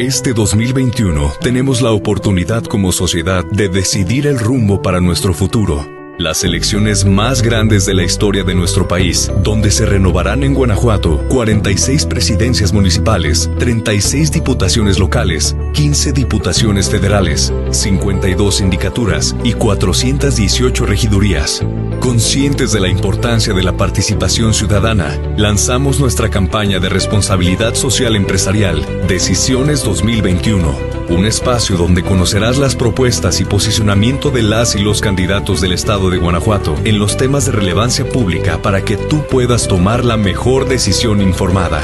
Este 0.00 0.32
2021 0.32 1.34
tenemos 1.42 1.82
la 1.82 1.90
oportunidad 1.92 2.64
como 2.64 2.90
sociedad 2.90 3.44
de 3.44 3.68
decidir 3.68 4.26
el 4.26 4.38
rumbo 4.38 4.80
para 4.80 4.98
nuestro 4.98 5.34
futuro 5.34 5.99
las 6.20 6.44
elecciones 6.44 7.06
más 7.06 7.40
grandes 7.40 7.86
de 7.86 7.94
la 7.94 8.02
historia 8.02 8.44
de 8.44 8.54
nuestro 8.54 8.86
país, 8.86 9.32
donde 9.42 9.70
se 9.70 9.86
renovarán 9.86 10.42
en 10.44 10.52
Guanajuato 10.52 11.24
46 11.28 12.04
presidencias 12.06 12.74
municipales, 12.74 13.50
36 13.58 14.30
diputaciones 14.30 14.98
locales, 14.98 15.56
15 15.72 16.12
diputaciones 16.12 16.90
federales, 16.90 17.52
52 17.70 18.56
sindicaturas 18.56 19.34
y 19.44 19.54
418 19.54 20.84
regidurías. 20.84 21.64
Conscientes 22.00 22.72
de 22.72 22.80
la 22.80 22.88
importancia 22.88 23.54
de 23.54 23.62
la 23.62 23.76
participación 23.76 24.52
ciudadana, 24.52 25.18
lanzamos 25.38 26.00
nuestra 26.00 26.28
campaña 26.28 26.80
de 26.80 26.90
responsabilidad 26.90 27.74
social 27.74 28.14
empresarial, 28.14 28.84
Decisiones 29.08 29.82
2021 29.84 31.00
un 31.10 31.26
espacio 31.26 31.76
donde 31.76 32.04
conocerás 32.04 32.56
las 32.56 32.76
propuestas 32.76 33.40
y 33.40 33.44
posicionamiento 33.44 34.30
de 34.30 34.42
las 34.42 34.76
y 34.76 34.78
los 34.78 35.00
candidatos 35.00 35.60
del 35.60 35.72
estado 35.72 36.09
de 36.10 36.18
Guanajuato 36.18 36.76
en 36.84 36.98
los 36.98 37.16
temas 37.16 37.46
de 37.46 37.52
relevancia 37.52 38.04
pública 38.08 38.60
para 38.60 38.84
que 38.84 38.96
tú 38.96 39.24
puedas 39.26 39.68
tomar 39.68 40.04
la 40.04 40.16
mejor 40.16 40.68
decisión 40.68 41.20
informada. 41.20 41.80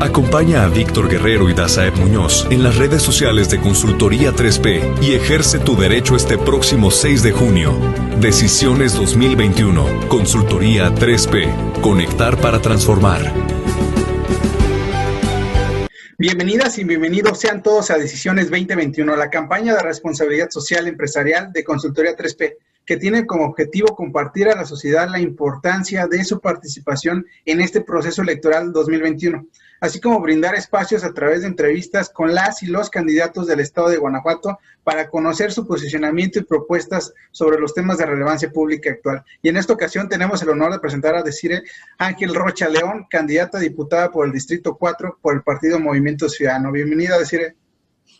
Acompaña 0.00 0.64
a 0.64 0.68
Víctor 0.68 1.08
Guerrero 1.08 1.48
y 1.48 1.54
Dazaeb 1.54 1.96
Muñoz 1.96 2.46
en 2.50 2.62
las 2.62 2.76
redes 2.76 3.02
sociales 3.02 3.50
de 3.50 3.60
Consultoría 3.60 4.32
3P 4.32 5.00
y 5.02 5.14
ejerce 5.14 5.58
tu 5.60 5.76
derecho 5.76 6.16
este 6.16 6.38
próximo 6.38 6.90
6 6.90 7.22
de 7.22 7.32
junio. 7.32 7.78
Decisiones 8.20 8.94
2021. 8.94 10.08
Consultoría 10.08 10.92
3P. 10.92 11.80
Conectar 11.80 12.36
para 12.40 12.60
transformar. 12.60 13.32
Bienvenidas 16.18 16.78
y 16.78 16.84
bienvenidos 16.84 17.40
sean 17.40 17.62
todos 17.62 17.90
a 17.90 17.98
Decisiones 17.98 18.50
2021, 18.50 19.16
la 19.16 19.30
campaña 19.30 19.74
de 19.74 19.82
responsabilidad 19.82 20.50
social 20.50 20.86
empresarial 20.86 21.52
de 21.52 21.64
Consultoría 21.64 22.14
3P, 22.14 22.58
que 22.84 22.96
tiene 22.96 23.26
como 23.26 23.44
objetivo 23.44 23.94
compartir 23.94 24.48
a 24.48 24.56
la 24.56 24.64
sociedad 24.64 25.08
la 25.08 25.20
importancia 25.20 26.06
de 26.06 26.24
su 26.24 26.40
participación 26.40 27.26
en 27.44 27.60
este 27.60 27.80
proceso 27.80 28.22
electoral 28.22 28.72
2021 28.72 29.46
así 29.82 30.00
como 30.00 30.20
brindar 30.20 30.54
espacios 30.54 31.02
a 31.02 31.12
través 31.12 31.42
de 31.42 31.48
entrevistas 31.48 32.08
con 32.08 32.32
las 32.32 32.62
y 32.62 32.68
los 32.68 32.88
candidatos 32.88 33.48
del 33.48 33.58
Estado 33.58 33.88
de 33.88 33.96
Guanajuato 33.96 34.60
para 34.84 35.08
conocer 35.10 35.50
su 35.50 35.66
posicionamiento 35.66 36.38
y 36.38 36.44
propuestas 36.44 37.12
sobre 37.32 37.58
los 37.58 37.74
temas 37.74 37.98
de 37.98 38.06
relevancia 38.06 38.52
pública 38.52 38.90
actual. 38.90 39.24
Y 39.42 39.48
en 39.48 39.56
esta 39.56 39.72
ocasión 39.72 40.08
tenemos 40.08 40.40
el 40.40 40.50
honor 40.50 40.72
de 40.72 40.78
presentar 40.78 41.16
a 41.16 41.24
Decire 41.24 41.64
Ángel 41.98 42.32
Rocha 42.32 42.68
León, 42.68 43.06
candidata 43.10 43.58
a 43.58 43.60
diputada 43.60 44.12
por 44.12 44.24
el 44.24 44.32
Distrito 44.32 44.76
4 44.76 45.18
por 45.20 45.34
el 45.34 45.42
Partido 45.42 45.80
Movimiento 45.80 46.28
Ciudadano. 46.28 46.70
Bienvenida, 46.70 47.18
Decire. 47.18 47.56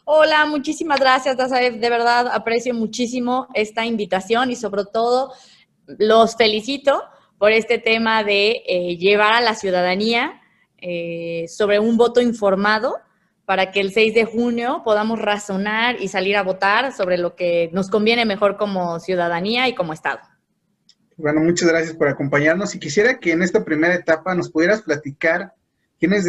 Hola, 0.05 0.47
muchísimas 0.47 0.99
gracias, 0.99 1.37
Dazaev. 1.37 1.79
De 1.79 1.91
verdad 1.91 2.29
aprecio 2.33 2.75
muchísimo 2.75 3.47
esta 3.55 3.87
invitación 3.87 4.51
y 4.51 4.57
sobre 4.57 4.85
todo 4.85 5.33
los 5.87 6.37
felicito 6.37 7.05
por 7.39 7.53
este 7.53 7.79
tema 7.79 8.25
de 8.25 8.63
eh, 8.67 8.97
llevar 8.99 9.33
a 9.33 9.41
la 9.41 9.55
ciudadanía 9.55 10.41
eh, 10.79 11.47
sobre 11.49 11.79
un 11.79 11.97
voto 11.97 12.21
informado 12.21 12.97
para 13.45 13.71
que 13.71 13.81
el 13.81 13.93
6 13.93 14.15
de 14.15 14.25
junio 14.25 14.83
podamos 14.85 15.21
razonar 15.21 16.01
y 16.01 16.09
salir 16.09 16.37
a 16.37 16.43
votar 16.43 16.93
sobre 16.93 17.19
lo 17.19 17.37
que 17.37 17.71
nos 17.73 17.89
conviene 17.89 18.25
mejor 18.25 18.57
como 18.57 18.99
ciudadanía 18.99 19.69
y 19.69 19.75
como 19.75 19.93
Estado. 19.93 20.21
Bueno, 21.17 21.41
muchas 21.41 21.69
gracias 21.69 21.95
por 21.95 22.09
acompañarnos 22.09 22.75
y 22.75 22.81
quisiera 22.81 23.21
que 23.21 23.33
en 23.33 23.43
esta 23.43 23.65
primera 23.65 23.95
etapa 23.95 24.35
nos 24.35 24.51
pudieras 24.51 24.83
platicar 24.83 25.55
quién 25.99 26.13
es 26.15 26.25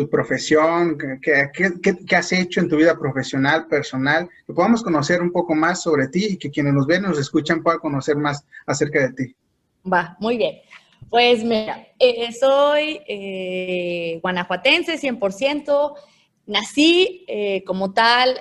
su 0.00 0.10
profesión, 0.10 0.98
qué, 1.22 1.50
qué, 1.54 2.16
has 2.16 2.30
hecho 2.32 2.60
en 2.60 2.68
tu 2.68 2.76
vida 2.76 2.98
profesional, 2.98 3.66
personal, 3.66 4.28
que 4.46 4.52
podamos 4.52 4.82
conocer 4.82 5.22
un 5.22 5.32
poco 5.32 5.54
más 5.54 5.82
sobre 5.82 6.08
ti 6.08 6.26
y 6.32 6.36
que 6.36 6.50
quienes 6.50 6.74
nos 6.74 6.86
ven, 6.86 7.02
nos 7.02 7.18
escuchan 7.18 7.62
puedan 7.62 7.80
conocer 7.80 8.16
más 8.16 8.44
acerca 8.66 9.00
de 9.00 9.12
ti. 9.14 9.34
Va, 9.90 10.14
muy 10.20 10.36
bien. 10.36 10.56
Pues 11.08 11.42
mira, 11.42 11.86
eh, 11.98 12.30
soy 12.32 13.00
eh, 13.08 14.18
guanajuatense 14.20 15.00
100%, 15.00 15.94
nací 16.46 17.24
eh, 17.26 17.64
como 17.64 17.92
tal 17.92 18.38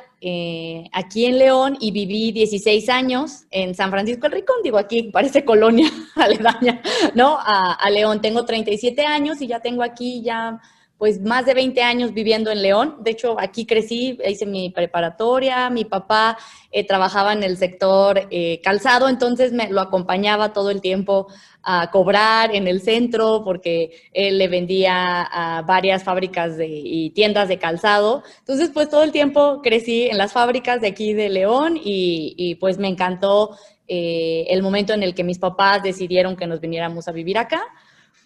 aquí 0.91 1.25
en 1.25 1.37
León 1.37 1.77
y 1.79 1.91
viví 1.91 2.31
16 2.31 2.89
años 2.89 3.45
en 3.51 3.75
San 3.75 3.91
Francisco 3.91 4.25
el 4.25 4.31
Ricón, 4.31 4.55
digo 4.63 4.79
aquí 4.79 5.03
parece 5.03 5.45
colonia 5.45 5.87
aledaña, 6.16 6.81
¿no? 7.13 7.37
A, 7.39 7.73
a 7.73 7.89
León 7.91 8.22
tengo 8.22 8.43
37 8.43 9.05
años 9.05 9.39
y 9.41 9.47
ya 9.47 9.59
tengo 9.59 9.83
aquí 9.83 10.23
ya 10.23 10.59
pues 10.97 11.22
más 11.22 11.45
de 11.45 11.53
20 11.53 11.81
años 11.81 12.13
viviendo 12.13 12.51
en 12.51 12.61
León. 12.61 12.97
De 13.01 13.11
hecho, 13.11 13.39
aquí 13.39 13.66
crecí, 13.66 14.17
hice 14.25 14.45
mi 14.45 14.69
preparatoria, 14.69 15.69
mi 15.69 15.83
papá 15.83 16.38
eh, 16.72 16.85
trabajaba 16.85 17.33
en 17.33 17.44
el 17.44 17.57
sector 17.57 18.28
eh, 18.31 18.61
calzado, 18.63 19.09
entonces 19.09 19.51
me 19.51 19.69
lo 19.69 19.81
acompañaba 19.81 20.53
todo 20.53 20.72
el 20.72 20.81
tiempo 20.81 21.28
a 21.67 21.89
cobrar 21.91 22.55
en 22.55 22.67
el 22.67 22.79
centro 22.81 23.41
porque 23.44 23.91
él 24.13 24.38
le 24.38 24.47
vendía 24.47 25.23
a 25.23 25.63
varias 25.63 26.03
fábricas 26.03 26.57
de, 26.57 26.67
y 26.67 27.09
tiendas 27.09 27.50
de 27.50 27.57
calzado. 27.57 28.23
Entonces, 28.39 28.69
pues 28.73 28.89
todo 28.89 29.03
el 29.03 29.11
tiempo 29.11 29.61
crecí 29.63 30.03
en 30.03 30.17
las 30.17 30.31
fábricas 30.31 30.79
de 30.79 30.88
aquí 30.88 31.13
de 31.13 31.29
León 31.29 31.79
y, 31.84 32.55
pues 32.59 32.78
me 32.78 32.88
encantó 32.88 33.57
eh, 33.88 34.45
el 34.50 34.61
momento 34.61 34.94
en 34.94 35.03
el 35.03 35.16
que 35.16 35.23
mis 35.23 35.39
papás 35.39 35.84
decidieron 35.84 36.35
que 36.35 36.47
nos 36.47 36.61
viniéramos 36.61 37.07
a 37.07 37.11
vivir 37.11 37.38
acá, 37.38 37.63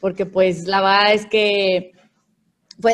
porque 0.01 0.25
pues 0.25 0.67
la 0.67 0.81
verdad 0.81 1.13
es 1.13 1.25
que 1.25 1.93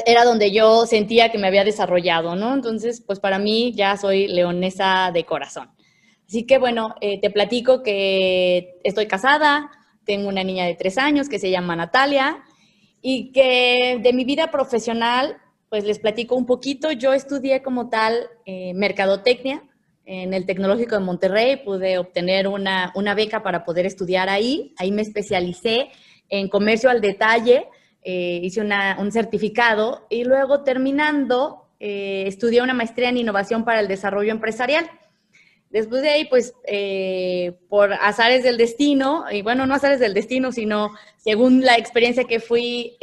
era 0.05 0.23
donde 0.23 0.51
yo 0.51 0.85
sentía 0.85 1.29
que 1.31 1.37
me 1.37 1.47
había 1.47 1.63
desarrollado, 1.63 2.35
¿no? 2.35 2.53
Entonces, 2.53 3.01
pues 3.01 3.19
para 3.19 3.39
mí 3.39 3.73
ya 3.75 3.97
soy 3.97 4.27
leonesa 4.27 5.11
de 5.13 5.25
corazón. 5.25 5.69
Así 6.27 6.45
que 6.45 6.57
bueno, 6.57 6.95
eh, 7.01 7.19
te 7.21 7.29
platico 7.29 7.83
que 7.83 8.79
estoy 8.83 9.05
casada, 9.07 9.69
tengo 10.05 10.27
una 10.27 10.43
niña 10.43 10.65
de 10.65 10.75
tres 10.75 10.97
años 10.97 11.29
que 11.29 11.39
se 11.39 11.51
llama 11.51 11.75
Natalia 11.75 12.43
y 13.01 13.31
que 13.31 13.99
de 14.01 14.13
mi 14.13 14.25
vida 14.25 14.49
profesional, 14.49 15.37
pues 15.69 15.83
les 15.83 15.99
platico 15.99 16.35
un 16.35 16.47
poquito. 16.47 16.91
Yo 16.91 17.13
estudié 17.13 17.61
como 17.61 17.89
tal 17.89 18.27
eh, 18.45 18.73
mercadotecnia 18.73 19.63
en 20.05 20.33
el 20.33 20.45
Tecnológico 20.45 20.95
de 20.95 21.01
Monterrey, 21.01 21.57
pude 21.57 21.97
obtener 21.97 22.47
una, 22.47 22.91
una 22.95 23.13
beca 23.13 23.43
para 23.43 23.63
poder 23.63 23.85
estudiar 23.85 24.29
ahí. 24.29 24.73
Ahí 24.77 24.91
me 24.91 25.01
especialicé 25.01 25.89
en 26.29 26.47
comercio 26.47 26.89
al 26.89 27.01
detalle 27.01 27.67
eh, 28.07 28.39
hice 28.43 28.61
un 28.61 29.11
certificado 29.11 30.05
y 30.11 30.25
luego 30.25 30.61
terminando 30.61 31.65
eh, 31.79 32.25
estudié 32.27 32.61
una 32.61 32.75
maestría 32.75 33.09
en 33.09 33.17
innovación 33.17 33.65
para 33.65 33.79
el 33.79 33.87
desarrollo 33.87 34.29
empresarial. 34.31 34.87
Después 35.71 36.03
de 36.03 36.09
ahí, 36.09 36.25
pues, 36.25 36.53
eh, 36.67 37.57
por 37.67 37.93
azares 37.93 38.43
del 38.43 38.57
destino, 38.57 39.25
y 39.31 39.41
bueno, 39.41 39.65
no 39.65 39.73
azares 39.73 39.99
del 39.99 40.13
destino, 40.13 40.51
sino 40.51 40.91
según 41.17 41.61
la 41.61 41.79
experiencia 41.79 42.25
que 42.25 42.39
fui 42.39 42.95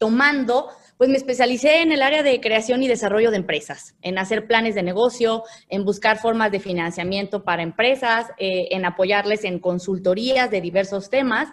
tomando, 0.00 0.70
pues 0.96 1.10
me 1.10 1.18
especialicé 1.18 1.82
en 1.82 1.92
el 1.92 2.00
área 2.00 2.22
de 2.22 2.40
creación 2.40 2.82
y 2.82 2.88
desarrollo 2.88 3.30
de 3.30 3.36
empresas, 3.36 3.96
en 4.00 4.16
hacer 4.16 4.46
planes 4.46 4.74
de 4.74 4.82
negocio, 4.82 5.44
en 5.68 5.84
buscar 5.84 6.18
formas 6.18 6.50
de 6.50 6.58
financiamiento 6.58 7.44
para 7.44 7.62
empresas, 7.62 8.28
en 8.38 8.86
apoyarles 8.86 9.44
en 9.44 9.58
consultorías 9.58 10.50
de 10.50 10.62
diversos 10.62 11.10
temas. 11.10 11.50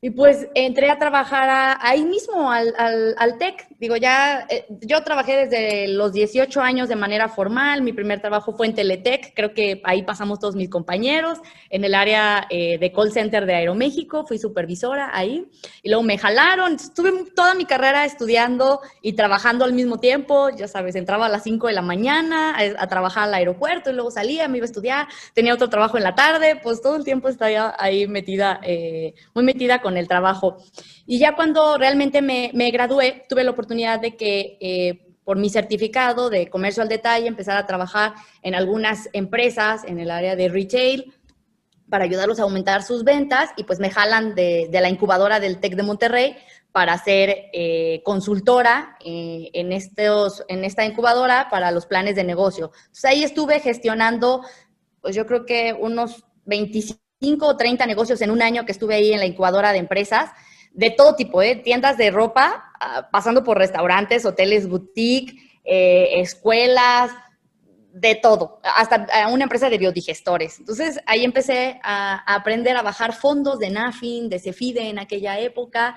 Y 0.00 0.10
pues 0.10 0.48
entré 0.54 0.90
a 0.90 0.98
trabajar 0.98 1.78
ahí 1.80 2.04
mismo, 2.04 2.50
al, 2.50 2.74
al, 2.76 3.14
al, 3.18 3.38
TEC. 3.38 3.66
Digo, 3.78 3.96
ya, 3.96 4.46
eh, 4.50 4.66
yo 4.82 5.02
trabajé 5.02 5.46
desde 5.46 5.88
los 5.88 6.12
18 6.12 6.60
años 6.60 6.88
de 6.88 6.96
manera 6.96 7.28
formal. 7.28 7.80
Mi 7.80 7.92
primer 7.92 8.20
trabajo 8.20 8.52
fue 8.52 8.66
en 8.66 8.74
Teletec. 8.74 9.32
Creo 9.34 9.54
que 9.54 9.80
ahí 9.84 10.02
pasamos 10.02 10.40
todos 10.40 10.56
mis 10.56 10.68
compañeros. 10.68 11.38
En 11.70 11.84
el 11.84 11.94
área 11.94 12.46
eh, 12.50 12.76
de 12.78 12.92
call 12.92 13.12
center 13.12 13.46
de 13.46 13.54
Aeroméxico, 13.54 14.26
fui 14.26 14.38
supervisora 14.38 15.10
ahí. 15.16 15.46
Y 15.82 15.88
luego 15.88 16.02
me 16.02 16.18
jalaron. 16.18 16.74
Estuve 16.74 17.12
toda 17.34 17.54
mi 17.54 17.64
carrera 17.64 18.04
estudiando 18.04 18.80
y 19.00 19.14
trabajando 19.14 19.64
al 19.64 19.72
mismo 19.72 20.00
tiempo. 20.00 20.50
Ya 20.50 20.68
sabes, 20.68 20.96
entraba 20.96 21.26
a 21.26 21.30
las 21.30 21.44
5 21.44 21.68
de 21.68 21.72
la 21.72 21.82
mañana 21.82 22.54
a, 22.56 22.82
a 22.82 22.86
trabajar 22.88 23.24
al 23.24 23.34
aeropuerto 23.34 23.90
y 23.90 23.94
luego 23.94 24.10
salía, 24.10 24.48
me 24.48 24.58
iba 24.58 24.64
a 24.64 24.68
estudiar. 24.68 25.08
Tenía 25.32 25.54
otro 25.54 25.70
trabajo 25.70 25.96
en 25.96 26.04
la 26.04 26.14
tarde. 26.14 26.60
Pues 26.62 26.82
todo 26.82 26.96
el 26.96 27.04
tiempo 27.04 27.28
estaba 27.28 27.74
ahí 27.78 28.06
metida, 28.06 28.60
eh, 28.62 29.14
muy 29.34 29.44
metida 29.44 29.80
con 29.80 29.93
el 29.96 30.08
trabajo. 30.08 30.56
Y 31.06 31.18
ya 31.18 31.34
cuando 31.34 31.76
realmente 31.78 32.22
me, 32.22 32.70
gradué, 32.70 33.24
tuve 33.28 33.44
la 33.44 33.50
oportunidad 33.50 34.00
de 34.00 34.16
que 34.16 34.58
eh, 34.60 35.14
por 35.24 35.38
mi 35.38 35.48
certificado 35.48 36.30
de 36.30 36.48
comercio 36.48 36.82
al 36.82 36.88
detalle 36.88 37.26
empezar 37.26 37.56
a 37.56 37.66
trabajar 37.66 38.14
en 38.42 38.54
algunas 38.54 39.08
empresas 39.12 39.84
en 39.84 39.98
el 39.98 40.10
área 40.10 40.36
de 40.36 40.48
retail 40.48 41.14
para 41.88 42.04
ayudarlos 42.04 42.40
a 42.40 42.44
aumentar 42.44 42.82
sus 42.82 43.04
ventas 43.04 43.50
y 43.56 43.64
pues 43.64 43.78
me 43.78 43.90
jalan 43.90 44.34
de, 44.34 44.68
la 44.72 44.88
incubadora 44.88 45.40
del 45.40 45.60
TEC 45.60 45.76
de 45.76 45.82
Monterrey 45.82 46.36
para 46.72 46.98
ser 46.98 47.50
eh, 47.52 48.02
consultora 48.04 48.96
eh, 49.04 49.50
en, 49.52 49.72
estos, 49.72 50.42
en 50.48 50.64
esta 50.64 50.84
incubadora 50.84 51.48
para 51.50 51.70
los 51.70 51.86
planes 51.86 52.16
de 52.16 52.24
negocio. 52.24 52.72
Entonces 52.86 53.04
ahí 53.04 53.22
estuve 53.22 53.60
gestionando, 53.60 54.42
pues 55.00 55.14
yo 55.14 55.24
creo 55.26 55.46
que 55.46 55.72
unos 55.78 56.24
25 56.46 57.03
o 57.40 57.56
30 57.56 57.86
negocios 57.86 58.20
en 58.22 58.30
un 58.30 58.42
año 58.42 58.64
que 58.64 58.72
estuve 58.72 58.94
ahí 58.94 59.12
en 59.12 59.20
la 59.20 59.26
incubadora 59.26 59.72
de 59.72 59.78
empresas, 59.78 60.30
de 60.72 60.90
todo 60.90 61.14
tipo, 61.14 61.42
¿eh? 61.42 61.56
tiendas 61.56 61.96
de 61.96 62.10
ropa, 62.10 62.72
ah, 62.80 63.08
pasando 63.10 63.44
por 63.44 63.58
restaurantes, 63.58 64.24
hoteles, 64.24 64.68
boutique, 64.68 65.60
eh, 65.64 66.20
escuelas, 66.20 67.10
de 67.94 68.16
todo, 68.16 68.60
hasta 68.64 69.06
una 69.30 69.44
empresa 69.44 69.70
de 69.70 69.78
biodigestores. 69.78 70.58
Entonces 70.58 70.98
ahí 71.06 71.24
empecé 71.24 71.78
a, 71.84 72.34
aprender 72.34 72.76
a 72.76 72.82
bajar 72.82 73.12
fondos 73.12 73.60
de 73.60 73.70
NAFIN, 73.70 74.28
de 74.28 74.40
Cefide 74.40 74.88
en 74.88 74.98
aquella 74.98 75.38
época 75.38 75.94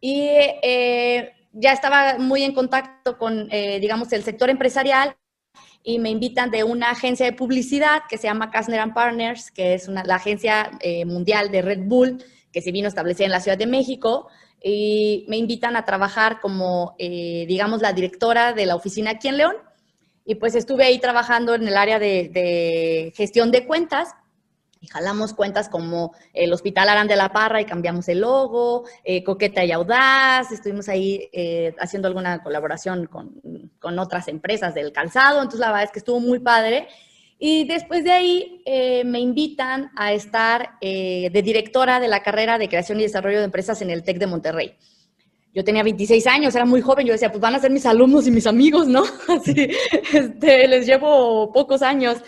y 0.00 0.28
eh, 0.30 1.32
ya 1.52 1.72
estaba 1.72 2.16
muy 2.18 2.44
en 2.44 2.54
contacto 2.54 3.18
con, 3.18 3.48
eh, 3.50 3.80
digamos, 3.80 4.12
el 4.12 4.22
sector 4.22 4.50
empresarial 4.50 5.16
y 5.82 5.98
me 5.98 6.10
invitan 6.10 6.50
de 6.50 6.64
una 6.64 6.90
agencia 6.90 7.26
de 7.26 7.32
publicidad 7.32 8.02
que 8.08 8.18
se 8.18 8.28
llama 8.28 8.50
Kastner 8.50 8.92
Partners, 8.94 9.50
que 9.50 9.74
es 9.74 9.88
la 9.88 10.14
agencia 10.14 10.70
eh, 10.80 11.04
mundial 11.04 11.50
de 11.50 11.62
Red 11.62 11.80
Bull, 11.84 12.22
que 12.52 12.62
se 12.62 12.72
vino 12.72 12.86
a 12.86 12.88
establecer 12.88 13.26
en 13.26 13.32
la 13.32 13.40
Ciudad 13.40 13.58
de 13.58 13.66
México, 13.66 14.28
y 14.62 15.24
me 15.28 15.36
invitan 15.36 15.74
a 15.74 15.84
trabajar 15.84 16.40
como, 16.40 16.94
digamos, 16.98 17.82
la 17.82 17.92
directora 17.92 18.52
de 18.52 18.66
la 18.66 18.76
oficina 18.76 19.12
aquí 19.12 19.26
en 19.26 19.38
León. 19.38 19.56
Y 20.24 20.36
pues 20.36 20.54
estuve 20.54 20.84
ahí 20.84 21.00
trabajando 21.00 21.54
en 21.54 21.66
el 21.66 21.76
área 21.76 21.98
de, 21.98 23.12
gestión 23.16 23.50
de 23.50 23.66
cuentas 23.66 24.14
y 24.82 24.88
jalamos 24.88 25.32
cuentas 25.32 25.68
como 25.68 26.12
el 26.34 26.52
Hospital 26.52 26.88
Arán 26.88 27.06
de 27.06 27.14
la 27.14 27.28
Parra 27.30 27.60
y 27.60 27.64
cambiamos 27.64 28.08
el 28.08 28.20
logo, 28.20 28.84
eh, 29.04 29.22
Coqueta 29.22 29.64
y 29.64 29.70
Audaz, 29.70 30.50
estuvimos 30.50 30.88
ahí 30.88 31.28
eh, 31.32 31.72
haciendo 31.78 32.08
alguna 32.08 32.42
colaboración 32.42 33.06
con, 33.06 33.40
con, 33.78 33.98
otras 34.00 34.26
empresas 34.26 34.74
del 34.74 34.92
calzado, 34.92 35.38
entonces 35.38 35.60
la 35.60 35.68
verdad 35.68 35.84
es 35.84 35.92
que 35.92 36.00
estuvo 36.00 36.18
muy 36.18 36.40
padre. 36.40 36.88
Y 37.38 37.64
después 37.66 38.04
de 38.04 38.12
ahí 38.12 38.62
eh, 38.66 39.04
me 39.04 39.20
invitan 39.20 39.90
a 39.96 40.12
estar 40.12 40.78
de 40.80 41.42
directora 41.44 41.98
de 41.98 42.06
la 42.06 42.22
carrera 42.22 42.56
de 42.58 42.68
creación 42.68 43.00
y 43.00 43.04
desarrollo 43.04 43.38
de 43.38 43.44
empresas 43.44 43.82
en 43.82 43.90
el 43.90 44.02
TEC 44.02 44.18
de 44.18 44.26
Monterrey 44.26 44.76
yo 45.54 45.62
tenía 45.64 45.82
26 45.82 46.26
años, 46.28 46.54
era 46.54 46.64
muy 46.64 46.80
joven, 46.80 47.06
yo 47.06 47.12
decía, 47.12 47.30
pues 47.30 47.40
van 47.40 47.54
a 47.54 47.58
ser 47.58 47.70
mis 47.70 47.84
alumnos 47.84 48.26
y 48.26 48.30
mis 48.30 48.46
amigos, 48.46 48.88
¿no? 48.88 49.02
Así, 49.28 49.68
este, 50.14 50.66
les 50.66 50.86
llevo 50.86 51.52
pocos 51.52 51.82
años, 51.82 52.22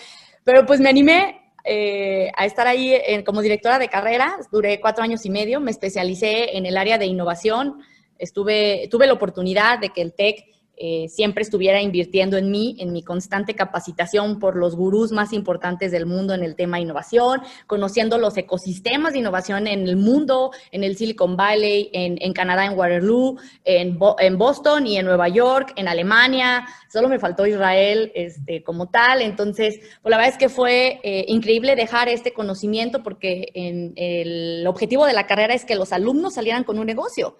pero 0.45 0.67
pues 0.67 0.79
me 0.79 0.91
animé 0.91 1.44
eh, 1.65 2.31
a 2.37 2.47
estar 2.47 2.67
ahí 2.67 2.95
como 3.25 3.43
directora 3.43 3.79
de 3.79 3.89
carrera, 3.89 4.37
duré 4.53 4.81
cuatro 4.81 5.03
años 5.03 5.25
y 5.25 5.31
medio, 5.31 5.61
me 5.61 5.71
especialicé 5.71 6.57
en 6.57 6.67
el 6.67 6.77
área 6.77 6.99
de 6.99 7.07
innovación, 7.07 7.81
estuve, 8.19 8.89
tuve 8.91 9.07
la 9.07 9.15
oportunidad 9.15 9.79
de 9.79 9.91
que 9.91 10.03
el 10.03 10.13
TEC 10.13 10.54
eh, 10.77 11.07
siempre 11.09 11.43
estuviera 11.43 11.81
invirtiendo 11.81 12.37
en 12.37 12.51
mí, 12.51 12.77
en 12.81 12.93
mi 12.93 13.03
constante 13.03 13.55
capacitación 13.55 14.39
por 14.39 14.57
los 14.57 14.75
gurús 14.75 15.13
más 15.13 15.33
importantes 15.33 15.93
del 15.93 16.07
mundo 16.07 16.35
en 16.35 16.43
el 16.43 16.57
tema 16.57 16.81
innovación, 16.81 17.43
conociendo 17.67 18.19
los 18.19 18.37
ecosistemas 18.37 19.13
de 19.13 19.21
innovación 19.21 19.67
en 19.67 19.87
el 19.87 19.97
mundo, 19.97 20.51
en 20.73 20.83
el 20.83 20.97
Silicon 20.97 21.37
Valley, 21.37 21.91
en, 21.93 22.33
Canadá, 22.33 22.67
en 22.67 22.77
Waterloo, 22.77 23.37
en, 23.65 23.99
en, 24.19 24.39
Boston 24.39 24.87
y 24.87 24.99
en 24.99 25.07
Nueva 25.07 25.29
York, 25.29 25.73
en 25.77 25.87
Alemania. 25.87 26.67
Solo 26.93 27.09
me 27.09 27.19
faltó 27.19 27.47
Israel 27.47 28.11
este, 28.15 28.63
como 28.63 28.89
tal. 28.89 29.23
Entonces, 29.23 29.79
pues 30.03 30.11
la 30.11 30.17
verdad 30.17 30.33
es 30.33 30.39
que 30.39 30.49
fue 30.49 31.01
eh, 31.03 31.25
increíble 31.29 31.77
dejar 31.77 32.09
este 32.09 32.33
conocimiento 32.33 33.03
porque 33.03 33.53
el 33.55 34.67
objetivo 34.67 35.07
de 35.07 35.13
la 35.13 35.27
carrera 35.27 35.55
es 35.55 35.65
que 35.65 35.75
los 35.75 35.93
alumnos 35.93 36.35
salieran 36.35 36.65
con 36.65 36.79
un 36.79 36.87
negocio. 36.87 37.37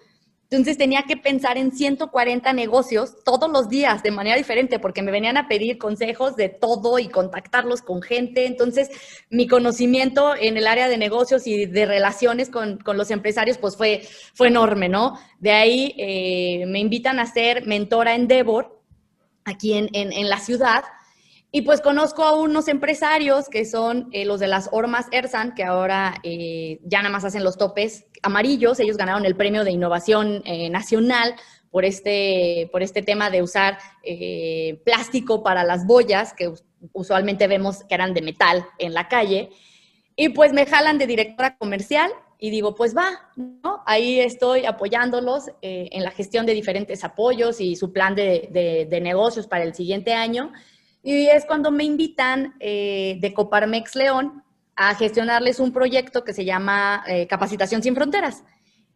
Entonces 0.49 0.77
tenía 0.77 1.03
que 1.03 1.17
pensar 1.17 1.57
en 1.57 1.71
140 1.71 2.53
negocios 2.53 3.23
todos 3.23 3.49
los 3.49 3.67
días 3.67 4.03
de 4.03 4.11
manera 4.11 4.37
diferente 4.37 4.77
porque 4.77 5.01
me 5.01 5.11
venían 5.11 5.37
a 5.37 5.47
pedir 5.47 5.79
consejos 5.79 6.35
de 6.35 6.49
todo 6.49 6.99
y 6.99 7.07
contactarlos 7.07 7.81
con 7.81 8.01
gente. 8.01 8.45
Entonces 8.45 8.89
mi 9.29 9.47
conocimiento 9.47 10.35
en 10.35 10.57
el 10.57 10.67
área 10.67 10.87
de 10.87 10.97
negocios 10.97 11.47
y 11.47 11.65
de 11.65 11.85
relaciones 11.85 12.49
con, 12.49 12.79
los 12.85 13.11
empresarios 13.11 13.57
pues 13.57 13.75
fue, 13.75 14.07
fue 14.33 14.47
enorme, 14.47 14.87
¿no? 14.87 15.19
De 15.39 15.51
ahí 15.51 15.95
eh, 15.97 16.65
me 16.67 16.79
invitan 16.79 17.19
a 17.19 17.25
ser 17.25 17.65
mentora 17.65 18.13
en 18.13 18.27
Devor 18.27 18.81
aquí 19.45 19.73
en, 19.73 19.89
en 19.93 20.29
la 20.29 20.39
ciudad 20.39 20.83
y 21.55 21.61
pues 21.61 21.79
conozco 21.79 22.23
a 22.23 22.35
unos 22.35 22.67
empresarios 22.67 23.47
que 23.47 23.63
son 23.63 24.09
eh, 24.11 24.25
los 24.25 24.41
de 24.41 24.47
las 24.47 24.67
Ormas 24.73 25.05
Ersan, 25.11 25.55
que 25.55 25.63
ahora 25.63 26.15
eh, 26.21 26.81
ya 26.83 26.97
nada 26.97 27.13
más 27.13 27.23
hacen 27.23 27.45
los 27.45 27.57
topes 27.57 28.07
amarillos. 28.23 28.77
Ellos 28.81 28.97
ganaron 28.97 29.25
el 29.25 29.37
premio 29.37 29.63
de 29.63 29.71
innovación 29.71 30.41
eh, 30.43 30.69
nacional 30.69 31.33
por 31.71 31.85
este, 31.85 32.67
por 32.73 32.83
este 32.83 33.03
tema 33.03 33.29
de 33.29 33.41
usar 33.41 33.77
plástico 34.83 35.43
para 35.43 35.63
las 35.63 35.87
boyas, 35.87 36.33
que 36.33 36.51
usualmente 36.91 37.47
vemos 37.47 37.85
que 37.85 37.95
eran 37.95 38.13
de 38.13 38.21
metal 38.21 38.65
en 38.77 38.93
la 38.93 39.07
calle. 39.07 39.49
Y 40.17 40.29
pues 40.29 40.51
me 40.51 40.65
jalan 40.65 40.97
de 40.97 41.07
directora 41.07 41.55
comercial 41.57 42.11
y 42.37 42.49
digo, 42.49 42.75
pues 42.75 42.93
va. 42.93 43.31
Ahí 43.85 44.19
estoy 44.19 44.65
apoyándolos 44.65 45.45
en 45.61 46.03
la 46.03 46.11
gestión 46.11 46.45
de 46.45 46.53
diferentes 46.53 47.05
apoyos 47.05 47.61
y 47.61 47.77
su 47.77 47.93
plan 47.93 48.13
de, 48.13 48.49
de 48.89 48.99
negocios 48.99 49.47
para 49.47 49.63
el 49.63 49.73
siguiente 49.73 50.13
año. 50.13 50.51
Y 51.07 51.27
es 51.27 51.45
cuando 51.45 51.69
me 51.69 51.83
invitan 51.83 52.55
eh, 52.59 53.19
de 53.21 53.31
Coparmex 53.31 53.95
León 53.95 54.43
a 54.75 54.95
gestionarles 54.95 55.59
un 55.59 55.71
proyecto 55.71 56.23
que 56.23 56.33
se 56.33 56.45
llama 56.45 57.03
eh, 57.07 57.27
Capacitación 57.27 57.83
sin 57.83 57.93
Fronteras. 57.93 58.43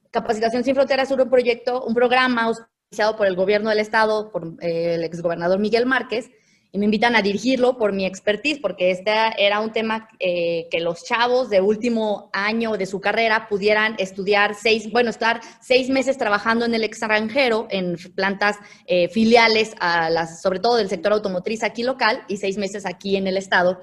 Capacitación 0.10 0.64
sin 0.64 0.74
Fronteras 0.74 1.12
es 1.12 1.16
un 1.16 1.30
proyecto, 1.30 1.84
un 1.84 1.94
programa 1.94 2.46
auspiciado 2.46 3.16
por 3.16 3.28
el 3.28 3.36
gobierno 3.36 3.70
del 3.70 3.78
estado, 3.78 4.32
por 4.32 4.56
eh, 4.60 4.96
el 4.96 5.04
exgobernador 5.04 5.60
Miguel 5.60 5.86
Márquez, 5.86 6.32
y 6.72 6.78
me 6.78 6.86
invitan 6.86 7.16
a 7.16 7.22
dirigirlo 7.22 7.78
por 7.78 7.94
mi 7.94 8.06
expertise, 8.06 8.60
porque 8.60 8.92
este 8.92 9.12
era 9.40 9.60
un 9.60 9.72
tema 9.72 10.08
eh, 10.20 10.68
que 10.70 10.80
los 10.80 11.04
chavos 11.04 11.50
de 11.50 11.62
último 11.62 12.30
año 12.32 12.74
de 12.74 12.86
su 12.86 13.02
carrera 13.02 13.48
pudieran 13.50 13.96
estudiar 13.98 14.54
seis, 14.54 14.92
bueno, 14.92 15.10
estar 15.10 15.42
seis 15.62 15.90
meses 15.90 16.18
trabajando 16.18 16.66
en 16.66 16.76
el 16.76 16.84
extranjero, 16.84 17.68
en 17.72 17.98
plantas 18.16 18.58
eh, 18.86 19.10
filiales, 19.10 19.74
a 19.80 20.12
las, 20.12 20.42
sobre 20.42 20.60
todo 20.60 20.78
del 20.78 20.90
sector 20.90 21.12
automotriz 21.14 21.64
aquí 21.64 21.82
local, 21.82 22.24
y 22.28 22.38
seis 22.38 22.58
meses 22.58 22.86
aquí 22.86 23.16
en 23.16 23.26
el 23.26 23.38
estado. 23.38 23.80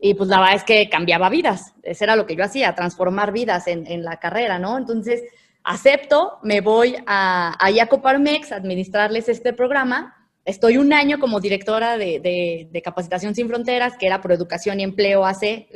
Y 0.00 0.14
pues 0.14 0.28
la 0.28 0.40
verdad 0.40 0.56
es 0.56 0.64
que 0.64 0.88
cambiaba 0.88 1.28
vidas, 1.28 1.72
eso 1.84 2.02
era 2.02 2.16
lo 2.16 2.26
que 2.26 2.34
yo 2.34 2.42
hacía, 2.42 2.74
transformar 2.74 3.32
vidas 3.32 3.68
en, 3.68 3.86
en 3.86 4.02
la 4.02 4.18
carrera, 4.18 4.58
¿no? 4.58 4.76
Entonces, 4.76 5.22
acepto, 5.62 6.38
me 6.42 6.62
voy 6.62 6.96
a, 7.06 7.54
a 7.64 7.72
Jacoparmex 7.72 8.50
a 8.50 8.56
administrarles 8.56 9.28
este 9.28 9.52
programa 9.52 10.16
Estoy 10.48 10.78
un 10.78 10.94
año 10.94 11.18
como 11.18 11.40
directora 11.40 11.98
de, 11.98 12.80
Capacitación 12.82 13.34
Sin 13.34 13.48
Fronteras, 13.48 13.98
que 13.98 14.06
era 14.06 14.22
por 14.22 14.32
Educación 14.32 14.80
y 14.80 14.82
Empleo 14.82 15.26
AC, 15.26 15.68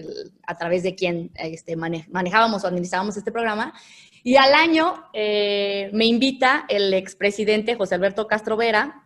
a 0.47 0.57
través 0.57 0.83
de 0.83 0.95
quien 0.95 1.31
este, 1.35 1.77
manejábamos 1.77 2.65
o 2.65 2.69
administrábamos 2.69 3.15
este 3.19 3.31
programa. 3.31 3.75
Y 4.23 4.37
al 4.37 4.55
año 4.55 4.95
eh, 5.13 5.91
me 5.93 6.07
invita 6.07 6.65
el 6.71 6.95
expresidente 6.95 7.75
José 7.75 7.97
Alberto 7.97 8.27
Castro 8.27 8.57
Vera, 8.57 9.02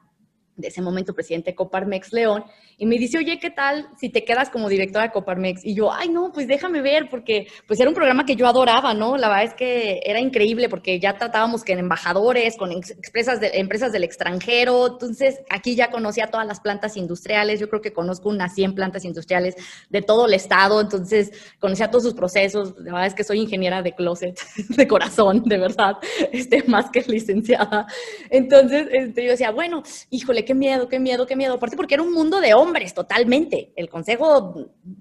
de 0.56 0.68
ese 0.68 0.82
momento 0.82 1.14
presidente 1.14 1.50
de 1.50 1.54
Coparmex 1.54 2.12
León, 2.12 2.44
y 2.78 2.84
me 2.84 2.98
dice, 2.98 3.16
oye, 3.18 3.38
¿qué 3.38 3.50
tal 3.50 3.88
si 3.98 4.10
te 4.10 4.24
quedas 4.24 4.50
como 4.50 4.68
directora 4.68 5.06
de 5.06 5.10
Coparmex? 5.10 5.64
Y 5.64 5.74
yo, 5.74 5.92
ay, 5.92 6.10
no, 6.10 6.30
pues 6.32 6.46
déjame 6.46 6.82
ver, 6.82 7.08
porque 7.10 7.46
pues 7.66 7.80
era 7.80 7.88
un 7.88 7.94
programa 7.94 8.26
que 8.26 8.36
yo 8.36 8.46
adoraba, 8.46 8.92
¿no? 8.92 9.16
La 9.16 9.28
verdad 9.28 9.44
es 9.44 9.54
que 9.54 10.00
era 10.04 10.20
increíble 10.20 10.68
porque 10.68 11.00
ya 11.00 11.14
tratábamos 11.16 11.64
con 11.64 11.78
embajadores, 11.78 12.56
con 12.56 12.72
empresas, 12.72 13.40
de, 13.40 13.50
empresas 13.54 13.92
del 13.92 14.04
extranjero, 14.04 14.88
entonces 14.88 15.40
aquí 15.48 15.74
ya 15.74 15.90
conocía 15.90 16.26
todas 16.26 16.46
las 16.46 16.60
plantas 16.60 16.96
industriales, 16.98 17.60
yo 17.60 17.68
creo 17.70 17.80
que 17.80 17.92
conozco 17.94 18.28
unas 18.28 18.54
100 18.54 18.74
plantas 18.74 19.04
industriales 19.06 19.54
de 19.88 20.02
todo 20.02 20.26
el 20.26 20.34
estado, 20.34 20.80
entonces 20.80 21.32
conocía 21.58 21.90
todos 21.90 22.04
sus 22.04 22.14
procesos, 22.14 22.74
la 22.78 22.92
verdad 22.92 23.06
es 23.06 23.14
que 23.14 23.24
soy 23.24 23.40
ingeniera 23.40 23.80
de 23.80 23.92
closet, 23.92 24.38
de 24.68 24.86
corazón, 24.86 25.42
de 25.44 25.58
verdad, 25.58 25.94
este, 26.30 26.62
más 26.64 26.90
que 26.90 27.00
licenciada. 27.06 27.86
Entonces 28.28 28.86
este, 28.92 29.24
yo 29.24 29.30
decía, 29.30 29.50
bueno, 29.50 29.82
híjole, 30.10 30.44
qué 30.46 30.54
miedo, 30.54 30.88
qué 30.88 30.98
miedo, 30.98 31.26
qué 31.26 31.36
miedo, 31.36 31.54
aparte 31.54 31.76
porque 31.76 31.94
era 31.94 32.02
un 32.02 32.14
mundo 32.14 32.40
de 32.40 32.54
hombres 32.54 32.94
totalmente. 32.94 33.72
El 33.76 33.90
consejo, 33.90 34.54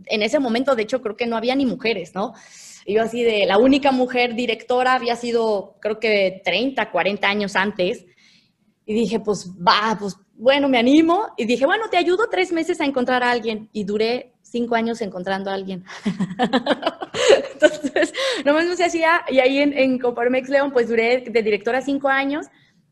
en 0.08 0.22
ese 0.22 0.40
momento, 0.40 0.76
de 0.76 0.84
hecho, 0.84 1.02
creo 1.02 1.16
que 1.16 1.28
no 1.28 1.38
había 1.38 1.56
ni 1.56 1.66
mujeres, 1.66 2.14
¿no? 2.14 2.34
Y 2.86 2.96
yo 2.96 3.02
así 3.02 3.24
de, 3.24 3.46
la 3.46 3.58
única 3.58 3.92
mujer 3.92 4.36
directora 4.36 4.94
había 4.94 5.16
sido, 5.16 5.78
creo 5.80 6.00
que 6.00 6.42
30, 6.44 6.92
40 6.92 7.28
años 7.28 7.56
antes. 7.56 8.06
Y 8.86 8.94
dije, 8.94 9.20
pues 9.20 9.50
va, 9.56 9.98
pues 10.00 10.16
bueno, 10.34 10.68
me 10.68 10.78
animo. 10.78 11.28
Y 11.38 11.46
dije, 11.46 11.66
bueno, 11.66 11.86
te 11.90 11.98
ayudo 11.98 12.28
tres 12.30 12.52
meses 12.52 12.82
a 12.82 12.86
encontrar 12.86 13.24
a 13.24 13.32
alguien. 13.32 13.70
Y 13.72 13.86
duré 13.86 14.34
cinco 14.42 14.76
años 14.76 15.02
encontrando 15.02 15.50
a 15.50 15.54
alguien. 15.56 15.84
Entonces, 17.54 18.14
nomás 18.46 18.66
no 18.66 18.76
se 18.76 18.84
hacía. 18.84 19.22
Y 19.30 19.40
ahí 19.40 19.58
en, 19.60 19.74
en 19.74 19.98
Coparmex 19.98 20.50
León, 20.50 20.72
pues 20.72 20.88
duré 20.88 21.22
de 21.22 21.42
directora 21.42 21.82
cinco 21.82 22.10
años 22.10 22.46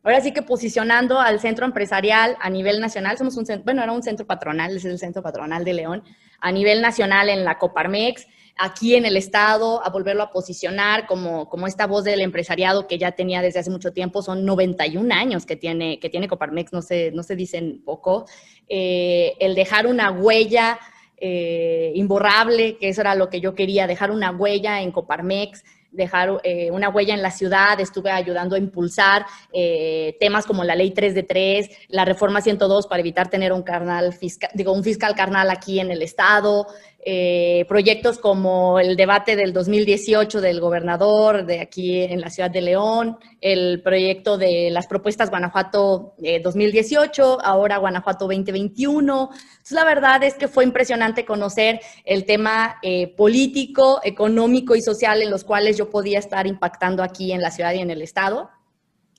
ahora 0.04 0.22
sí 0.22 0.34
que 0.34 0.42
posicionando 0.42 1.20
al 1.20 1.40
centro 1.40 1.66
empresarial 1.66 2.36
a 2.40 2.50
nivel 2.50 2.80
nacional, 2.80 3.18
somos 3.18 3.38
un 3.38 3.46
centro, 3.46 3.64
bueno, 3.64 3.82
era 3.82 3.92
un 3.92 4.04
centro 4.04 4.28
patronal, 4.28 4.76
es 4.76 4.86
el 4.86 5.00
centro 5.00 5.24
patronal 5.24 5.64
de 5.64 5.74
León, 5.74 6.04
a 6.40 6.52
nivel 6.52 6.82
nacional 6.82 7.30
en 7.30 7.46
la 7.46 7.58
Coparmex, 7.58 8.28
aquí 8.58 8.96
en 8.96 9.06
el 9.06 9.18
estado, 9.18 9.84
a 9.84 9.90
volverlo 9.90 10.24
a 10.24 10.32
posicionar 10.32 11.08
como, 11.08 11.50
como 11.50 11.68
esta 11.68 11.88
voz 11.88 12.04
del 12.04 12.22
empresariado 12.22 12.88
que 12.88 12.98
ya 12.98 13.14
tenía 13.14 13.42
desde 13.42 13.60
hace 13.60 13.72
mucho 13.72 13.94
tiempo, 13.94 14.22
son 14.22 14.46
91 14.46 15.14
años 15.14 15.46
que 15.46 15.56
tiene, 15.56 16.00
que 16.00 16.10
tiene 16.10 16.28
Coparmex, 16.28 16.74
no 16.74 16.82
se, 16.82 17.12
no 17.12 17.24
se 17.24 17.36
dicen 17.36 17.82
poco, 17.84 18.26
eh, 18.68 19.36
el 19.40 19.56
dejar 19.56 19.88
una 19.88 20.12
huella 20.12 20.80
eh, 21.18 21.94
imborrable, 21.96 22.78
que 22.78 22.90
eso 22.90 23.02
era 23.02 23.16
lo 23.16 23.30
que 23.30 23.40
yo 23.40 23.56
quería, 23.56 23.88
dejar 23.88 24.12
una 24.12 24.32
huella 24.32 24.82
en 24.82 24.92
Coparmex, 24.92 25.64
dejar 25.94 26.42
eh, 26.44 26.72
una 26.72 26.90
huella 26.90 27.14
en 27.14 27.22
la 27.22 27.32
ciudad, 27.32 27.80
estuve 27.80 28.12
ayudando 28.12 28.56
a 28.56 28.60
impulsar 28.60 29.26
eh, 29.52 30.18
temas 30.20 30.46
como 30.46 30.64
la 30.64 30.76
ley 30.76 30.92
3 30.92 31.16
de 31.16 31.24
3, 31.24 31.70
la 31.90 32.04
reforma 32.04 32.42
102 32.42 32.88
para 32.88 33.00
evitar 33.00 33.30
tener 33.30 33.54
un, 33.54 33.64
carnal 33.64 34.14
fiscal, 34.14 34.50
digo, 34.54 34.74
un 34.74 34.84
fiscal 34.84 35.16
carnal 35.16 35.50
aquí 35.50 35.80
en 35.80 35.92
el 35.92 36.02
estado, 36.02 36.68
eh, 37.06 37.66
proyectos 37.68 38.20
como 38.20 38.80
el 38.80 38.96
debate 38.96 39.36
del 39.36 39.54
2018 39.54 40.42
del 40.42 40.60
gobernador 40.60 41.46
de 41.46 41.62
aquí 41.62 42.02
en 42.02 42.22
la 42.22 42.30
ciudad 42.30 42.52
de 42.52 42.62
León, 42.62 43.18
el 43.42 43.82
proyecto 43.82 44.38
de 44.38 44.70
las 44.72 44.88
propuestas 44.88 45.30
Guanajuato 45.30 46.16
2018, 46.44 47.40
ahora 47.44 47.78
Guanajuato 47.78 48.26
2021. 48.26 49.30
Entonces, 49.32 49.72
la 49.72 49.86
verdad 49.86 50.24
es 50.24 50.36
que 50.36 50.48
fue 50.48 50.64
impresionante 50.64 51.26
conocer 51.26 51.80
el 52.06 52.26
tema 52.26 52.78
político, 53.18 54.00
económico 54.04 54.76
y 54.76 54.82
social 54.82 55.22
en 55.22 55.30
los 55.30 55.44
cuales 55.44 55.78
yo 55.78 55.90
podía 55.90 56.20
estar 56.20 56.48
impactando 56.48 57.04
aquí 57.04 57.32
en 57.32 57.42
la 57.42 57.52
ciudad 57.52 57.74
y 57.74 57.80
en 57.80 57.90
el 57.90 58.02
estado. 58.02 58.50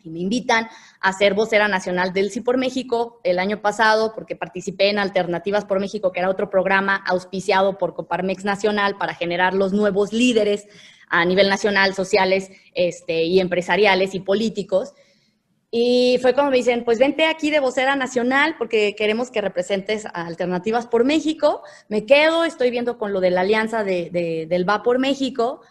Y 0.05 0.11
me 0.11 0.21
invitan 0.21 0.69
a 1.01 1.13
ser 1.13 1.35
vocera 1.35 1.67
nacional 1.67 2.13
del 2.13 2.31
Sí 2.31 2.41
por 2.41 2.59
México 2.59 3.21
el 3.25 3.39
año 3.39 3.63
pasado 3.63 4.13
porque 4.15 4.37
participé 4.37 4.91
en 4.91 4.99
Alternativas 4.99 5.65
por 5.65 5.81
México, 5.81 6.13
que 6.13 6.21
era 6.21 6.31
otro 6.31 6.51
programa 6.51 7.03
auspiciado 7.07 7.79
por 7.79 7.95
Coparmex 7.95 8.45
Nacional 8.45 8.97
para 8.99 9.15
generar 9.15 9.55
los 9.55 9.73
nuevos 9.73 10.13
líderes 10.13 10.67
a 11.09 11.25
nivel 11.25 11.49
nacional, 11.49 11.95
sociales 11.95 12.51
este, 12.75 13.25
y 13.25 13.41
empresariales 13.41 14.15
y 14.15 14.21
políticos. 14.21 14.95
Y 15.77 16.19
fue 16.23 16.35
como 16.35 16.51
me 16.51 16.59
dicen, 16.59 16.85
pues 16.85 17.01
vente 17.01 17.27
aquí 17.27 17.51
de 17.51 17.59
vocera 17.59 17.97
nacional 17.97 18.55
porque 18.59 18.95
queremos 18.95 19.33
que 19.33 19.41
representes 19.41 20.07
a 20.07 20.27
Alternativas 20.27 20.87
por 20.87 21.05
México. 21.05 21.63
Me 21.89 22.07
quedo, 22.07 22.45
estoy 22.45 22.71
viendo 22.71 22.97
con 22.97 23.13
lo 23.13 23.21
de 23.21 23.31
la 23.31 23.41
alianza 23.41 23.83
de, 23.83 24.47
del 24.49 24.69
Va 24.69 24.85
por 24.85 25.01
México 25.01 25.63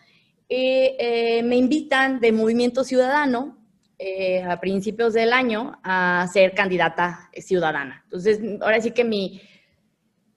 y 0.50 0.96
eh, 1.00 1.42
me 1.46 1.56
invitan 1.56 2.20
de 2.20 2.34
Movimiento 2.34 2.84
Ciudadano 2.84 3.58
eh, 4.06 4.44
a 4.44 4.60
principios 4.60 5.14
del 5.14 5.32
año 5.32 5.80
a 5.82 6.28
ser 6.34 6.54
candidata 6.54 7.30
ciudadana. 7.38 8.02
Entonces, 8.04 8.38
ahora 8.60 8.82
sí 8.82 8.92
que 8.92 9.06
mi, 9.06 9.40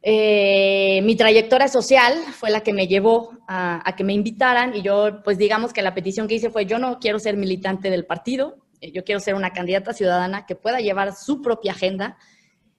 eh, 0.02 1.00
mi 1.02 1.16
trayectoria 1.16 1.66
social 1.66 2.14
fue 2.30 2.50
la 2.50 2.61
que 2.61 2.73
me 2.73 2.87
llevó 2.87 3.32
a, 3.49 3.82
a, 3.85 3.96
que 3.96 4.04
me 4.04 4.12
invitaran 4.12 4.76
y 4.76 4.82
yo, 4.82 5.20
pues 5.25 5.37
digamos 5.37 5.73
que 5.73 5.82
la 5.82 5.94
petición 5.94 6.28
que 6.28 6.37
hice 6.37 6.49
fue, 6.49 6.64
yo 6.64 6.78
no 6.78 7.00
quiero 7.00 7.18
ser 7.18 7.37
militante 7.37 7.90
del 7.90 8.06
partido, 8.06 8.56
yo 8.80 9.02
quiero 9.02 9.18
ser 9.18 9.35
una 9.35 9.50
candidata 9.50 9.92
ciudadana 9.92 10.46
que 10.46 10.54
pueda 10.54 10.78
llevar 10.78 11.16
su 11.16 11.42
propia 11.42 11.73
agenda. 11.73 12.18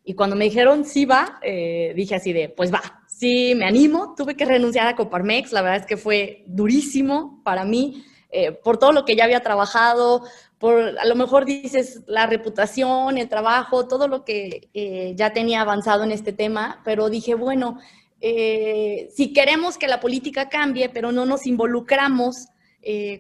Y 0.06 0.14
cuando 0.14 0.38
me 0.38 0.46
dijeron 0.46 0.86
sí 0.86 1.04
va, 1.04 1.42
dije 1.42 2.16
así 2.16 2.32
de, 2.32 2.48
pues 2.48 2.74
va, 2.74 3.04
sí, 3.10 3.56
me 3.56 3.66
animo, 3.66 4.16
tuve 4.16 4.38
que 4.38 4.46
renunciar 4.46 4.88
a 4.88 4.96
Coparmex, 4.96 5.52
la 5.52 5.62
verdad 5.62 5.82
es 5.82 5.86
que 5.86 5.98
fue 5.98 6.46
durísimo 6.48 7.42
para 7.44 7.66
mí, 7.66 8.06
eh, 8.30 8.52
por 8.52 8.78
todo 8.78 8.92
lo 8.92 9.06
que 9.06 9.16
ya 9.16 9.24
había 9.24 9.40
trabajado, 9.40 10.24
por 10.60 10.98
a 11.00 11.06
lo 11.06 11.16
mejor 11.16 11.46
dices 11.46 12.02
la 12.08 12.26
reputación, 12.26 13.18
el 13.18 13.30
trabajo, 13.30 13.88
todo 13.88 14.08
lo 14.08 14.26
que 14.26 14.70
eh, 14.74 15.14
ya 15.16 15.34
tenía 15.34 15.62
avanzado 15.62 16.04
en 16.04 16.12
este 16.12 16.34
tema, 16.34 16.82
pero 16.84 17.10
dije, 17.10 17.36
bueno, 17.36 17.80
eh, 18.22 19.10
si 19.16 19.34
queremos 19.34 19.78
que 19.78 19.88
la 19.88 20.00
política 20.00 20.50
cambie, 20.50 20.90
pero 20.90 21.12
no 21.12 21.26
nos 21.26 21.46
involucramos 21.46 22.48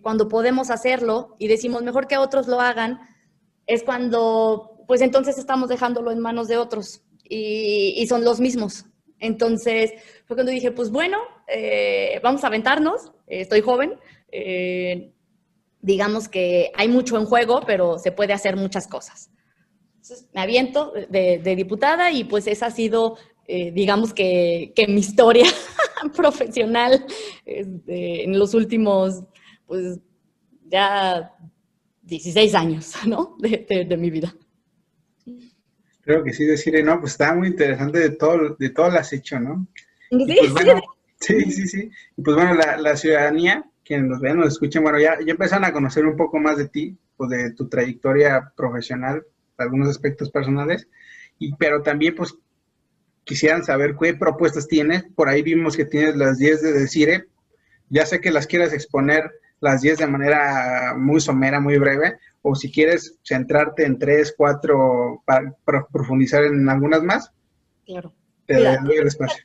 cuando 0.01 0.29
podemos 0.29 0.69
hacerlo 0.69 1.35
y 1.39 1.49
decimos 1.49 1.83
mejor 1.83 2.07
que 2.07 2.17
otros 2.17 2.47
lo 2.47 2.61
hagan, 2.61 3.01
es 3.65 3.83
cuando, 3.83 4.77
pues 4.87 5.01
entonces 5.01 5.37
estamos 5.37 5.67
dejándolo 5.67 6.09
en 6.09 6.19
manos 6.19 6.47
de 6.47 6.55
otros 6.55 7.01
y 7.25 8.05
son 8.07 8.23
los 8.23 8.39
mismos. 8.39 8.85
Entonces 9.19 9.93
fue 10.25 10.35
cuando 10.35 10.51
dije, 10.51 10.71
pues 10.71 10.91
bueno, 10.91 11.17
eh, 11.47 12.19
vamos 12.23 12.43
a 12.43 12.47
aventarnos, 12.47 13.11
eh, 13.27 13.41
estoy 13.41 13.61
joven, 13.61 13.95
eh, 14.31 15.11
digamos 15.81 16.27
que 16.27 16.71
hay 16.75 16.87
mucho 16.87 17.17
en 17.17 17.25
juego, 17.25 17.61
pero 17.65 17.99
se 17.99 18.11
puede 18.11 18.33
hacer 18.33 18.55
muchas 18.55 18.87
cosas. 18.87 19.29
Entonces 19.95 20.27
me 20.33 20.41
aviento 20.41 20.93
de, 21.09 21.55
diputada 21.55 22.11
y 22.11 22.23
pues 22.23 22.47
esa 22.47 22.67
ha 22.67 22.71
sido, 22.71 23.17
digamos 23.47 24.13
que, 24.13 24.73
mi 24.87 24.99
historia 24.99 25.45
profesional 26.15 27.05
este, 27.45 28.23
en 28.23 28.39
los 28.39 28.53
últimos, 28.53 29.23
pues 29.65 29.99
ya 30.65 31.33
16 32.03 32.55
años, 32.55 32.93
¿no? 33.05 33.35
de 33.39 33.97
mi 33.97 34.09
vida. 34.09 34.33
Creo 36.07 36.23
que 36.23 36.31
sí, 36.31 36.45
decir, 36.45 36.81
no, 36.85 37.01
pues 37.01 37.11
está 37.11 37.35
muy 37.35 37.49
interesante 37.49 37.99
de 37.99 38.11
todo, 38.11 38.55
de 38.57 38.69
todo 38.69 38.89
lo 38.91 38.97
has 38.97 39.11
hecho, 39.11 39.41
¿no? 39.41 39.67
Sí, 40.09 40.37
pues, 40.39 40.53
bueno, 40.53 40.81
sí, 41.19 41.51
sí, 41.51 41.67
sí. 41.67 41.91
Y 42.15 42.21
pues 42.21 42.33
bueno, 42.33 42.53
la, 42.53 42.95
ciudadanía, 42.95 43.69
quienes 43.87 44.07
nos 44.07 44.19
ven, 44.19 44.37
nos 44.37 44.53
escuchen, 44.53 44.83
bueno, 44.83 44.99
ya, 44.99 45.17
ya 45.25 45.31
empezaron 45.31 45.65
a 45.65 45.71
conocer 45.71 46.05
un 46.05 46.17
poco 46.17 46.37
más 46.39 46.57
de 46.57 46.67
ti, 46.67 46.97
pues 47.15 47.29
de 47.29 47.53
tu 47.53 47.67
trayectoria 47.67 48.51
profesional, 48.55 49.25
algunos 49.57 49.89
aspectos 49.89 50.29
personales, 50.29 50.87
y, 51.39 51.55
pero 51.55 51.81
también 51.81 52.15
pues 52.15 52.35
quisieran 53.23 53.63
saber 53.63 53.95
qué 53.99 54.13
propuestas 54.13 54.67
tienes. 54.67 55.05
Por 55.15 55.29
ahí 55.29 55.41
vimos 55.41 55.75
que 55.75 55.85
tienes 55.85 56.15
las 56.15 56.37
10 56.37 56.61
de 56.61 56.71
Decire. 56.73 57.25
Ya 57.89 58.05
sé 58.05 58.19
que 58.21 58.31
las 58.31 58.47
quieres 58.47 58.73
exponer 58.73 59.31
las 59.59 59.81
10 59.81 59.99
de 59.99 60.07
manera 60.07 60.93
muy 60.97 61.19
somera, 61.19 61.59
muy 61.59 61.77
breve, 61.77 62.17
o 62.41 62.55
si 62.55 62.71
quieres 62.71 63.17
centrarte 63.23 63.85
en 63.85 63.97
tres, 63.97 64.33
cuatro, 64.37 65.23
para, 65.25 65.53
profundizar 65.91 66.43
en 66.43 66.69
algunas 66.69 67.03
más. 67.03 67.31
Claro. 67.85 68.13
Te 68.45 68.55
doy 68.55 68.97
el 68.97 69.07
espacio. 69.07 69.43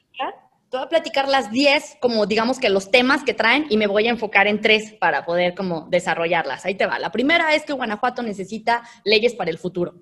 Te 0.73 0.79
voy 0.79 0.87
a 0.87 0.88
platicar 0.88 1.29
las 1.29 1.50
10, 1.50 1.99
como 2.00 2.25
digamos 2.25 2.59
que 2.59 2.71
los 2.71 2.91
temas 2.91 3.25
que 3.25 3.35
traen, 3.35 3.67
y 3.69 3.76
me 3.76 3.87
voy 3.87 4.07
a 4.07 4.11
enfocar 4.11 4.47
en 4.47 4.62
tres 4.62 4.95
para 4.95 5.26
poder 5.26 5.55
como 5.55 5.87
desarrollarlas. 5.91 6.64
Ahí 6.64 6.76
te 6.76 6.87
va. 6.87 6.99
La 6.99 7.12
primera 7.12 7.55
es 7.55 7.67
que 7.67 7.75
Guanajuato 7.75 8.23
necesita 8.23 8.83
leyes 9.05 9.35
para 9.35 9.50
el 9.50 9.59
futuro. 9.59 9.97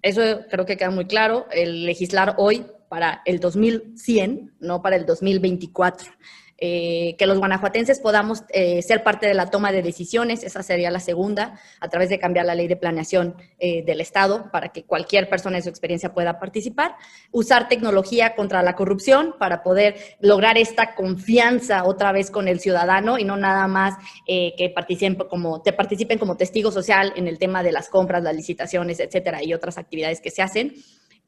Eso 0.00 0.22
creo 0.50 0.64
que 0.64 0.78
queda 0.78 0.88
muy 0.88 1.04
claro. 1.04 1.48
El 1.52 1.84
legislar 1.84 2.36
hoy 2.38 2.64
para 2.88 3.20
el 3.26 3.40
2100, 3.40 4.54
no 4.58 4.80
para 4.80 4.96
el 4.96 5.04
2024. 5.04 6.10
Eh, 6.62 7.16
que 7.18 7.24
los 7.24 7.38
guanajuatenses 7.38 8.00
podamos 8.00 8.44
eh, 8.50 8.82
ser 8.82 9.02
parte 9.02 9.26
de 9.26 9.32
la 9.32 9.46
toma 9.46 9.72
de 9.72 9.80
decisiones, 9.80 10.44
esa 10.44 10.62
sería 10.62 10.90
la 10.90 11.00
segunda, 11.00 11.58
a 11.80 11.88
través 11.88 12.10
de 12.10 12.18
cambiar 12.18 12.44
la 12.44 12.54
ley 12.54 12.68
de 12.68 12.76
planeación 12.76 13.34
eh, 13.58 13.82
del 13.82 14.02
Estado 14.02 14.50
para 14.52 14.68
que 14.68 14.84
cualquier 14.84 15.30
persona 15.30 15.56
de 15.56 15.62
su 15.62 15.70
experiencia 15.70 16.12
pueda 16.12 16.38
participar, 16.38 16.96
usar 17.32 17.66
tecnología 17.68 18.34
contra 18.34 18.62
la 18.62 18.74
corrupción 18.74 19.34
para 19.38 19.62
poder 19.62 19.96
lograr 20.20 20.58
esta 20.58 20.94
confianza 20.94 21.84
otra 21.84 22.12
vez 22.12 22.30
con 22.30 22.46
el 22.46 22.60
ciudadano 22.60 23.18
y 23.18 23.24
no 23.24 23.38
nada 23.38 23.66
más 23.66 23.94
que 24.26 24.70
participen 24.74 25.14
como, 25.14 25.62
te 25.62 25.72
participen 25.72 26.18
como 26.18 26.36
testigo 26.36 26.70
social 26.70 27.14
en 27.16 27.26
el 27.26 27.38
tema 27.38 27.62
de 27.62 27.72
las 27.72 27.88
compras, 27.88 28.22
las 28.22 28.36
licitaciones, 28.36 29.00
etcétera, 29.00 29.42
y 29.42 29.54
otras 29.54 29.78
actividades 29.78 30.20
que 30.20 30.30
se 30.30 30.42
hacen. 30.42 30.74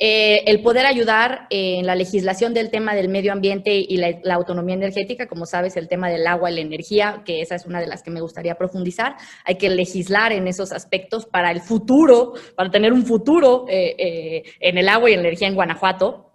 Eh, 0.04 0.50
el 0.50 0.62
poder 0.62 0.85
ayudar 0.85 1.47
en 1.49 1.87
la 1.87 1.94
legislación 1.94 2.52
del 2.52 2.71
tema 2.71 2.92
del 2.92 3.09
medio 3.09 3.32
ambiente 3.32 3.73
y 3.76 3.99
la, 3.99 4.35
autonomía 4.35 4.75
energética, 4.75 5.28
como 5.28 5.47
sabes, 5.47 5.76
el 5.76 5.87
tema 5.87 6.11
del 6.11 6.26
agua 6.26 6.50
y 6.50 6.56
la 6.56 6.61
energía, 6.61 7.23
que 7.25 7.40
esa 7.40 7.54
es 7.54 7.66
una 7.66 7.80
de 7.80 7.87
las 7.87 8.02
que 8.02 8.11
me 8.11 8.21
gustaría 8.21 8.56
profundizar. 8.56 9.14
Hay 9.44 9.59
que 9.59 9.71
legislar 9.71 10.32
en 10.32 10.49
esos 10.49 10.73
aspectos 10.73 11.26
para 11.26 11.52
el 11.52 11.61
futuro, 11.61 12.32
para 12.56 12.68
tener 12.68 12.92
un 12.92 13.06
futuro 13.06 13.64
eh, 13.68 13.94
eh, 13.97 14.42
en 14.59 14.76
el 14.76 14.88
agua 14.88 15.09
y 15.09 15.14
la 15.14 15.21
energía 15.21 15.47
en 15.47 15.54
Guanajuato. 15.54 16.32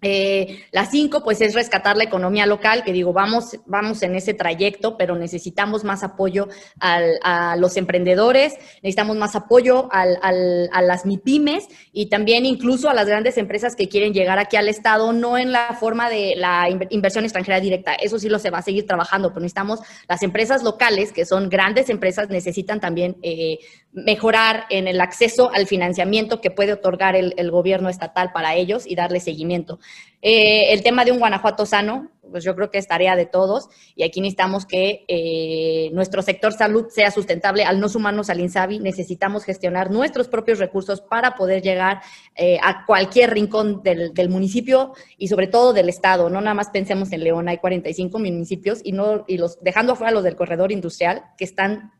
Eh, 0.00 0.62
la 0.70 0.86
cinco, 0.86 1.24
pues 1.24 1.40
es 1.40 1.54
rescatar 1.54 1.96
la 1.96 2.04
economía 2.04 2.46
local, 2.46 2.84
que 2.84 2.92
digo, 2.92 3.12
vamos, 3.12 3.58
vamos 3.66 4.02
en 4.02 4.14
ese 4.14 4.32
trayecto, 4.32 4.96
pero 4.96 5.16
necesitamos 5.16 5.82
más 5.82 6.04
apoyo 6.04 6.48
a 6.80 7.56
los 7.56 7.76
emprendedores, 7.76 8.54
necesitamos 8.82 9.16
más 9.16 9.34
apoyo 9.34 9.88
a 9.90 10.82
las 10.82 11.04
MIPIMES 11.04 11.68
y 11.92 12.08
también 12.08 12.46
incluso 12.46 12.88
a 12.88 12.94
las 12.94 13.08
grandes 13.08 13.38
empresas 13.38 13.74
que 13.74 13.88
quieren 13.88 14.12
llegar 14.12 14.38
aquí 14.38 14.56
al 14.56 14.68
Estado, 14.68 15.12
no 15.12 15.36
en 15.36 15.50
la 15.50 15.76
forma 15.78 16.08
de 16.08 16.34
la 16.36 16.68
inversión 16.90 17.24
extranjera 17.24 17.58
directa, 17.58 17.94
eso 17.94 18.18
sí 18.18 18.28
lo 18.28 18.38
se 18.38 18.50
va 18.50 18.58
a 18.58 18.62
seguir 18.62 18.86
trabajando, 18.86 19.30
pero 19.30 19.40
necesitamos 19.40 19.80
las 20.08 20.22
empresas 20.22 20.62
locales, 20.62 21.12
que 21.12 21.26
son 21.26 21.48
grandes 21.48 21.90
empresas, 21.90 22.28
necesitan 22.28 22.80
también 22.80 23.16
eh, 23.22 23.58
mejorar 24.04 24.64
en 24.70 24.88
el 24.88 25.00
acceso 25.00 25.50
al 25.52 25.66
financiamiento 25.66 26.40
que 26.40 26.50
puede 26.50 26.72
otorgar 26.72 27.16
el, 27.16 27.50
gobierno 27.50 27.88
estatal 27.88 28.30
para 28.32 28.54
ellos 28.54 28.86
y 28.86 28.94
darle 28.94 29.20
seguimiento. 29.20 29.78
Eh, 30.22 30.72
el 30.72 30.82
tema 30.82 31.04
de 31.04 31.12
un 31.12 31.18
Guanajuato 31.18 31.64
sano, 31.64 32.10
pues 32.30 32.44
yo 32.44 32.54
creo 32.54 32.70
que 32.70 32.78
es 32.78 32.86
tarea 32.86 33.16
de 33.16 33.26
todos 33.26 33.68
y 33.96 34.02
aquí 34.02 34.20
necesitamos 34.20 34.66
que 34.66 35.04
eh, 35.08 35.90
nuestro 35.92 36.20
sector 36.22 36.52
salud 36.52 36.88
sea 36.90 37.10
sustentable. 37.10 37.64
Al 37.64 37.80
no 37.80 37.88
sumarnos 37.88 38.28
al 38.28 38.40
INSABI, 38.40 38.80
necesitamos 38.80 39.44
gestionar 39.44 39.90
nuestros 39.90 40.28
propios 40.28 40.58
recursos 40.58 41.00
para 41.00 41.34
poder 41.34 41.62
llegar 41.62 42.02
eh, 42.36 42.58
a 42.62 42.84
cualquier 42.84 43.30
rincón 43.30 43.82
del, 43.82 44.12
del, 44.12 44.28
municipio 44.28 44.92
y 45.16 45.28
sobre 45.28 45.46
todo 45.46 45.72
del 45.72 45.88
estado. 45.88 46.28
No 46.28 46.40
nada 46.40 46.54
más 46.54 46.68
pensemos 46.70 47.10
en 47.12 47.24
León, 47.24 47.48
hay 47.48 47.58
45 47.58 48.18
municipios 48.18 48.80
y, 48.84 48.92
no, 48.92 49.24
y 49.26 49.38
los, 49.38 49.58
dejando 49.60 49.94
afuera 49.94 50.12
los 50.12 50.24
del 50.24 50.36
corredor 50.36 50.70
industrial 50.70 51.24
que 51.38 51.44
están 51.44 51.92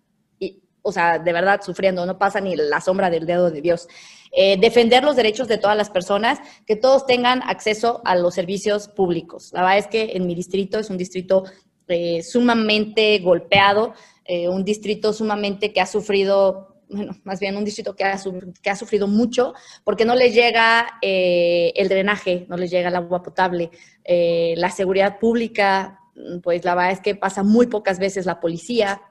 o 0.82 0.92
sea, 0.92 1.18
de 1.18 1.32
verdad 1.32 1.60
sufriendo, 1.62 2.06
no 2.06 2.18
pasa 2.18 2.40
ni 2.40 2.56
la 2.56 2.80
sombra 2.80 3.10
del 3.10 3.26
dedo 3.26 3.50
de 3.50 3.60
Dios. 3.60 3.88
Eh, 4.32 4.58
defender 4.58 5.04
los 5.04 5.16
derechos 5.16 5.48
de 5.48 5.58
todas 5.58 5.76
las 5.76 5.90
personas, 5.90 6.38
que 6.66 6.76
todos 6.76 7.06
tengan 7.06 7.42
acceso 7.42 8.02
a 8.04 8.14
los 8.14 8.34
servicios 8.34 8.88
públicos. 8.88 9.50
La 9.52 9.60
verdad 9.60 9.78
es 9.78 9.86
que 9.86 10.12
en 10.14 10.26
mi 10.26 10.34
distrito 10.34 10.78
es 10.78 10.90
un 10.90 10.98
distrito 10.98 11.44
eh, 11.88 12.22
sumamente 12.22 13.18
golpeado 13.20 13.94
un 14.50 14.62
distrito 14.62 15.14
sumamente 15.14 15.72
que 15.72 15.80
ha 15.80 15.86
sufrido 15.86 16.78
bueno, 16.90 17.16
más 17.24 17.40
bien 17.40 17.56
un 17.56 17.64
distrito 17.64 17.94
que 17.94 18.04
ha, 18.04 18.18
que 18.62 18.70
ha 18.70 18.76
sufrido 18.76 19.06
mucho 19.06 19.54
porque 19.84 20.04
no 20.04 20.14
les 20.14 20.34
llega 20.34 20.98
eh, 21.02 21.72
el 21.76 21.88
drenaje, 21.88 22.46
no 22.48 22.56
les 22.56 22.70
llega 22.70 22.88
el 22.88 22.96
agua 22.96 23.22
potable, 23.22 23.70
eh, 24.04 24.54
la 24.56 24.70
seguridad 24.70 25.18
pública, 25.18 26.00
pues 26.42 26.64
la 26.64 26.74
verdad 26.74 26.92
es 26.92 27.00
que 27.00 27.14
pasa 27.14 27.42
muy 27.42 27.66
pocas 27.66 27.98
veces 27.98 28.26
la 28.26 28.40
policía, 28.40 29.02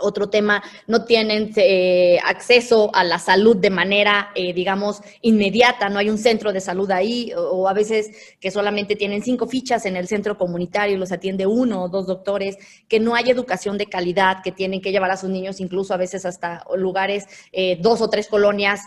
otro 0.00 0.28
tema, 0.28 0.62
no 0.86 1.04
tienen 1.04 1.52
eh, 1.56 2.18
acceso 2.24 2.90
a 2.94 3.04
la 3.04 3.18
salud 3.18 3.56
de 3.56 3.70
manera, 3.70 4.30
eh, 4.34 4.52
digamos, 4.52 5.02
inmediata, 5.20 5.88
no 5.88 5.98
hay 5.98 6.08
un 6.08 6.18
centro 6.18 6.52
de 6.52 6.60
salud 6.60 6.90
ahí, 6.90 7.32
o, 7.36 7.68
a 7.68 7.72
veces 7.72 8.10
que 8.40 8.50
solamente 8.50 8.96
tienen 8.96 9.22
cinco 9.22 9.46
fichas 9.46 9.84
en 9.84 9.96
el 9.96 10.08
centro 10.08 10.38
comunitario, 10.38 10.96
los 10.96 11.12
atiende 11.12 11.46
uno 11.46 11.84
o 11.84 11.88
dos 11.88 12.06
doctores, 12.06 12.56
que 12.88 13.00
no 13.00 13.14
hay 13.14 13.30
educación 13.30 13.76
de 13.76 13.86
calidad, 13.86 14.38
que 14.42 14.52
tienen 14.52 14.80
que 14.80 14.92
llevar 14.92 15.10
a 15.10 15.16
sus 15.16 15.30
niños 15.30 15.60
incluso 15.60 15.92
a 15.94 15.98
veces 15.98 16.24
hasta 16.24 16.64
lugares, 16.76 17.26
eh, 17.52 17.76
dos 17.80 18.00
o 18.00 18.08
tres 18.08 18.28
colonias 18.28 18.82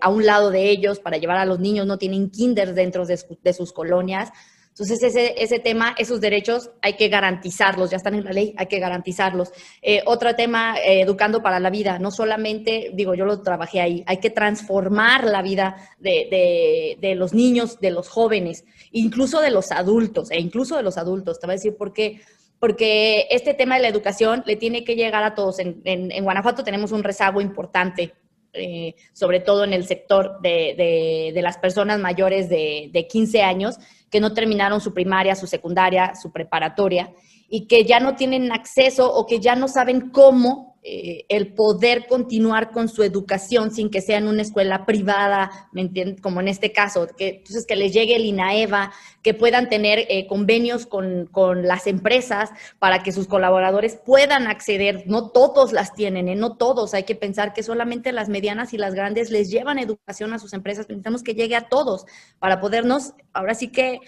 a 0.00 0.08
un 0.08 0.24
lado 0.24 0.50
de 0.50 0.70
ellos 0.70 1.00
para 1.00 1.16
llevar 1.16 1.38
a 1.38 1.46
los 1.46 1.58
niños, 1.58 1.84
no 1.84 1.98
tienen 1.98 2.30
kinder 2.30 2.74
dentro 2.74 3.04
de 3.06 3.52
sus 3.52 3.72
colonias. 3.72 4.30
Entonces, 4.72 5.02
ese, 5.02 5.34
ese 5.36 5.58
tema, 5.58 5.94
esos 5.98 6.22
derechos 6.22 6.70
hay 6.80 6.94
que 6.94 7.08
garantizarlos, 7.08 7.90
ya 7.90 7.98
están 7.98 8.14
en 8.14 8.24
la 8.24 8.32
ley, 8.32 8.54
hay 8.56 8.66
que 8.68 8.78
garantizarlos. 8.78 9.52
Eh, 9.82 10.02
otro 10.06 10.34
tema, 10.34 10.78
eh, 10.78 11.02
educando 11.02 11.42
para 11.42 11.60
la 11.60 11.68
vida, 11.68 11.98
no 11.98 12.10
solamente, 12.10 12.90
digo, 12.94 13.14
yo 13.14 13.26
lo 13.26 13.42
trabajé 13.42 13.82
ahí, 13.82 14.02
hay 14.06 14.16
que 14.16 14.30
transformar 14.30 15.24
la 15.24 15.42
vida 15.42 15.76
de, 15.98 16.96
de, 16.98 17.14
los 17.14 17.34
niños, 17.34 17.80
de 17.80 17.90
los 17.90 18.08
jóvenes, 18.08 18.64
incluso 18.92 19.42
de 19.42 19.50
los 19.50 19.72
adultos, 19.72 20.30
e 20.30 20.40
incluso 20.40 20.78
de 20.78 20.82
los 20.82 20.96
adultos. 20.96 21.38
Te 21.38 21.46
voy 21.46 21.52
a 21.52 21.56
decir 21.56 21.76
por 21.76 21.92
qué 21.92 22.22
porque 22.58 23.26
este 23.30 23.54
tema 23.54 23.74
de 23.74 23.82
la 23.82 23.88
educación 23.88 24.44
le 24.46 24.54
tiene 24.54 24.84
que 24.84 24.94
llegar 24.94 25.24
a 25.24 25.34
todos. 25.34 25.58
En, 25.58 25.82
en, 25.84 26.22
Guanajuato 26.22 26.62
tenemos 26.62 26.92
un 26.92 27.02
rezago 27.02 27.40
importante, 27.40 28.14
eh, 28.52 28.94
sobre 29.12 29.40
todo 29.40 29.64
en 29.64 29.72
el 29.72 29.86
sector 29.86 30.40
de, 30.42 30.74
de, 30.76 31.32
de 31.34 31.42
las 31.42 31.58
personas 31.58 31.98
mayores 31.98 32.48
de, 32.48 32.90
de 32.92 33.06
15 33.06 33.42
años, 33.42 33.78
que 34.10 34.20
no 34.20 34.34
terminaron 34.34 34.80
su 34.80 34.92
primaria, 34.92 35.34
su 35.34 35.46
secundaria, 35.46 36.14
su 36.14 36.30
preparatoria 36.30 37.12
y 37.48 37.66
que 37.66 37.84
ya 37.84 38.00
no 38.00 38.14
tienen 38.14 38.52
acceso 38.52 39.12
o 39.12 39.26
que 39.26 39.40
ya 39.40 39.56
no 39.56 39.68
saben 39.68 40.10
cómo 40.10 40.71
eh, 40.84 41.26
el 41.28 41.54
poder 41.54 42.06
continuar 42.08 42.72
con 42.72 42.88
su 42.88 43.04
educación 43.04 43.72
sin 43.72 43.88
que 43.88 44.00
sea 44.00 44.18
en 44.18 44.26
una 44.26 44.42
escuela 44.42 44.84
privada, 44.84 45.68
¿me 45.70 45.88
como 46.20 46.40
en 46.40 46.48
este 46.48 46.72
caso, 46.72 47.06
que 47.16 47.28
entonces 47.28 47.66
que 47.66 47.76
les 47.76 47.92
llegue 47.92 48.16
el 48.16 48.24
INAEVA, 48.24 48.92
que 49.22 49.32
puedan 49.32 49.68
tener 49.68 50.00
eh, 50.08 50.26
convenios 50.26 50.86
con, 50.86 51.26
con, 51.26 51.68
las 51.68 51.86
empresas 51.86 52.50
para 52.80 53.04
que 53.04 53.12
sus 53.12 53.28
colaboradores 53.28 53.96
puedan 54.04 54.48
acceder, 54.48 55.04
no 55.06 55.30
todos 55.30 55.72
las 55.72 55.94
tienen, 55.94 56.28
¿eh? 56.28 56.34
no 56.34 56.56
todos, 56.56 56.94
hay 56.94 57.04
que 57.04 57.14
pensar 57.14 57.52
que 57.52 57.62
solamente 57.62 58.10
las 58.10 58.28
medianas 58.28 58.74
y 58.74 58.76
las 58.76 58.94
grandes 58.94 59.30
les 59.30 59.50
llevan 59.50 59.78
educación 59.78 60.32
a 60.32 60.40
sus 60.40 60.52
empresas, 60.52 60.88
necesitamos 60.88 61.22
que 61.22 61.34
llegue 61.34 61.54
a 61.54 61.68
todos 61.68 62.06
para 62.40 62.60
podernos, 62.60 63.12
ahora 63.32 63.54
sí 63.54 63.68
que 63.68 64.00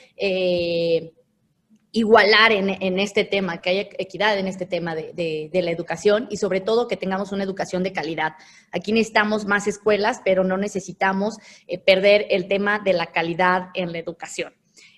igualar 1.95 2.51
en, 2.51 2.99
este 2.99 3.25
tema, 3.25 3.61
que 3.61 3.71
haya 3.71 3.83
equidad 3.99 4.37
en 4.37 4.49
este 4.49 4.67
tema 4.67 4.97
de, 4.97 5.49
la 5.53 5.71
educación 5.71 6.27
y 6.29 6.39
sobre 6.39 6.61
todo 6.61 6.89
que 6.89 6.97
tengamos 6.97 7.31
una 7.31 7.45
educación 7.45 7.85
de 7.85 7.93
calidad. 7.93 8.33
Aquí 8.73 8.93
necesitamos 8.93 9.47
más 9.47 9.69
escuelas, 9.69 10.21
pero 10.25 10.43
no 10.43 10.57
necesitamos 10.57 11.37
eh, 11.69 11.79
perder 11.79 12.27
el 12.31 12.49
tema 12.49 12.81
de 12.81 12.95
la 12.95 13.07
calidad 13.07 13.69
en 13.75 13.93
la 13.93 13.99
educación. 13.99 14.53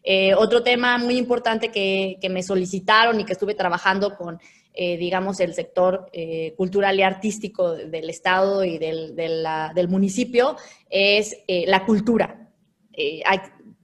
Eh, 0.04 0.34
otro 0.34 0.62
tema 0.62 0.96
muy 0.96 1.18
importante 1.18 1.70
que, 1.70 2.16
me 2.30 2.42
solicitaron 2.42 3.20
y 3.20 3.26
que 3.26 3.34
estuve 3.34 3.54
trabajando 3.54 4.16
con, 4.16 4.40
eh, 4.72 4.96
digamos, 4.96 5.38
el 5.40 5.52
sector 5.52 6.10
cultural 6.56 6.98
y 6.98 7.02
artístico 7.02 7.74
del 7.74 8.08
Estado 8.08 8.64
y 8.64 8.78
del, 8.78 9.88
municipio 9.88 10.56
es 10.88 11.36
la 11.46 11.84
cultura. 11.84 12.48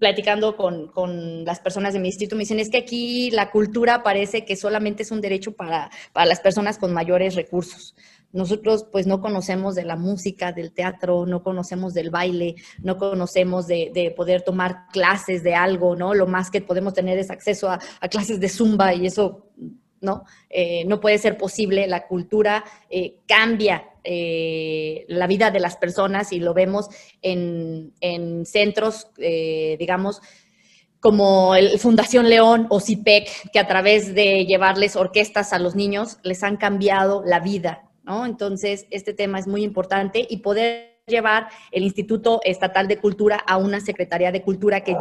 Platicando 0.03 0.57
con, 0.57 0.89
con, 0.89 1.45
las 1.45 1.61
personas 1.61 1.95
de 1.95 2.01
mi 2.01 2.09
distrito, 2.09 2.35
me 2.35 2.41
dicen, 2.41 2.59
es 2.59 2.71
que 2.71 2.79
aquí 2.79 3.31
la 3.31 3.53
cultura 3.53 4.03
parece 4.03 4.45
que 4.45 4.57
solamente 4.57 5.05
es 5.05 5.13
un 5.13 5.21
derecho 5.21 5.53
para, 5.53 5.93
para 6.13 6.27
las 6.27 6.41
personas 6.41 6.77
con 6.77 6.93
mayores 6.93 7.37
recursos. 7.37 7.95
Nosotros 8.33 8.85
pues 8.91 9.07
no 9.07 9.21
conocemos 9.21 9.77
de 9.77 9.85
la 9.85 9.95
música, 9.95 10.51
del 10.51 10.73
teatro, 10.73 11.25
no 11.25 11.45
conocemos 11.45 11.95
del 11.95 12.11
baile, 12.11 12.57
no 12.83 12.99
conocemos 12.99 13.69
de, 13.69 13.93
de 13.95 14.11
poder 14.11 14.43
tomar 14.43 14.89
clases 14.93 15.45
de 15.45 15.55
algo, 15.55 15.95
¿no? 15.95 16.15
Lo 16.15 16.27
más 16.27 16.51
que 16.51 16.61
podemos 16.61 16.95
tener 16.95 17.17
es 17.17 17.31
acceso 17.31 17.71
a, 17.71 17.79
a 18.01 18.09
clases 18.09 18.41
de 18.41 18.49
zumba 18.49 18.93
y 18.95 19.07
eso 19.07 19.53
¿no? 20.01 20.25
Eh, 20.51 20.85
no 20.87 20.99
puede 20.99 21.17
ser 21.19 21.39
posible, 21.39 21.87
la 21.87 22.09
cultura 22.09 22.65
eh, 22.91 23.21
cambia 23.29 23.85
eh, 24.05 25.05
la 25.09 25.27
vida 25.27 25.51
de 25.51 25.61
las 25.61 25.77
personas 25.77 26.33
y 26.33 26.41
lo 26.41 26.55
vemos 26.55 26.89
en, 27.21 27.93
centros, 28.45 29.09
digamos, 29.17 30.21
como 31.01 31.57
el 31.57 31.79
Fundación 31.81 32.29
León 32.29 32.67
o 32.71 32.81
CIPEC, 32.81 33.51
que 33.53 33.59
a 33.59 33.67
través 33.67 34.15
de 34.15 34.47
llevarles 34.47 34.95
orquestas 34.95 35.53
a 35.53 35.59
los 35.59 35.75
niños 35.75 36.19
les 36.23 36.45
han 36.45 36.57
cambiado 36.57 37.23
la 37.27 37.41
vida, 37.41 37.91
¿no? 38.05 38.25
Entonces, 38.25 38.87
este 38.91 39.13
tema 39.13 39.41
es 39.41 39.49
muy 39.49 39.65
importante 39.65 40.25
y 40.29 40.39
poder 40.39 40.93
llevar 41.07 41.49
el 41.73 41.83
Instituto 41.83 42.41
Estatal 42.45 42.87
de 42.87 42.99
Cultura 42.99 43.37
a 43.37 43.57
una 43.57 43.81
Secretaría 43.81 44.31
de 44.31 44.43
Cultura 44.43 44.83
que 44.83 44.97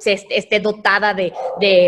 se 0.00 0.18
esté 0.30 0.60
dotada 0.60 1.14
de, 1.14 1.32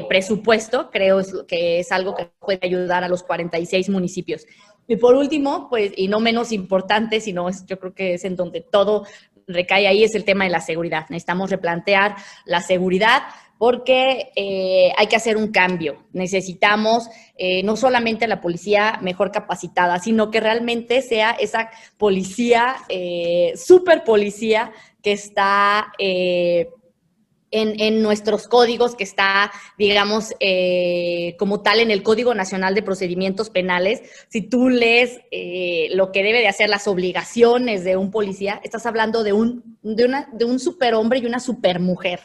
presupuesto, 0.09 0.91
creo 0.91 1.21
que 1.49 1.81
es 1.81 1.91
algo 1.91 2.15
que 2.15 2.31
puede 2.39 2.61
ayudar 2.63 3.03
a 3.03 3.09
los 3.09 3.23
46 3.23 3.89
municipios. 3.89 4.47
Y 4.89 4.97
por 4.97 5.15
último, 5.15 5.69
pues, 5.69 5.93
y 5.97 6.09
no 6.09 6.21
menos 6.21 6.53
importante, 6.53 7.21
sino 7.21 7.49
yo 7.67 7.79
creo 7.79 7.95
que 7.95 8.15
es 8.15 8.25
en 8.25 8.37
donde 8.37 8.61
todo 8.61 9.07
recae 9.47 9.87
ahí, 9.87 10.05
es 10.05 10.15
el 10.15 10.25
tema 10.25 10.45
de 10.45 10.51
la 10.51 10.61
seguridad. 10.61 11.07
Necesitamos 11.09 11.51
replantear 11.51 12.17
la 12.45 12.61
seguridad 12.61 13.23
porque 13.59 14.33
eh, 14.37 14.93
hay 14.97 15.07
que 15.07 15.17
hacer 15.17 15.37
un 15.37 15.51
cambio. 15.51 16.05
Necesitamos 16.13 17.09
eh, 17.39 17.63
no 17.63 17.77
solamente 17.77 18.27
la 18.27 18.41
policía 18.41 18.99
mejor 19.03 19.31
capacitada, 19.31 19.99
sino 19.99 20.31
que 20.31 20.41
realmente 20.41 21.01
sea 21.03 21.31
esa 21.31 21.71
policía, 21.97 22.77
eh, 22.89 23.55
super 23.57 24.05
policía 24.05 24.73
que 25.03 25.13
está 25.13 25.93
en, 27.51 28.03
nuestros 28.03 28.49
códigos, 28.49 28.95
que 28.95 29.05
está, 29.05 29.53
digamos, 29.79 30.35
eh, 30.41 31.37
como 31.39 31.63
tal 31.63 31.81
en 31.81 31.91
el 31.91 32.03
Código 32.03 32.35
Nacional 32.35 32.75
de 32.75 32.83
Procedimientos 32.83 33.51
Penales. 33.51 34.03
Si 34.29 34.43
tú 34.43 34.69
lees 34.69 35.21
eh, 35.31 35.89
lo 35.93 36.13
que 36.13 36.23
debe 36.23 36.41
de 36.41 36.49
hacer 36.49 36.69
las 36.69 36.89
obligaciones 36.89 37.85
de 37.85 37.97
un 37.97 38.11
policía, 38.11 38.61
estás 38.65 38.87
hablando 38.87 39.23
de 39.23 39.33
un, 39.33 39.79
de 39.83 40.05
una, 40.05 40.29
de 40.33 40.45
un 40.45 40.59
superhombre 40.59 41.21
y 41.21 41.27
una 41.27 41.41
supermujer 41.41 42.21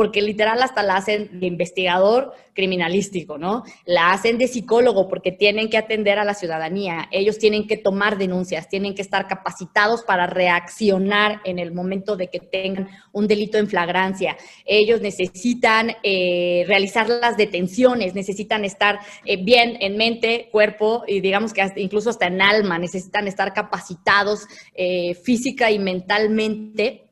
porque 0.00 0.22
literal 0.22 0.62
hasta 0.62 0.82
la 0.82 0.96
hacen 0.96 1.40
de 1.40 1.46
investigador 1.46 2.32
criminalístico, 2.54 3.36
¿no? 3.36 3.64
La 3.84 4.12
hacen 4.12 4.38
de 4.38 4.48
psicólogo 4.48 5.08
porque 5.08 5.30
tienen 5.30 5.68
que 5.68 5.76
atender 5.76 6.18
a 6.18 6.24
la 6.24 6.32
ciudadanía, 6.32 7.06
ellos 7.10 7.36
tienen 7.36 7.66
que 7.66 7.76
tomar 7.76 8.16
denuncias, 8.16 8.66
tienen 8.70 8.94
que 8.94 9.02
estar 9.02 9.28
capacitados 9.28 10.02
para 10.02 10.26
reaccionar 10.26 11.42
en 11.44 11.58
el 11.58 11.74
momento 11.74 12.16
de 12.16 12.28
que 12.28 12.40
tengan 12.40 12.88
un 13.12 13.26
delito 13.26 13.58
en 13.58 13.68
flagrancia, 13.68 14.38
ellos 14.64 15.02
necesitan 15.02 15.92
eh, 16.02 16.64
realizar 16.66 17.06
las 17.06 17.36
detenciones, 17.36 18.14
necesitan 18.14 18.64
estar 18.64 19.00
eh, 19.26 19.36
bien 19.36 19.76
en 19.80 19.98
mente, 19.98 20.48
cuerpo 20.50 21.04
y 21.06 21.20
digamos 21.20 21.52
que 21.52 21.62
incluso 21.76 22.08
hasta 22.08 22.28
en 22.28 22.40
alma, 22.40 22.78
necesitan 22.78 23.28
estar 23.28 23.52
capacitados 23.52 24.46
eh, 24.74 25.12
física 25.12 25.70
y 25.70 25.78
mentalmente 25.78 27.09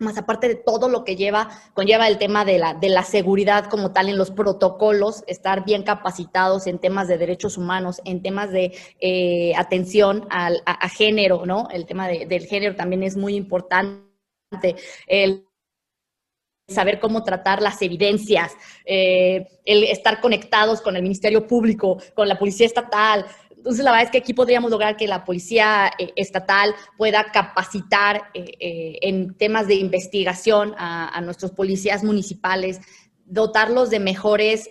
más 0.00 0.16
aparte 0.16 0.48
de 0.48 0.54
todo 0.54 0.88
lo 0.88 1.04
que 1.04 1.14
lleva, 1.14 1.50
conlleva 1.74 2.08
el 2.08 2.18
tema 2.18 2.44
de 2.44 2.58
la, 2.58 2.74
de 2.74 2.88
la 2.88 3.04
seguridad 3.04 3.66
como 3.66 3.92
tal 3.92 4.08
en 4.08 4.16
los 4.16 4.30
protocolos, 4.30 5.22
estar 5.26 5.64
bien 5.64 5.82
capacitados 5.82 6.66
en 6.66 6.78
temas 6.78 7.06
de 7.06 7.18
derechos 7.18 7.58
humanos, 7.58 8.00
en 8.04 8.22
temas 8.22 8.50
de 8.50 8.72
eh, 8.98 9.52
atención 9.56 10.26
al, 10.30 10.62
a, 10.64 10.88
género, 10.88 11.44
¿no? 11.44 11.68
El 11.70 11.84
tema 11.84 12.08
del 12.08 12.46
género 12.46 12.74
también 12.74 13.02
es 13.02 13.16
muy 13.16 13.36
importante. 13.36 14.06
El 15.06 15.46
saber 16.66 16.98
cómo 16.98 17.22
tratar 17.22 17.60
las 17.60 17.82
evidencias, 17.82 18.52
eh, 18.86 19.46
el 19.64 19.84
estar 19.84 20.20
conectados 20.20 20.80
con 20.80 20.96
el 20.96 21.02
Ministerio 21.02 21.46
Público, 21.46 21.98
con 22.14 22.28
la 22.28 22.38
Policía 22.38 22.66
Estatal, 22.66 23.26
entonces, 23.60 23.84
la 23.84 23.90
verdad 23.90 24.06
es 24.06 24.10
que 24.10 24.16
aquí 24.18 24.32
podríamos 24.32 24.70
lograr 24.70 24.96
que 24.96 25.06
la 25.06 25.22
policía 25.22 25.90
eh, 25.98 26.14
estatal 26.16 26.74
pueda 26.96 27.26
capacitar 27.30 28.22
eh, 28.32 28.54
eh, 28.58 28.98
en 29.02 29.34
temas 29.34 29.66
de 29.66 29.74
investigación 29.74 30.74
a, 30.78 31.20
nuestros 31.20 31.50
policías 31.50 32.02
municipales, 32.02 32.80
dotarlos 33.26 33.90
de 33.90 34.00
mejores 34.00 34.70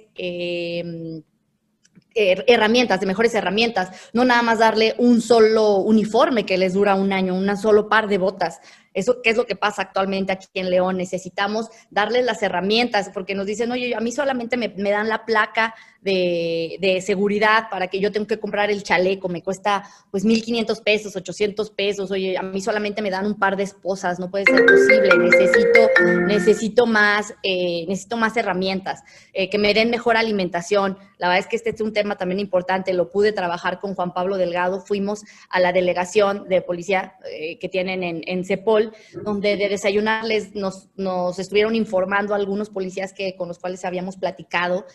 herramientas, 2.16 3.00
de 3.00 3.06
mejores 3.06 3.36
herramientas, 3.36 4.10
no 4.12 4.26
nada 4.26 4.42
más 4.42 4.58
darle 4.58 4.96
un 4.98 5.22
solo 5.22 5.76
uniforme 5.76 6.48
que 6.48 6.58
les 6.58 6.74
dura 6.74 6.96
un 6.96 7.14
año, 7.14 7.36
un 7.36 7.56
solo 7.58 7.90
par 7.90 8.08
de 8.08 8.18
botas. 8.18 8.60
Eso, 9.00 9.22
¿qué 9.22 9.32
es 9.32 9.38
lo 9.38 9.46
que 9.46 9.56
pasa 9.56 9.82
actualmente 9.82 10.32
aquí 10.32 10.48
en 10.54 10.70
León? 10.70 10.98
Necesitamos 10.98 11.70
darles 11.90 12.26
las 12.26 12.42
herramientas, 12.44 13.10
porque 13.14 13.36
nos 13.36 13.46
dicen, 13.46 13.72
oye, 13.72 13.96
a 13.96 14.00
mí 14.00 14.12
solamente 14.12 14.58
me, 14.58 14.70
me 14.70 14.92
dan 14.92 15.10
la 15.10 15.26
placa 15.26 15.76
de, 16.02 17.04
seguridad 17.06 17.70
para 17.70 17.88
que 17.88 18.00
yo 18.00 18.12
tengo 18.12 18.28
que 18.28 18.40
comprar 18.40 18.72
el 18.72 18.84
chaleco, 18.84 19.30
me 19.30 19.42
cuesta 19.42 19.84
pues 20.12 20.26
1.500 20.26 20.84
pesos, 20.84 21.16
800 21.16 21.72
pesos, 21.72 22.12
oye, 22.12 22.38
a 22.38 22.42
mí 22.42 22.62
solamente 22.62 23.02
me 23.02 23.10
dan 23.10 23.26
un 23.26 23.38
par 23.38 23.56
de 23.56 23.64
esposas, 23.64 24.20
no 24.20 24.30
puede 24.30 24.46
ser 24.46 24.66
posible, 24.66 25.10
necesito, 25.18 25.80
necesito, 26.28 26.86
más, 26.86 27.34
eh, 27.44 27.86
necesito 27.88 28.18
más 28.18 28.36
herramientas, 28.38 29.04
eh, 29.34 29.50
que 29.50 29.58
me 29.58 29.74
den 29.74 29.90
mejor 29.90 30.18
alimentación. 30.18 30.98
La 31.18 31.28
verdad 31.28 31.40
es 31.40 31.48
que 31.48 31.56
este 31.56 31.72
es 31.72 31.82
un 31.82 31.94
tema 31.94 32.18
también 32.18 32.40
importante, 32.40 32.94
lo 32.94 33.10
pude 33.10 33.32
trabajar 33.32 33.80
con 33.80 33.96
Juan 33.96 34.14
Pablo 34.14 34.38
Delgado, 34.38 34.82
fuimos 34.82 35.24
a 35.50 35.60
la 35.60 35.74
delegación 35.74 36.48
de 36.48 36.62
policía 36.62 37.16
eh, 37.32 37.58
que 37.60 37.70
tienen 37.70 38.04
en, 38.04 38.22
en 38.26 38.46
CEPOL, 38.46 38.89
donde 39.24 39.58
de 39.58 39.70
desayunarles 39.70 40.56
nos, 40.56 40.90
nos 40.96 41.40
estuvieron 41.40 41.76
informando 41.76 42.34
algunos 42.34 42.70
policías 42.70 43.14
que, 43.14 43.36
con 43.36 43.48
los 43.48 43.60
cuales 43.60 43.86
habíamos 43.86 44.18
platicado, 44.18 44.86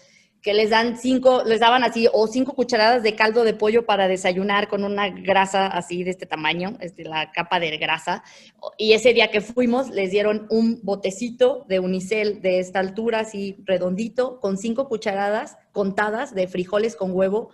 que 0.44 0.52
les 0.52 0.68
dan 0.68 0.98
cinco, 0.98 1.42
les 1.42 1.58
daban 1.58 1.84
así, 1.84 2.06
o 2.12 2.26
cinco 2.26 2.52
cucharadas 2.52 3.02
de 3.02 3.16
caldo 3.16 3.44
de 3.44 3.54
pollo 3.54 3.86
para 3.86 4.08
desayunar 4.08 4.68
con 4.68 4.84
una 4.84 5.08
grasa 5.08 5.66
así 5.66 6.04
de 6.04 6.10
este 6.10 6.26
tamaño, 6.26 6.76
este, 6.80 7.02
la 7.02 7.32
capa 7.32 7.58
de 7.58 7.74
grasa. 7.78 8.22
Y 8.76 8.92
ese 8.92 9.14
día 9.14 9.30
que 9.30 9.40
fuimos, 9.40 9.88
les 9.88 10.10
dieron 10.10 10.46
un 10.50 10.80
botecito 10.82 11.64
de 11.66 11.80
unicel 11.80 12.42
de 12.42 12.58
esta 12.58 12.80
altura, 12.80 13.20
así 13.20 13.56
redondito, 13.64 14.38
con 14.38 14.58
cinco 14.58 14.86
cucharadas 14.86 15.56
contadas 15.72 16.34
de 16.34 16.46
frijoles 16.46 16.94
con 16.94 17.12
huevo, 17.12 17.48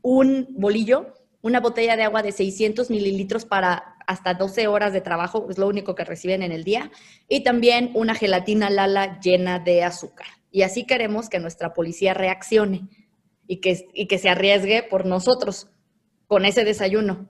un 0.00 0.46
bolillo, 0.50 1.14
una 1.42 1.58
botella 1.58 1.96
de 1.96 2.04
agua 2.04 2.22
de 2.22 2.30
600 2.30 2.90
mililitros 2.90 3.44
para 3.44 3.95
hasta 4.06 4.34
12 4.34 4.68
horas 4.68 4.92
de 4.92 5.00
trabajo, 5.00 5.46
es 5.50 5.58
lo 5.58 5.66
único 5.66 5.94
que 5.94 6.04
reciben 6.04 6.42
en 6.42 6.52
el 6.52 6.64
día, 6.64 6.90
y 7.28 7.42
también 7.42 7.90
una 7.94 8.14
gelatina 8.14 8.70
Lala 8.70 9.20
llena 9.20 9.58
de 9.58 9.82
azúcar. 9.82 10.26
Y 10.50 10.62
así 10.62 10.84
queremos 10.84 11.28
que 11.28 11.40
nuestra 11.40 11.74
policía 11.74 12.14
reaccione 12.14 12.88
y 13.46 13.60
que, 13.60 13.88
y 13.92 14.06
que 14.06 14.18
se 14.18 14.28
arriesgue 14.28 14.82
por 14.82 15.06
nosotros 15.06 15.68
con 16.26 16.44
ese 16.44 16.64
desayuno. 16.64 17.28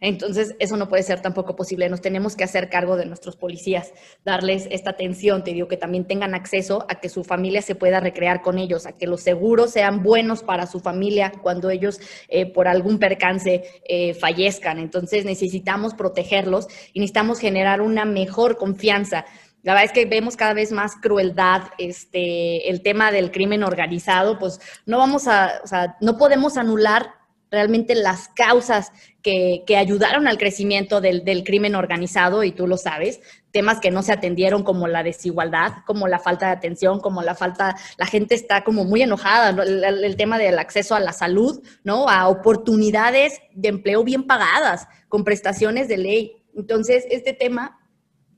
Entonces, 0.00 0.56
eso 0.58 0.76
no 0.76 0.88
puede 0.88 1.02
ser 1.02 1.20
tampoco 1.20 1.56
posible. 1.56 1.88
Nos 1.88 2.00
tenemos 2.00 2.36
que 2.36 2.44
hacer 2.44 2.70
cargo 2.70 2.96
de 2.96 3.06
nuestros 3.06 3.36
policías, 3.36 3.92
darles 4.24 4.66
esta 4.70 4.90
atención, 4.90 5.44
te 5.44 5.52
digo, 5.52 5.68
que 5.68 5.76
también 5.76 6.06
tengan 6.06 6.34
acceso 6.34 6.86
a 6.88 7.00
que 7.00 7.08
su 7.08 7.22
familia 7.22 7.60
se 7.60 7.74
pueda 7.74 8.00
recrear 8.00 8.40
con 8.40 8.58
ellos, 8.58 8.86
a 8.86 8.92
que 8.92 9.06
los 9.06 9.20
seguros 9.20 9.72
sean 9.72 10.02
buenos 10.02 10.42
para 10.42 10.66
su 10.66 10.80
familia 10.80 11.32
cuando 11.42 11.70
ellos 11.70 12.00
eh, 12.28 12.46
por 12.46 12.66
algún 12.66 12.98
percance 12.98 13.64
eh, 13.86 14.14
fallezcan. 14.14 14.78
Entonces, 14.78 15.24
necesitamos 15.24 15.94
protegerlos 15.94 16.66
y 16.92 17.00
necesitamos 17.00 17.38
generar 17.38 17.80
una 17.82 18.04
mejor 18.04 18.56
confianza 18.56 19.26
la 19.62 19.74
verdad 19.74 19.84
es 19.84 19.92
que 19.92 20.06
vemos 20.06 20.36
cada 20.36 20.54
vez 20.54 20.72
más 20.72 20.96
crueldad, 20.96 21.64
este, 21.76 22.70
el 22.70 22.82
tema 22.82 23.12
del 23.12 23.30
crimen 23.30 23.62
organizado, 23.62 24.38
pues 24.38 24.58
no 24.86 24.98
vamos 24.98 25.28
a, 25.28 25.60
o 25.62 25.66
sea, 25.66 25.96
no 26.00 26.16
podemos 26.16 26.56
anular 26.56 27.19
realmente 27.50 27.94
las 27.94 28.28
causas 28.28 28.92
que, 29.22 29.64
que 29.66 29.76
ayudaron 29.76 30.28
al 30.28 30.38
crecimiento 30.38 31.00
del, 31.00 31.24
del, 31.24 31.44
crimen 31.44 31.74
organizado, 31.74 32.44
y 32.44 32.52
tú 32.52 32.66
lo 32.66 32.76
sabes, 32.76 33.20
temas 33.50 33.80
que 33.80 33.90
no 33.90 34.02
se 34.02 34.12
atendieron 34.12 34.62
como 34.62 34.86
la 34.86 35.02
desigualdad, 35.02 35.72
como 35.86 36.08
la 36.08 36.18
falta 36.18 36.46
de 36.46 36.52
atención, 36.52 37.00
como 37.00 37.22
la 37.22 37.34
falta, 37.34 37.76
la 37.98 38.06
gente 38.06 38.34
está 38.34 38.62
como 38.62 38.84
muy 38.84 39.02
enojada, 39.02 39.62
el, 39.62 39.84
el, 39.84 40.16
tema 40.16 40.38
del 40.38 40.58
acceso 40.58 40.94
a 40.94 41.00
la 41.00 41.12
salud, 41.12 41.62
¿no? 41.82 42.08
A 42.08 42.28
oportunidades 42.28 43.40
de 43.52 43.68
empleo 43.68 44.04
bien 44.04 44.26
pagadas, 44.26 44.86
con 45.08 45.24
prestaciones 45.24 45.88
de 45.88 45.98
ley. 45.98 46.36
Entonces, 46.54 47.04
este 47.10 47.32
tema 47.32 47.79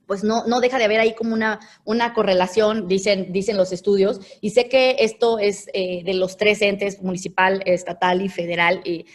pues 0.07 0.23
no, 0.23 0.45
no 0.47 0.59
deja 0.59 0.77
de 0.77 0.85
haber 0.85 0.99
ahí 0.99 1.13
como 1.13 1.33
una, 1.33 1.59
una 1.85 2.13
correlación, 2.13 2.87
dicen, 2.87 3.31
dicen 3.31 3.57
los 3.57 3.71
estudios, 3.71 4.19
y 4.41 4.49
sé 4.49 4.67
que 4.67 4.97
esto 4.99 5.39
es 5.39 5.69
eh, 5.73 6.03
de 6.03 6.13
los 6.13 6.37
tres 6.37 6.61
entes, 6.61 7.01
municipal, 7.01 7.61
estatal 7.65 8.21
y 8.21 8.29
federal, 8.29 8.81
y, 8.83 9.05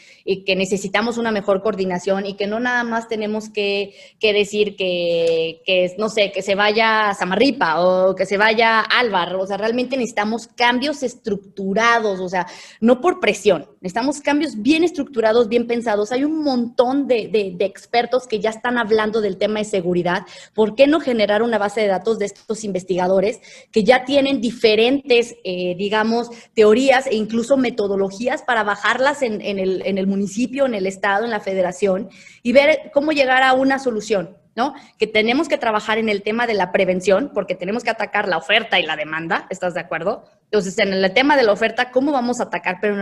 que 0.45 0.57
necesitamos 0.57 1.17
una 1.17 1.31
mejor 1.31 1.63
coordinación 1.63 2.27
y 2.27 2.35
que 2.35 2.47
no 2.47 2.61
nada 2.61 2.85
más 2.85 3.09
tenemos 3.09 3.49
que, 3.49 3.95
que 4.21 4.35
decir 4.35 4.77
que, 4.77 5.63
que, 5.65 5.95
no 5.97 6.11
sé, 6.11 6.33
que 6.33 6.43
se 6.43 6.55
vaya 6.55 7.09
a 7.09 7.15
Samarripa 7.15 7.81
o 7.83 8.15
que 8.15 8.27
se 8.27 8.37
vaya 8.37 8.81
Álvar, 8.81 9.35
o 9.37 9.47
sea, 9.47 9.57
realmente 9.57 9.97
necesitamos 9.97 10.47
cambios 10.47 11.03
estructurados, 11.03 12.21
o 12.21 12.29
sea, 12.29 12.47
no 12.79 13.01
por 13.01 13.21
presión, 13.21 13.71
necesitamos 13.81 14.21
cambios 14.21 14.61
bien 14.61 14.85
estructurados, 14.85 15.49
bien 15.49 15.67
pensados. 15.67 16.13
Hay 16.13 16.25
un 16.25 16.43
montón 16.43 17.07
de, 17.07 17.29
de, 17.29 17.55
de 17.57 17.65
expertos 17.65 18.27
que 18.27 18.39
ya 18.39 18.51
están 18.51 18.77
hablando 18.77 19.23
del 19.23 19.39
tema 19.39 19.61
de 19.61 19.65
seguridad, 19.65 20.27
porque 20.55 20.78
qué 20.79 20.87
no 20.87 21.01
generar 21.01 21.43
una 21.43 21.59
base 21.59 21.81
de 21.81 21.89
datos 21.89 22.21
de 22.21 22.27
estos 22.27 22.63
investigadores 22.63 23.41
que 23.73 23.83
ya 23.83 24.05
tienen 24.05 24.41
diferentes, 24.41 25.35
eh, 25.43 25.75
digamos, 25.77 26.31
teorías 26.55 27.09
e 27.09 27.17
incluso 27.17 27.57
metodologías 27.57 28.43
para 28.43 28.63
bajarlas 28.63 29.23
en, 29.23 29.41
el, 29.43 30.07
municipio, 30.07 30.67
en 30.67 30.75
el 30.77 30.87
estado, 30.87 31.25
en 31.25 31.33
la 31.33 31.41
federación 31.41 32.11
y 32.45 32.53
ver 32.53 32.93
cómo 32.95 33.11
llegar 33.11 33.43
a 33.43 33.55
una 33.55 33.81
solución? 33.81 34.37
¿no? 34.55 34.75
Que 34.99 35.09
tenemos 35.09 35.49
que 35.49 35.59
trabajar 35.59 35.99
en 35.99 36.09
el 36.09 36.23
tema 36.23 36.47
de 36.47 36.55
la 36.55 36.73
prevención, 36.73 37.31
porque 37.33 37.55
tenemos 37.55 37.85
que 37.85 37.91
atacar 37.91 38.27
la 38.29 38.39
oferta 38.39 38.79
y 38.81 38.87
la 38.87 38.97
demanda, 38.97 39.47
¿estás 39.51 39.75
de 39.75 39.81
acuerdo? 39.81 40.25
Entonces, 40.45 40.79
en 40.79 40.93
el 40.93 41.13
tema 41.13 41.37
de 41.37 41.45
la 41.45 41.53
oferta, 41.53 41.91
¿cómo 41.93 42.11
vamos 42.11 42.41
a 42.41 42.45
atacar? 42.45 42.79
Pero 42.81 42.95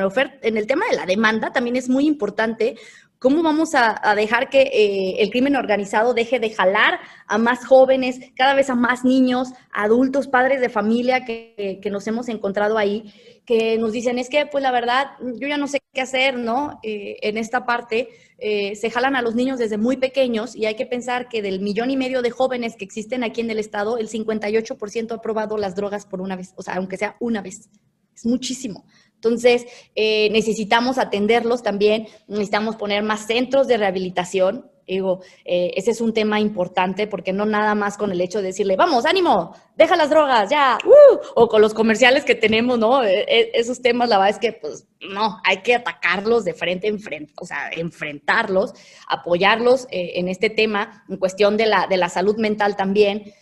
en 0.43 0.57
el 0.57 0.67
tema 0.67 0.85
de 0.91 0.97
la 0.97 1.07
demanda 1.07 1.53
también 1.53 1.77
es 1.77 1.89
muy 1.89 2.07
importante 2.07 2.77
¿Cómo 3.19 3.43
vamos 3.43 3.71
a, 3.75 4.15
dejar 4.15 4.51
que 4.51 4.63
eh, 4.63 5.23
el 5.23 5.31
crimen 5.31 5.57
organizado 5.57 6.13
deje 6.13 6.39
de 6.39 6.51
jalar 6.51 7.01
a 7.27 7.39
más 7.39 7.65
jóvenes, 7.65 8.21
cada 8.37 8.55
vez 8.55 8.69
a 8.69 8.75
más 8.75 9.05
niños, 9.05 9.49
adultos, 9.73 10.29
padres 10.29 10.61
de 10.61 10.69
familia 10.69 11.25
que, 11.25 11.81
que, 11.83 11.91
nos 11.91 12.07
hemos 12.07 12.29
encontrado 12.29 12.77
ahí, 12.77 13.13
que 13.47 13.79
nos 13.79 13.93
dicen, 13.93 14.19
es 14.19 14.29
que, 14.29 14.45
pues 14.45 14.63
la 14.63 14.71
verdad, 14.71 15.13
yo 15.21 15.49
ya 15.49 15.57
no 15.57 15.67
sé 15.67 15.81
qué 15.95 16.03
hacer, 16.03 16.37
¿no? 16.37 16.79
Eh, 16.83 17.17
en 17.23 17.39
esta 17.39 17.65
parte, 17.65 18.11
eh, 18.39 18.77
se 18.77 18.91
jalan 18.91 19.17
a 19.17 19.23
los 19.23 19.35
niños 19.35 19.59
desde 19.59 19.79
muy 19.79 19.97
pequeños 19.97 20.55
y 20.55 20.67
hay 20.67 20.75
que 20.75 20.85
pensar 20.85 21.29
que 21.29 21.41
del 21.41 21.61
millón 21.61 21.91
y 21.91 21.97
medio 21.97 22.21
de 22.21 22.31
jóvenes 22.31 22.77
que 22.77 22.85
existen 22.85 23.25
aquí 23.25 23.41
en 23.41 23.51
el 23.51 23.59
estado, 23.59 23.97
el 23.97 24.11
58% 24.11 25.13
ha 25.13 25.23
probado 25.23 25.57
las 25.57 25.75
drogas 25.75 26.05
por 26.05 26.21
una 26.21 26.37
vez, 26.37 26.53
o 26.57 26.63
sea, 26.63 26.75
aunque 26.75 26.99
sea 26.99 27.17
una 27.21 27.41
vez. 27.41 27.71
Es 28.15 28.27
muchísimo. 28.27 28.85
Entonces, 29.27 29.67
eh, 29.95 30.31
necesitamos 30.31 30.99
atenderlos 30.99 31.63
también, 31.63 32.07
necesitamos 32.29 32.77
poner 32.77 33.03
más 33.03 33.27
centros 33.27 33.67
de 33.67 33.77
rehabilitación. 33.77 34.71
Digo, 34.87 35.21
eh, 35.45 35.73
ese 35.75 35.91
es 35.91 36.01
un 36.01 36.15
tema 36.15 36.39
importante 36.39 37.09
porque 37.09 37.33
no 37.33 37.45
nada 37.45 37.75
más 37.75 37.99
con 37.99 38.13
el 38.13 38.21
hecho 38.21 38.39
de 38.39 38.49
decirle, 38.49 38.77
vamos, 38.77 39.05
ánimo, 39.05 39.57
deja 39.77 39.97
las 39.97 40.11
drogas, 40.11 40.49
ya, 40.49 40.79
uh", 40.85 41.19
o 41.35 41.49
con 41.49 41.61
los 41.61 41.75
comerciales 41.75 42.25
que 42.25 42.37
tenemos, 42.37 42.79
¿no? 42.79 43.03
E, 43.03 43.25
e, 43.27 43.51
esos 43.55 43.83
temas, 43.83 44.09
la 44.09 44.19
verdad 44.19 44.35
es 44.35 44.39
que, 44.39 44.53
pues, 44.53 44.87
no, 45.01 45.41
hay 45.43 45.63
que 45.63 45.75
atacarlos 45.75 46.45
de 46.45 46.55
frente 46.55 46.87
en 46.87 47.01
frente, 47.01 47.33
o 47.41 47.45
sea, 47.45 47.69
enfrentarlos, 47.73 48.75
apoyarlos 49.09 49.89
eh, 49.91 50.13
en 50.21 50.29
este 50.29 50.51
tema, 50.51 51.05
en 51.09 51.17
cuestión 51.17 51.57
de 51.57 51.67
la, 51.67 51.89
de 51.89 51.97
la 51.97 52.09
salud 52.09 52.37
mental 52.37 52.77
también 52.77 53.35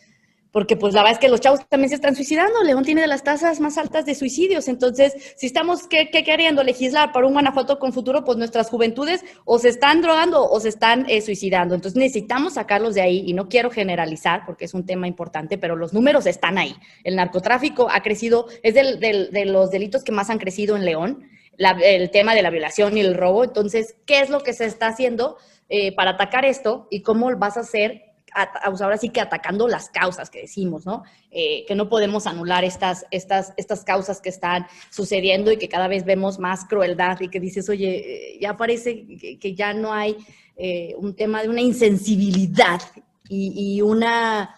porque 0.55 0.77
pues 0.77 0.95
la 0.95 1.03
verdad 1.03 1.15
es 1.15 1.19
que 1.19 1.29
los 1.29 1.41
chavos 1.41 1.69
también 1.69 1.89
se 1.89 1.97
están 1.97 2.15
suicidando. 2.15 2.63
León 2.63 2.85
tiene 2.85 3.01
de 3.01 3.09
las 3.09 3.25
tasas 3.25 3.59
más 3.59 3.77
altas 3.77 4.07
de 4.07 4.15
suicidios. 4.15 4.69
Entonces, 4.69 5.35
si 5.37 5.47
estamos 5.49 5.89
¿qué, 5.89 6.11
qué 6.11 6.23
queriendo 6.23 6.63
legislar 6.63 7.11
para 7.11 7.27
un 7.27 7.33
Guanajuato 7.33 7.81
con 7.81 7.93
futuro, 7.93 8.23
pues 8.23 8.39
nuestras 8.39 8.71
juventudes 8.71 9.25
o 9.45 9.59
se 9.59 9.69
están 9.69 10.01
drogando 10.01 10.49
o 10.49 10.61
se 10.61 10.69
están 10.69 11.07
eh, 11.11 11.23
suicidando. 11.23 11.75
Entonces, 11.75 11.99
necesitamos 11.99 12.55
sacarlos 12.55 12.95
de 12.95 13.01
ahí 13.01 13.25
y 13.27 13.33
no 13.33 13.49
quiero 13.49 13.69
generalizar 13.69 14.47
porque 14.47 14.67
es 14.67 14.75
un 14.75 14.87
tema 14.87 15.09
importante, 15.09 15.59
pero 15.59 15.75
los 15.75 15.93
números 15.93 16.25
están 16.25 16.57
ahí. 16.57 16.77
El 17.03 17.17
narcotráfico 17.17 17.89
ha 17.91 18.01
crecido, 18.05 18.47
es 18.63 18.75
del, 18.75 19.01
de 19.01 19.45
los 19.47 19.73
delitos 19.73 20.05
que 20.05 20.13
más 20.13 20.31
han 20.31 20.39
crecido 20.39 20.77
en 20.77 20.85
León. 20.85 21.31
El 21.59 22.13
tema 22.13 22.33
de 22.37 22.43
la 22.43 22.51
violación 22.51 22.97
y 22.97 23.01
el 23.01 23.15
robo. 23.15 23.43
Entonces, 23.43 23.97
¿qué 24.07 24.21
es 24.21 24.31
lo 24.31 24.39
que 24.39 24.53
se 24.53 24.67
está 24.67 24.87
haciendo 24.87 25.37
eh, 25.69 25.93
para 25.97 26.11
atacar 26.11 26.45
esto 26.45 26.87
y 26.91 27.01
cómo 27.03 27.35
vas 27.37 27.57
a 27.57 27.61
hacer 27.61 28.04
ahora 28.35 28.99
sí 28.99 29.11
que 29.11 29.21
atacando 29.21 29.69
las 29.69 29.89
causas 29.89 30.29
que 30.31 30.43
decimos, 30.43 30.85
¿no? 30.85 31.05
Eh, 31.31 31.65
que 31.67 31.75
no 31.75 31.89
podemos 31.89 32.27
anular 32.27 32.65
estas, 32.65 33.07
estas, 33.11 33.55
estas 33.57 33.85
causas 33.85 34.21
que 34.21 34.29
están 34.29 34.67
sucediendo 34.91 35.53
y 35.53 35.57
que 35.57 35.69
cada 35.69 35.89
vez 35.89 36.05
vemos 36.05 36.39
más 36.39 36.65
crueldad 36.65 37.21
y 37.21 37.29
que 37.29 37.41
dices, 37.41 37.69
oye, 37.69 38.35
eh, 38.35 38.39
ya 38.41 38.57
parece 38.57 39.07
que, 39.07 39.39
que 39.39 39.55
ya 39.55 39.73
no 39.73 39.93
hay 39.93 40.17
eh, 40.57 40.95
un 40.99 41.17
tema 41.17 41.43
de 41.43 41.49
una 41.49 41.61
insensibilidad 41.61 42.81
y, 43.29 43.77
y, 43.77 43.83
una, 43.83 44.55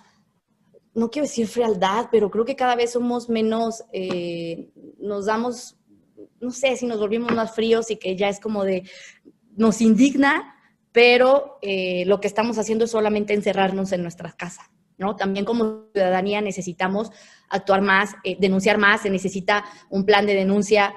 no 0.94 1.10
quiero 1.10 1.26
decir 1.26 1.46
frialdad, 1.46 2.08
pero 2.12 2.30
creo 2.30 2.44
que 2.44 2.54
cada 2.54 2.76
vez 2.76 2.92
somos 2.92 3.30
menos, 3.30 3.82
eh, 3.92 4.68
nos 4.98 5.24
damos, 5.24 5.74
no 6.38 6.50
sé 6.50 6.76
si 6.76 6.84
nos 6.84 7.00
volvimos 7.00 7.32
más 7.32 7.54
fríos 7.54 7.90
y 7.90 7.96
que 7.96 8.14
ya 8.14 8.28
es 8.28 8.40
como 8.40 8.64
de, 8.64 8.82
nos 9.56 9.80
indigna 9.80 10.55
pero 10.96 11.59
eh, 11.61 12.04
lo 12.06 12.22
que 12.22 12.26
estamos 12.26 12.56
haciendo 12.56 12.87
es 12.87 12.90
solamente 12.90 13.35
encerrarnos 13.35 13.92
en 13.92 14.00
nuestra 14.00 14.32
casa. 14.32 14.70
¿no? 14.96 15.14
También 15.14 15.44
como 15.44 15.90
ciudadanía 15.92 16.40
necesitamos 16.40 17.11
actuar 17.50 17.82
más, 17.82 18.14
eh, 18.24 18.38
denunciar 18.40 18.78
más, 18.78 19.02
se 19.02 19.11
necesita 19.11 19.66
un 19.90 20.06
plan 20.06 20.24
de 20.24 20.32
denuncia 20.32 20.94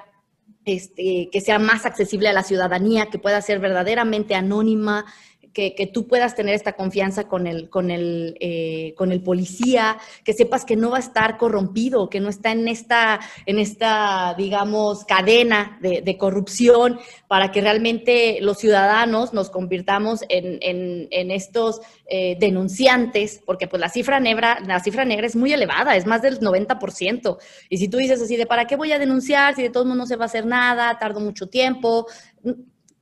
este, 0.64 1.28
que 1.30 1.40
sea 1.42 1.58
más 1.58 1.84
accesible 1.84 2.30
a 2.30 2.32
la 2.32 2.44
ciudadanía, 2.44 3.10
que 3.10 3.18
pueda 3.18 3.42
ser 3.42 3.58
verdaderamente 3.58 4.34
anónima, 4.34 5.04
que, 5.52 5.90
tú 5.92 6.06
puedas 6.06 6.34
tener 6.34 6.54
esta 6.54 6.74
confianza 6.74 7.24
con 7.28 7.46
el, 7.46 7.68
con, 7.68 7.90
el, 7.90 8.36
eh, 8.40 8.94
con 8.96 9.12
el 9.12 9.22
policía, 9.22 9.98
que 10.24 10.32
sepas 10.32 10.64
que 10.64 10.76
no 10.76 10.90
va 10.90 10.98
a 10.98 11.00
estar 11.00 11.36
corrompido, 11.36 12.08
que 12.08 12.20
no 12.20 12.28
está 12.28 12.52
en 12.52 12.68
esta, 12.68 13.20
en 13.46 13.58
esta 13.58 14.34
digamos, 14.36 15.04
cadena 15.04 15.78
de, 15.80 16.16
corrupción, 16.18 16.98
para 17.28 17.50
que 17.50 17.60
realmente 17.60 18.38
los 18.40 18.58
ciudadanos 18.58 19.32
nos 19.32 19.48
convirtamos 19.50 20.22
en, 20.28 20.58
en, 20.60 21.30
estos 21.30 21.80
eh, 22.06 22.36
denunciantes, 22.38 23.40
porque 23.46 23.68
pues 23.68 23.80
la 23.80 23.88
cifra, 23.88 24.20
negra, 24.20 24.58
la 24.66 24.80
cifra 24.80 25.04
negra 25.04 25.26
es 25.26 25.36
muy 25.36 25.52
elevada, 25.52 25.96
es 25.96 26.06
más 26.06 26.22
del 26.22 26.40
90%. 26.40 27.38
Y 27.68 27.78
si 27.78 27.88
tú 27.88 27.98
dices 27.98 28.20
así 28.20 28.36
de, 28.36 28.46
¿para 28.46 28.66
qué 28.66 28.76
voy 28.76 28.92
a 28.92 28.98
denunciar 28.98 29.54
si 29.54 29.62
de 29.62 29.70
todos 29.70 29.86
modos 29.86 29.98
no 29.98 30.06
se 30.06 30.16
va 30.16 30.24
a 30.24 30.26
hacer 30.26 30.46
nada, 30.46 30.98
tardo 30.98 31.20
mucho 31.20 31.48
tiempo? 31.48 32.06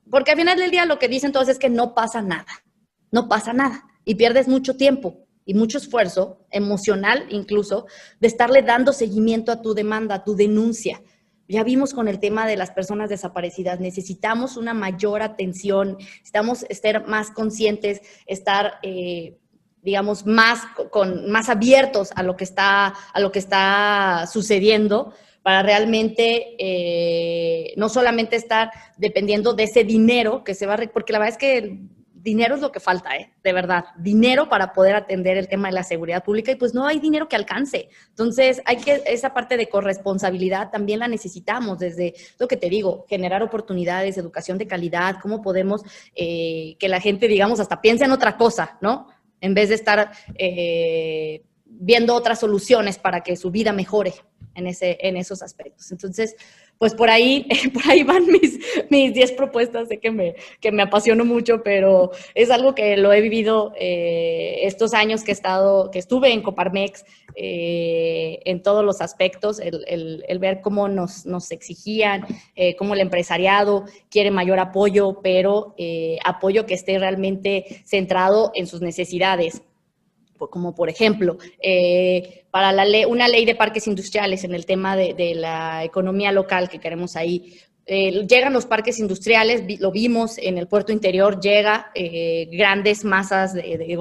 Porque 0.09 0.31
al 0.31 0.37
final 0.37 0.57
del 0.57 0.71
día 0.71 0.85
lo 0.85 0.99
que 0.99 1.07
dicen 1.07 1.31
todos 1.31 1.49
es 1.49 1.59
que 1.59 1.69
no 1.69 1.93
pasa 1.93 2.21
nada, 2.21 2.63
no 3.11 3.27
pasa 3.27 3.53
nada 3.53 3.85
y 4.05 4.15
pierdes 4.15 4.47
mucho 4.47 4.75
tiempo 4.75 5.25
y 5.45 5.53
mucho 5.53 5.77
esfuerzo 5.77 6.45
emocional 6.51 7.25
incluso 7.29 7.87
de 8.19 8.27
estarle 8.27 8.61
dando 8.61 8.93
seguimiento 8.93 9.51
a 9.51 9.61
tu 9.61 9.73
demanda, 9.73 10.15
a 10.15 10.23
tu 10.23 10.35
denuncia. 10.35 11.01
Ya 11.47 11.63
vimos 11.63 11.95
con 11.95 12.07
el 12.07 12.19
tema 12.19 12.45
de 12.45 12.55
las 12.55 12.69
personas 12.69 13.09
desaparecidas, 13.09 13.79
necesitamos 13.79 14.57
una 14.57 14.75
mayor 14.75 15.23
atención, 15.23 15.97
necesitamos 15.97 16.63
estar 16.69 17.07
más 17.07 17.31
conscientes, 17.31 18.01
estar, 18.27 18.75
eh, 18.83 19.39
digamos, 19.81 20.27
más, 20.27 20.61
con, 20.91 21.31
más 21.31 21.49
abiertos 21.49 22.11
a 22.15 22.21
lo 22.21 22.35
que 22.35 22.43
está, 22.43 22.93
a 23.13 23.19
lo 23.19 23.31
que 23.31 23.39
está 23.39 24.27
sucediendo 24.31 25.13
para 25.41 25.63
realmente 25.63 26.55
eh, 26.59 27.73
no 27.77 27.89
solamente 27.89 28.35
estar 28.35 28.71
dependiendo 28.97 29.53
de 29.53 29.63
ese 29.63 29.83
dinero 29.83 30.43
que 30.43 30.53
se 30.53 30.65
va, 30.65 30.75
a, 30.75 30.77
porque 30.93 31.13
la 31.13 31.19
verdad 31.19 31.35
es 31.35 31.37
que 31.37 31.79
dinero 32.21 32.55
es 32.55 32.61
lo 32.61 32.71
que 32.71 32.79
falta, 32.79 33.15
¿eh? 33.15 33.31
de 33.43 33.53
verdad, 33.53 33.85
dinero 33.97 34.49
para 34.49 34.73
poder 34.73 34.95
atender 34.95 35.37
el 35.37 35.47
tema 35.47 35.69
de 35.69 35.73
la 35.73 35.83
seguridad 35.83 36.23
pública 36.23 36.51
y 36.51 36.55
pues 36.55 36.73
no 36.73 36.85
hay 36.85 36.99
dinero 36.99 37.27
que 37.27 37.35
alcance. 37.35 37.89
Entonces, 38.09 38.61
hay 38.65 38.77
que, 38.77 39.01
esa 39.05 39.33
parte 39.33 39.57
de 39.57 39.69
corresponsabilidad 39.69 40.69
también 40.69 40.99
la 40.99 41.07
necesitamos 41.07 41.79
desde 41.79 42.13
lo 42.37 42.47
que 42.47 42.57
te 42.57 42.69
digo, 42.69 43.05
generar 43.07 43.41
oportunidades, 43.41 44.17
educación 44.17 44.57
de 44.57 44.67
calidad, 44.67 45.17
cómo 45.21 45.41
podemos 45.41 45.81
eh, 46.15 46.75
que 46.79 46.89
la 46.89 46.99
gente, 46.99 47.27
digamos, 47.27 47.59
hasta 47.59 47.81
piense 47.81 48.05
en 48.05 48.11
otra 48.11 48.37
cosa, 48.37 48.77
¿no? 48.81 49.07
En 49.41 49.53
vez 49.53 49.69
de 49.69 49.75
estar 49.75 50.11
eh, 50.35 51.43
viendo 51.79 52.13
otras 52.13 52.41
soluciones 52.41 52.99
para 52.99 53.21
que 53.21 53.37
su 53.37 53.51
vida 53.51 53.71
mejore 53.71 54.13
en, 54.53 54.67
ese, 54.67 54.97
en 55.01 55.15
esos 55.15 55.41
aspectos. 55.41 55.91
Entonces, 55.91 56.35
pues 56.77 56.93
por 56.93 57.09
ahí, 57.09 57.47
por 57.73 57.89
ahí 57.89 58.03
van 58.03 58.27
mis, 58.27 58.59
mis 58.89 59.13
10 59.13 59.31
propuestas, 59.33 59.87
sé 59.87 59.99
que 59.99 60.11
me, 60.11 60.35
que 60.59 60.71
me 60.71 60.83
apasiono 60.83 61.23
mucho, 61.23 61.63
pero 61.63 62.11
es 62.35 62.51
algo 62.51 62.75
que 62.75 62.97
lo 62.97 63.13
he 63.13 63.21
vivido 63.21 63.73
eh, 63.79 64.59
estos 64.63 64.93
años 64.93 65.23
que 65.23 65.31
he 65.31 65.33
estado, 65.33 65.89
que 65.89 65.99
estuve 65.99 66.33
en 66.33 66.41
Coparmex, 66.41 67.05
eh, 67.35 68.39
en 68.43 68.61
todos 68.61 68.83
los 68.83 68.99
aspectos, 68.99 69.59
el, 69.59 69.85
el, 70.27 70.39
ver 70.39 70.59
cómo 70.61 70.89
nos, 70.89 71.25
nos 71.25 71.51
exigían, 71.51 72.25
eh, 72.55 72.75
cómo 72.75 72.93
el 72.93 72.99
empresariado 72.99 73.85
quiere 74.09 74.31
mayor 74.31 74.59
apoyo, 74.59 75.21
pero 75.21 75.75
apoyo 76.25 76.65
que 76.65 76.73
esté 76.73 76.99
realmente 76.99 77.83
centrado 77.85 78.51
en 78.53 78.67
sus 78.67 78.81
necesidades 78.81 79.61
como 80.47 80.73
por 80.73 80.89
ejemplo, 80.89 81.37
eh, 81.61 82.45
para 82.51 82.71
la 82.71 82.85
ley, 82.85 83.05
una 83.05 83.27
ley 83.27 83.45
de 83.45 83.55
parques 83.55 83.87
industriales 83.87 84.43
en 84.43 84.53
el 84.53 84.65
tema 84.65 84.95
de, 84.95 85.33
la 85.35 85.83
economía 85.83 86.31
local 86.31 86.69
que 86.69 86.79
queremos 86.79 87.15
ahí. 87.15 87.59
Eh, 87.85 88.25
llegan 88.27 88.53
los 88.53 88.67
parques 88.67 88.99
industriales, 88.99 89.63
lo 89.79 89.91
vimos 89.91 90.37
en 90.37 90.57
el 90.59 90.67
puerto 90.67 90.91
interior, 90.91 91.39
llega 91.39 91.91
eh, 91.95 92.47
grandes 92.51 93.03
masas, 93.03 93.53
de, 93.53 93.97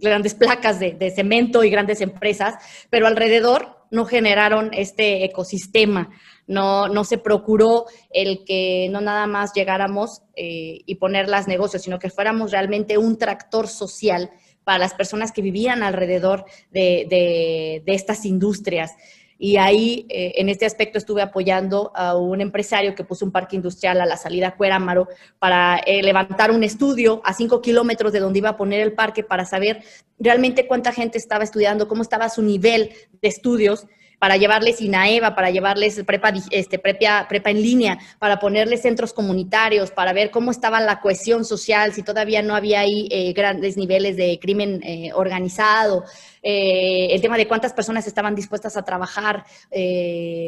grandes 0.00 0.34
placas 0.34 0.78
de, 0.78 1.12
cemento 1.14 1.64
y 1.64 1.70
grandes 1.70 2.00
empresas, 2.00 2.54
pero 2.90 3.08
alrededor 3.08 3.76
no 3.90 4.04
generaron 4.04 4.70
este 4.72 5.24
ecosistema, 5.24 6.10
no, 6.46 6.88
no 6.88 7.04
se 7.04 7.18
procuró 7.18 7.86
el 8.10 8.44
que 8.44 8.88
no 8.90 9.00
nada 9.00 9.26
más 9.26 9.52
llegáramos 9.52 10.22
y 10.36 10.94
poner 10.96 11.28
las 11.28 11.48
negocios, 11.48 11.82
sino 11.82 11.98
que 11.98 12.10
fuéramos 12.10 12.52
realmente 12.52 12.98
un 12.98 13.18
tractor 13.18 13.66
social 13.66 14.30
para 14.64 14.78
las 14.78 14.94
personas 14.94 15.32
que 15.32 15.42
vivían 15.42 15.82
alrededor 15.82 16.44
de, 16.70 17.82
estas 17.86 18.24
industrias. 18.24 18.92
Y 19.36 19.56
ahí, 19.56 20.06
eh, 20.08 20.32
en 20.36 20.48
este 20.48 20.64
aspecto, 20.64 20.96
estuve 20.96 21.20
apoyando 21.20 21.92
a 21.94 22.16
un 22.16 22.40
empresario 22.40 22.94
que 22.94 23.04
puso 23.04 23.24
un 23.24 23.32
parque 23.32 23.56
industrial 23.56 24.00
a 24.00 24.06
la 24.06 24.16
salida 24.16 24.48
a 24.48 24.56
Cuéramaro 24.56 25.08
para 25.38 25.76
eh, 25.78 26.02
levantar 26.02 26.50
un 26.50 26.62
estudio 26.62 27.20
a 27.24 27.34
cinco 27.34 27.60
kilómetros 27.60 28.12
de 28.12 28.20
donde 28.20 28.38
iba 28.38 28.50
a 28.50 28.56
poner 28.56 28.80
el 28.80 28.92
parque 28.92 29.22
para 29.22 29.44
saber 29.44 29.82
realmente 30.18 30.66
cuánta 30.66 30.92
gente 30.92 31.18
estaba 31.18 31.44
estudiando, 31.44 31.88
cómo 31.88 32.02
estaba 32.02 32.28
su 32.28 32.42
nivel 32.42 32.90
de 33.20 33.28
estudios 33.28 33.86
para 34.18 34.36
llevarles 34.36 34.80
INAEVA, 34.80 35.34
para 35.34 35.50
llevarles 35.50 36.02
prepa, 36.04 36.32
este, 36.50 36.78
prepa, 36.78 37.26
prepa 37.28 37.50
en 37.50 37.62
línea, 37.62 37.98
para 38.18 38.38
ponerles 38.38 38.82
centros 38.82 39.12
comunitarios, 39.12 39.90
para 39.90 40.12
ver 40.12 40.30
cómo 40.30 40.50
estaba 40.50 40.80
la 40.80 41.00
cohesión 41.00 41.44
social, 41.44 41.92
si 41.92 42.02
todavía 42.02 42.42
no 42.42 42.54
había 42.54 42.80
ahí 42.80 43.08
eh, 43.10 43.32
grandes 43.32 43.76
niveles 43.76 44.16
de 44.16 44.38
crimen 44.40 44.80
eh, 44.82 45.10
organizado, 45.14 46.04
eh, 46.42 47.08
el 47.10 47.20
tema 47.20 47.36
de 47.36 47.48
cuántas 47.48 47.72
personas 47.72 48.06
estaban 48.06 48.34
dispuestas 48.34 48.76
a 48.76 48.84
trabajar, 48.84 49.44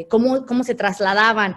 cómo, 0.08 0.46
cómo 0.46 0.64
se 0.64 0.74
trasladaban, 0.74 1.56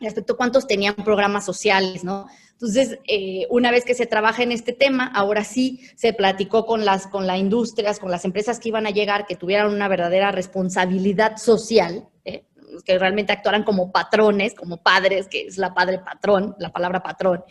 respecto 0.00 0.34
a 0.34 0.36
cuántos 0.36 0.66
tenían 0.66 0.94
programas 0.94 1.44
sociales, 1.44 2.04
¿no? 2.04 2.26
Entonces, 2.60 2.98
eh, 3.06 3.46
una 3.50 3.70
vez 3.70 3.84
que 3.84 3.94
se 3.94 4.06
trabaja 4.06 4.42
en 4.42 4.50
este 4.50 4.72
tema, 4.72 5.06
ahora 5.06 5.44
sí 5.44 5.80
se 5.94 6.12
platicó 6.12 6.66
con 6.66 6.84
las, 6.84 7.06
con 7.06 7.24
las 7.24 7.38
industrias, 7.38 8.00
con 8.00 8.10
las 8.10 8.24
empresas 8.24 8.58
que 8.58 8.70
iban 8.70 8.84
a 8.84 8.90
llegar, 8.90 9.26
que 9.26 9.36
tuvieran 9.36 9.72
una 9.72 9.86
verdadera 9.86 10.32
responsabilidad 10.32 11.36
social, 11.36 12.08
¿eh? 12.24 12.42
que 12.84 12.98
realmente 12.98 13.32
actuaran 13.32 13.62
como 13.62 13.92
patrones, 13.92 14.54
como 14.54 14.82
padres, 14.82 15.28
que 15.28 15.42
es 15.42 15.56
la 15.56 15.72
padre 15.72 16.00
patrón, 16.00 16.56
la 16.58 16.72
palabra 16.72 17.00
patrón, 17.00 17.44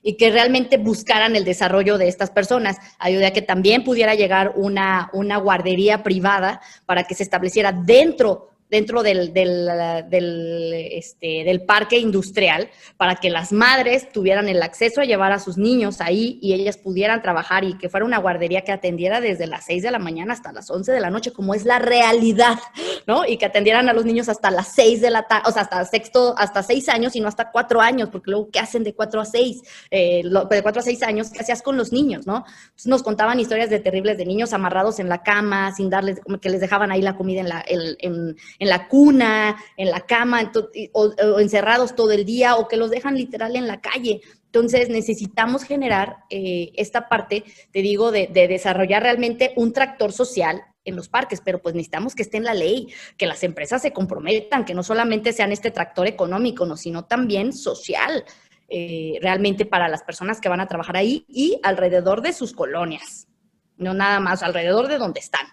y 0.00 0.16
que 0.16 0.30
realmente 0.30 0.78
buscaran 0.78 1.34
el 1.34 1.42
desarrollo 1.44 1.98
de 1.98 2.06
estas 2.06 2.30
personas. 2.30 2.76
Ayuda 3.00 3.28
a 3.28 3.32
que 3.32 3.42
también 3.42 3.82
pudiera 3.82 4.14
llegar 4.14 4.52
una, 4.54 5.10
una 5.12 5.38
guardería 5.38 6.04
privada 6.04 6.60
para 6.86 7.02
que 7.02 7.16
se 7.16 7.24
estableciera 7.24 7.72
dentro 7.72 8.51
dentro 8.72 9.02
del, 9.02 9.34
del, 9.34 10.72
este, 10.72 11.44
del, 11.44 11.60
parque 11.60 11.98
industrial 11.98 12.70
para 12.96 13.16
que 13.16 13.28
las 13.28 13.52
madres 13.52 14.10
tuvieran 14.10 14.48
el 14.48 14.62
acceso 14.62 15.02
a 15.02 15.04
llevar 15.04 15.30
a 15.30 15.38
sus 15.38 15.58
niños 15.58 16.00
ahí 16.00 16.38
y 16.40 16.54
ellas 16.54 16.78
pudieran 16.78 17.20
trabajar 17.20 17.64
y 17.64 17.76
que 17.76 17.90
fuera 17.90 18.06
una 18.06 18.16
guardería 18.16 18.62
que 18.62 18.72
atendiera 18.72 19.20
desde 19.20 19.46
las 19.46 19.66
6 19.66 19.82
de 19.82 19.90
la 19.90 19.98
mañana 19.98 20.32
hasta 20.32 20.52
las 20.52 20.70
11 20.70 20.90
de 20.90 21.00
la 21.00 21.10
noche, 21.10 21.34
como 21.34 21.54
es 21.54 21.66
la 21.66 21.80
realidad, 21.80 22.58
¿no? 23.06 23.26
Y 23.26 23.36
que 23.36 23.44
atendieran 23.44 23.90
a 23.90 23.92
los 23.92 24.06
niños 24.06 24.30
hasta 24.30 24.50
las 24.50 24.74
6 24.74 25.02
de 25.02 25.10
la 25.10 25.24
tarde, 25.24 25.50
o 25.50 25.52
sea, 25.52 25.62
hasta 25.62 25.84
sexto, 25.84 26.34
hasta 26.38 26.62
6 26.62 26.88
años 26.88 27.14
y 27.14 27.20
no 27.20 27.28
hasta 27.28 27.50
4 27.50 27.78
años, 27.82 28.08
porque 28.08 28.30
luego, 28.30 28.48
¿qué 28.50 28.58
hacen 28.58 28.84
de 28.84 28.94
4 28.94 29.20
a 29.20 29.26
6? 29.26 29.62
Eh, 29.90 30.22
de 30.24 30.62
4 30.62 30.80
a 30.80 30.82
6 30.82 31.02
años, 31.02 31.30
¿qué 31.30 31.40
hacías 31.40 31.60
con 31.60 31.76
los 31.76 31.92
niños, 31.92 32.26
no? 32.26 32.46
nos 32.86 33.02
contaban 33.02 33.38
historias 33.38 33.68
de 33.68 33.80
terribles 33.80 34.16
de 34.16 34.24
niños 34.24 34.54
amarrados 34.54 34.98
en 34.98 35.10
la 35.10 35.22
cama, 35.22 35.72
sin 35.74 35.90
darles, 35.90 36.20
que 36.40 36.48
les 36.48 36.60
dejaban 36.60 36.90
ahí 36.90 37.02
la 37.02 37.16
comida 37.16 37.40
en 37.42 37.48
la, 37.50 37.64
en 37.66 38.34
en 38.61 38.61
la 38.68 38.88
cuna, 38.88 39.56
en 39.76 39.90
la 39.90 40.00
cama, 40.00 40.52
o, 40.92 41.38
encerrados 41.38 41.94
todo 41.94 42.12
el 42.12 42.24
día, 42.24 42.56
o 42.56 42.68
que 42.68 42.76
los 42.76 42.90
dejan 42.90 43.16
literal 43.16 43.56
en 43.56 43.66
la 43.66 43.80
calle. 43.80 44.20
Entonces 44.46 44.90
necesitamos 44.90 45.64
generar 45.64 46.18
eh, 46.28 46.72
esta 46.76 47.08
parte, 47.08 47.44
te 47.72 47.80
digo, 47.80 48.12
de, 48.12 48.28
desarrollar 48.28 49.02
realmente 49.02 49.52
un 49.56 49.72
tractor 49.72 50.12
social 50.12 50.62
en 50.84 50.96
los 50.96 51.08
parques, 51.08 51.40
pero 51.40 51.62
pues 51.62 51.74
necesitamos 51.74 52.14
que 52.14 52.22
esté 52.22 52.36
en 52.36 52.44
la 52.44 52.54
ley, 52.54 52.88
que 53.16 53.26
las 53.26 53.42
empresas 53.44 53.80
se 53.80 53.92
comprometan, 53.92 54.64
que 54.64 54.74
no 54.74 54.82
solamente 54.82 55.32
sean 55.32 55.52
este 55.52 55.70
tractor 55.70 56.06
económico, 56.06 56.66
no, 56.66 56.76
sino 56.76 57.04
también 57.04 57.52
social, 57.52 58.24
eh, 58.68 59.18
realmente 59.22 59.64
para 59.64 59.88
las 59.88 60.02
personas 60.02 60.40
que 60.40 60.48
van 60.48 60.60
a 60.60 60.66
trabajar 60.66 60.96
ahí 60.96 61.24
y 61.28 61.58
alrededor 61.62 62.20
de 62.20 62.32
sus 62.32 62.52
colonias, 62.52 63.28
no 63.76 63.94
nada 63.94 64.20
más 64.20 64.42
alrededor 64.42 64.88
de 64.88 64.98
donde 64.98 65.20
están. 65.20 65.46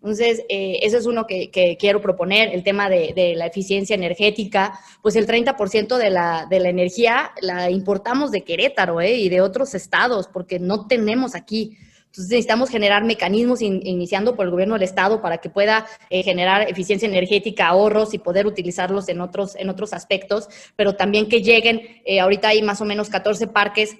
Entonces, 0.00 0.44
eh, 0.48 0.78
eso 0.82 0.96
es 0.96 1.06
uno 1.06 1.26
que, 1.26 1.50
quiero 1.78 2.00
proponer, 2.00 2.54
el 2.54 2.62
tema 2.62 2.88
de, 2.88 3.34
la 3.36 3.46
eficiencia 3.46 3.94
energética, 3.94 4.78
pues 5.02 5.16
el 5.16 5.26
30% 5.26 5.96
de 5.96 6.10
la, 6.10 6.46
de 6.48 6.60
la 6.60 6.68
energía 6.68 7.32
la 7.40 7.70
importamos 7.70 8.30
de 8.30 8.42
Querétaro 8.42 9.00
¿eh? 9.00 9.16
y 9.16 9.28
de 9.28 9.40
otros 9.40 9.74
estados, 9.74 10.28
porque 10.28 10.58
no 10.58 10.86
tenemos 10.86 11.34
aquí. 11.34 11.76
Entonces 12.06 12.30
necesitamos 12.30 12.70
generar 12.70 13.04
mecanismos, 13.04 13.60
iniciando 13.60 14.34
por 14.34 14.46
el 14.46 14.50
gobierno 14.50 14.74
del 14.74 14.84
estado, 14.84 15.20
para 15.20 15.38
que 15.38 15.50
pueda 15.50 15.86
eh, 16.10 16.22
generar 16.22 16.68
eficiencia 16.70 17.06
energética, 17.06 17.68
ahorros 17.68 18.14
y 18.14 18.18
poder 18.18 18.46
utilizarlos 18.46 19.08
en 19.08 19.20
otros, 19.20 19.56
en 19.56 19.68
otros 19.68 19.92
aspectos, 19.92 20.48
pero 20.74 20.94
también 20.94 21.28
que 21.28 21.42
lleguen, 21.42 21.82
eh, 22.06 22.20
ahorita 22.20 22.48
hay 22.48 22.62
más 22.62 22.80
o 22.80 22.86
menos 22.86 23.10
14 23.10 23.48
parques 23.48 23.96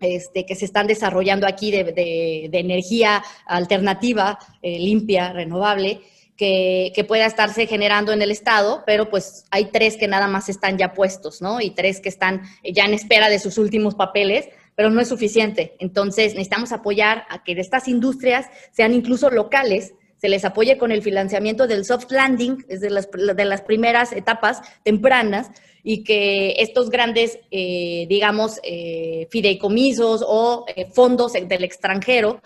este, 0.00 0.46
que 0.46 0.54
se 0.54 0.64
están 0.64 0.86
desarrollando 0.86 1.46
aquí 1.46 1.70
de, 1.70 2.50
energía 2.52 3.22
alternativa, 3.46 4.38
eh, 4.62 4.78
limpia, 4.78 5.32
renovable, 5.32 6.00
que, 6.36 7.04
pueda 7.06 7.26
estarse 7.26 7.66
generando 7.66 8.12
en 8.12 8.22
el 8.22 8.30
Estado, 8.30 8.82
pero 8.86 9.10
pues 9.10 9.44
hay 9.50 9.66
tres 9.66 9.96
que 9.96 10.08
nada 10.08 10.26
más 10.26 10.48
están 10.48 10.78
ya 10.78 10.94
puestos, 10.94 11.42
¿no? 11.42 11.60
Y 11.60 11.70
tres 11.70 12.00
que 12.00 12.08
están 12.08 12.42
ya 12.64 12.84
en 12.86 12.94
espera 12.94 13.28
de 13.28 13.38
sus 13.38 13.58
últimos 13.58 13.94
papeles, 13.94 14.48
pero 14.74 14.88
no 14.88 15.00
es 15.02 15.08
suficiente. 15.08 15.76
Entonces 15.80 16.32
necesitamos 16.32 16.72
apoyar 16.72 17.24
a 17.28 17.44
que 17.44 17.52
estas 17.52 17.88
industrias 17.88 18.46
sean 18.72 18.94
incluso 18.94 19.28
locales, 19.28 19.92
se 20.20 20.28
les 20.28 20.44
apoye 20.44 20.76
con 20.76 20.92
el 20.92 21.02
financiamiento 21.02 21.66
del 21.66 21.84
soft 21.84 22.10
landing, 22.10 22.64
es 22.68 22.80
de 22.80 22.90
las, 22.90 23.08
de 23.10 23.44
las 23.44 23.62
primeras 23.62 24.12
etapas 24.12 24.60
tempranas, 24.82 25.50
y 25.82 26.04
que 26.04 26.56
estos 26.58 26.90
grandes, 26.90 27.38
eh, 27.50 28.06
digamos, 28.08 28.60
eh, 28.62 29.28
fideicomisos 29.30 30.22
o 30.26 30.66
eh, 30.68 30.86
fondos 30.92 31.32
del 31.32 31.64
extranjero 31.64 32.42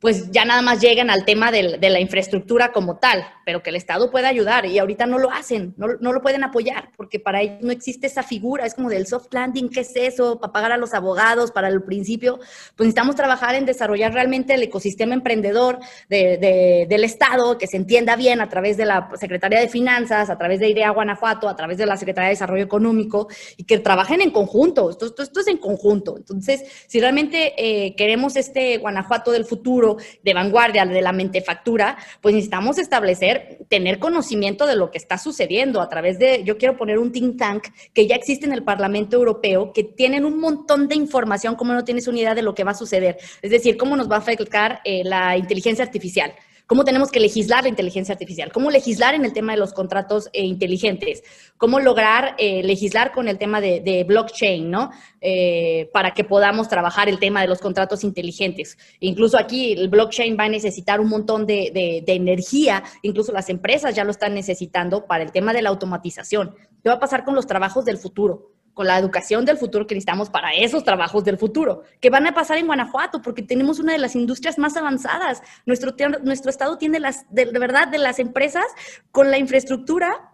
pues 0.00 0.30
ya 0.30 0.44
nada 0.44 0.62
más 0.62 0.80
llegan 0.80 1.10
al 1.10 1.24
tema 1.24 1.50
de, 1.50 1.78
la 1.78 2.00
infraestructura 2.00 2.72
como 2.72 2.98
tal, 2.98 3.24
pero 3.48 3.62
que 3.62 3.70
el 3.70 3.76
Estado 3.76 4.10
pueda 4.10 4.28
ayudar 4.28 4.66
y 4.66 4.78
ahorita 4.78 5.06
no 5.06 5.16
lo 5.16 5.30
hacen, 5.30 5.72
no, 5.78 5.88
lo 5.88 6.20
pueden 6.20 6.44
apoyar 6.44 6.90
porque 6.98 7.18
para 7.18 7.40
ellos 7.40 7.62
no 7.62 7.72
existe 7.72 8.06
esa 8.06 8.22
figura, 8.22 8.66
es 8.66 8.74
como 8.74 8.90
del 8.90 9.06
soft 9.06 9.32
landing, 9.32 9.70
¿qué 9.70 9.80
es 9.80 9.96
eso? 9.96 10.38
Para 10.38 10.52
pagar 10.52 10.72
a 10.72 10.76
los 10.76 10.92
abogados, 10.92 11.50
para 11.50 11.68
el 11.68 11.82
principio, 11.82 12.36
pues 12.76 12.88
necesitamos 12.88 13.16
trabajar 13.16 13.54
en 13.54 13.64
desarrollar 13.64 14.12
realmente 14.12 14.52
el 14.52 14.62
ecosistema 14.62 15.14
emprendedor 15.14 15.78
del 16.10 17.04
Estado, 17.04 17.56
que 17.56 17.66
se 17.66 17.78
entienda 17.78 18.16
bien 18.16 18.42
a 18.42 18.50
través 18.50 18.76
de 18.76 18.84
la 18.84 19.08
Secretaría 19.18 19.60
de 19.60 19.70
Finanzas, 19.70 20.28
a 20.28 20.36
través 20.36 20.60
de 20.60 20.68
IDEA 20.68 20.90
Guanajuato, 20.90 21.48
a 21.48 21.56
través 21.56 21.78
de 21.78 21.86
la 21.86 21.96
Secretaría 21.96 22.28
de 22.28 22.34
Desarrollo 22.34 22.64
Económico 22.64 23.28
y 23.56 23.64
que 23.64 23.78
trabajen 23.78 24.20
en 24.20 24.30
conjunto, 24.30 24.90
esto, 24.90 25.06
esto, 25.06 25.40
es 25.40 25.46
en 25.46 25.56
conjunto. 25.56 26.18
Entonces, 26.18 26.64
si 26.86 27.00
realmente 27.00 27.54
eh, 27.56 27.96
queremos 27.96 28.36
este 28.36 28.76
Guanajuato 28.76 29.32
del 29.32 29.46
futuro, 29.46 29.96
de 30.22 30.34
vanguardia, 30.34 30.84
de 30.84 31.00
la 31.00 31.12
mentefactura, 31.12 31.96
pues 32.20 32.34
necesitamos 32.34 32.76
establecer, 32.76 33.37
tener 33.68 33.98
conocimiento 33.98 34.66
de 34.66 34.76
lo 34.76 34.90
que 34.90 34.98
está 34.98 35.18
sucediendo 35.18 35.80
a 35.80 35.88
través 35.88 36.18
de, 36.18 36.42
yo 36.44 36.58
quiero 36.58 36.76
poner 36.76 36.98
un 36.98 37.12
think 37.12 37.38
tank 37.38 37.68
que 37.92 38.06
ya 38.06 38.16
existe 38.16 38.46
en 38.46 38.52
el 38.52 38.64
Parlamento 38.64 39.16
Europeo, 39.16 39.72
que 39.72 39.84
tienen 39.84 40.24
un 40.24 40.38
montón 40.38 40.88
de 40.88 40.94
información, 40.94 41.54
como 41.56 41.72
no 41.72 41.84
tienes 41.84 42.08
una 42.08 42.18
idea 42.18 42.34
de 42.34 42.42
lo 42.42 42.54
que 42.54 42.64
va 42.64 42.72
a 42.72 42.74
suceder. 42.74 43.18
Es 43.42 43.50
decir, 43.50 43.76
cómo 43.76 43.96
nos 43.96 44.10
va 44.10 44.16
a 44.16 44.20
afectar 44.20 44.80
eh, 44.84 45.02
la 45.04 45.36
inteligencia 45.36 45.84
artificial 45.84 46.32
cómo 46.68 46.84
tenemos 46.84 47.10
que 47.10 47.18
legislar 47.18 47.64
la 47.64 47.70
inteligencia 47.70 48.12
artificial, 48.12 48.52
cómo 48.52 48.70
legislar 48.70 49.14
en 49.14 49.24
el 49.24 49.32
tema 49.32 49.52
de 49.52 49.58
los 49.58 49.72
contratos 49.72 50.28
eh, 50.34 50.44
inteligentes, 50.44 51.24
cómo 51.56 51.80
lograr 51.80 52.36
eh, 52.38 52.62
legislar 52.62 53.10
con 53.12 53.26
el 53.26 53.38
tema 53.38 53.60
de, 53.60 54.04
blockchain, 54.06 54.70
¿no? 54.70 54.90
Eh, 55.20 55.88
para 55.94 56.12
que 56.12 56.24
podamos 56.24 56.68
trabajar 56.68 57.08
el 57.08 57.18
tema 57.18 57.40
de 57.40 57.48
los 57.48 57.58
contratos 57.58 58.04
inteligentes. 58.04 58.76
Incluso 59.00 59.38
aquí 59.38 59.72
el 59.72 59.88
blockchain 59.88 60.36
va 60.38 60.44
a 60.44 60.48
necesitar 60.50 61.00
un 61.00 61.08
montón 61.08 61.46
de, 61.46 62.02
de 62.06 62.12
energía, 62.12 62.84
incluso 63.02 63.32
las 63.32 63.48
empresas 63.48 63.94
ya 63.94 64.04
lo 64.04 64.10
están 64.10 64.34
necesitando 64.34 65.06
para 65.06 65.24
el 65.24 65.32
tema 65.32 65.54
de 65.54 65.62
la 65.62 65.70
automatización. 65.70 66.54
¿Qué 66.82 66.90
va 66.90 66.96
a 66.96 67.00
pasar 67.00 67.24
con 67.24 67.34
los 67.34 67.46
trabajos 67.46 67.86
del 67.86 67.96
futuro? 67.96 68.57
Con 68.78 68.86
la 68.86 68.96
educación 68.96 69.44
del 69.44 69.58
futuro 69.58 69.88
que 69.88 69.96
necesitamos 69.96 70.30
para 70.30 70.52
esos 70.52 70.84
trabajos 70.84 71.24
del 71.24 71.36
futuro, 71.36 71.82
que 71.98 72.10
van 72.10 72.28
a 72.28 72.32
pasar 72.32 72.58
en 72.58 72.66
Guanajuato, 72.68 73.20
porque 73.20 73.42
tenemos 73.42 73.80
una 73.80 73.90
de 73.90 73.98
las 73.98 74.14
industrias 74.14 74.56
más 74.56 74.76
avanzadas. 74.76 75.42
Nuestro, 75.66 75.96
nuestro 76.22 76.48
estado 76.48 76.78
tiene 76.78 77.00
las, 77.00 77.26
de, 77.28 77.46
verdad, 77.46 77.88
de 77.88 77.98
las 77.98 78.20
empresas 78.20 78.66
con 79.10 79.32
la 79.32 79.38
infraestructura 79.38 80.30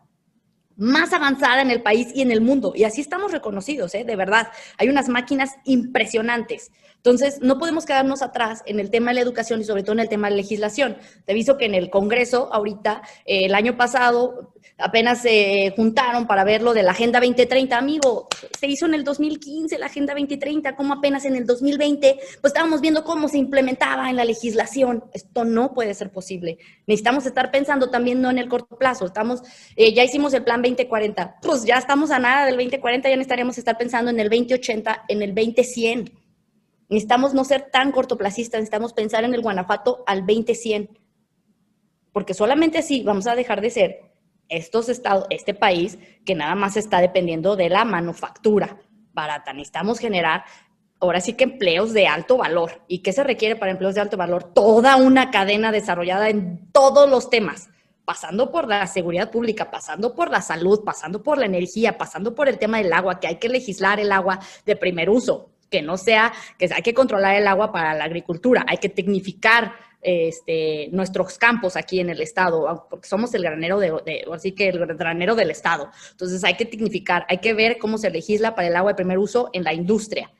más 0.77 1.15
avanzada 1.15 1.63
en 1.63 1.71
el 1.71 1.81
país 1.81 2.09
y 2.15 2.21
en 2.21 2.33
el 2.33 2.43
mundo. 2.43 2.75
Y 2.77 2.85
así 2.85 3.01
estamos 3.01 3.33
reconocidos, 3.33 3.95
¿eh? 3.95 4.05
de 4.05 4.15
verdad. 4.15 4.49
Hay 4.77 4.91
unas 4.91 5.09
máquinas 5.09 5.53
impresionantes. 5.65 6.71
Entonces, 7.05 7.43
no 7.43 7.59
podemos 7.59 7.85
quedarnos 7.85 8.23
atrás 8.23 8.63
en 8.65 8.81
el 8.81 8.89
tema 8.89 9.11
de 9.11 9.17
la 9.17 9.21
educación 9.21 9.61
y 9.61 9.65
sobre 9.65 9.83
todo 9.83 9.93
en 9.93 10.01
el 10.01 10.09
tema 10.09 10.29
de 10.29 10.31
la 10.31 10.37
legislación. 10.39 10.97
Te 11.27 11.33
aviso 11.33 11.59
que 11.59 11.67
en 11.67 11.75
el 11.75 11.91
Congreso, 11.91 12.49
ahorita, 12.51 13.03
eh, 13.27 13.45
el 13.45 13.55
año 13.55 13.77
pasado, 13.77 14.55
apenas 14.79 15.21
se 15.21 15.75
juntaron 15.77 16.27
para 16.27 16.45
ver 16.45 16.63
lo 16.63 16.73
de 16.73 16.83
la 16.83 16.93
Agenda 16.93 17.21
2030. 17.21 17.77
Amigo, 17.77 18.27
se 18.59 18.69
hizo 18.69 18.87
en 18.87 18.95
el 18.95 19.05
2015 19.05 19.79
la 19.79 19.85
Agenda 19.85 20.15
2030, 20.15 20.77
como 20.77 20.95
apenas 20.95 21.27
en 21.27 21.37
el 21.37 21.45
2020, 21.45 22.17
pues 22.41 22.53
estábamos 22.55 22.81
viendo 22.81 23.05
cómo 23.05 23.29
se 23.29 23.37
implementaba 23.37 24.09
en 24.09 24.17
la 24.17 24.25
legislación. 24.25 25.05
Esto 25.13 25.45
no 25.45 25.75
puede 25.75 25.93
ser 25.93 26.11
posible. 26.11 26.57
Necesitamos 26.87 27.27
estar 27.27 27.51
pensando 27.51 27.91
también 27.91 28.23
no 28.23 28.31
en 28.31 28.39
el 28.39 28.49
corto 28.49 28.79
plazo. 28.79 29.05
Estamos, 29.05 29.43
eh, 29.77 29.93
ya 29.93 30.05
hicimos 30.05 30.33
el 30.33 30.43
plan 30.43 30.63
2040. 30.63 31.37
Pues 31.43 31.67
ya 31.67 31.77
estamos 31.77 32.11
a 32.11 32.19
nada 32.19 32.47
del 32.47 32.57
2040, 32.57 33.11
ya 33.11 33.17
necesitaríamos 33.17 33.59
estar 33.59 33.77
pensando 33.77 34.11
en 34.11 34.21
el 34.21 34.31
2080, 34.31 35.05
en 35.09 35.21
el 35.21 35.35
2100 35.35 36.24
Necesitamos 36.89 37.35
no 37.35 37.45
ser 37.45 37.71
tan 37.71 37.93
cortoplacistas, 37.93 38.61
necesitamos 38.61 38.93
pensar 38.93 39.25
en 39.25 39.35
el 39.35 39.41
Guanajuato 39.41 40.05
al 40.07 40.27
2100, 40.27 40.99
porque 42.13 42.35
solamente 42.35 42.79
así 42.79 43.03
vamos 43.03 43.27
a 43.27 43.35
dejar 43.35 43.61
de 43.61 43.71
ser 43.71 44.13
estos 44.49 44.89
estados, 44.89 45.27
este 45.31 45.55
país 45.55 45.99
que 46.25 46.35
nada 46.35 46.55
más 46.55 46.77
está 46.77 47.01
dependiendo 47.01 47.57
de 47.57 47.71
la 47.71 47.85
manufactura 47.85 48.79
barata. 49.13 49.53
Necesitamos 49.53 49.99
generar 49.99 50.45
ahora 51.01 51.21
sí 51.21 51.33
que 51.35 51.45
empleos 51.45 51.93
de 51.93 52.07
alto 52.07 52.37
valor. 52.37 52.83
¿Y 52.87 52.99
qué 52.99 53.13
se 53.13 53.25
requiere 53.25 53.57
para 53.57 53.73
empleos 53.73 53.95
de 53.95 54.03
alto 54.03 54.17
valor? 54.17 54.53
Toda 54.53 54.97
una 54.97 55.31
cadena 55.31 55.73
desarrollada 55.73 56.29
en 56.29 56.71
todos 56.73 57.09
los 57.09 57.31
temas, 57.31 57.71
pasando 58.05 58.51
por 58.51 58.69
la 58.69 58.87
seguridad 58.87 59.31
pública, 59.31 59.71
pasando 59.71 60.15
por 60.15 60.31
la 60.31 60.43
salud, 60.43 60.85
pasando 60.85 61.23
por 61.23 61.39
la 61.39 61.47
energía, 61.47 61.97
pasando 61.97 62.35
por 62.35 62.49
el 62.49 62.59
tema 62.59 62.79
del 62.79 62.93
agua, 62.93 63.19
que 63.21 63.27
hay 63.27 63.37
que 63.37 63.49
legislar 63.49 63.99
el 63.99 64.13
agua 64.13 64.41
de 64.67 64.77
primer 64.77 65.09
uso 65.09 65.54
que 65.71 65.83
no 65.83 65.97
sea, 65.97 66.33
que 66.59 66.69
hay 66.75 66.83
que 66.83 66.95
controlar 66.95 67.37
el 67.37 67.47
agua 67.47 67.73
para 67.73 67.95
la 67.95 68.05
agricultura, 68.05 68.65
hay 68.69 68.79
que 68.79 68.89
tecnificar 68.89 69.73
este, 70.01 70.89
nuestros 70.93 71.39
campos 71.39 71.77
aquí 71.77 71.99
en 72.01 72.11
el 72.11 72.21
estado, 72.21 72.87
porque 72.91 73.09
somos 73.09 73.33
el 73.35 73.43
granero 73.43 73.79
de, 73.79 74.25
así 74.33 74.53
que 74.53 74.69
el 74.69 74.87
granero 74.87 75.35
del 75.35 75.51
estado. 75.51 75.91
Entonces 76.11 76.45
hay 76.45 76.55
que 76.55 76.67
tecnificar, 76.67 77.25
hay 77.29 77.39
que 77.39 77.55
ver 77.55 77.79
cómo 77.79 77.99
se 77.99 78.11
legisla 78.11 78.55
para 78.55 78.69
el 78.69 78.77
agua 78.77 78.93
de 78.93 78.97
primer 78.97 79.19
uso 79.19 79.51
en 79.53 79.65
la 79.65 79.73
industria 79.73 80.31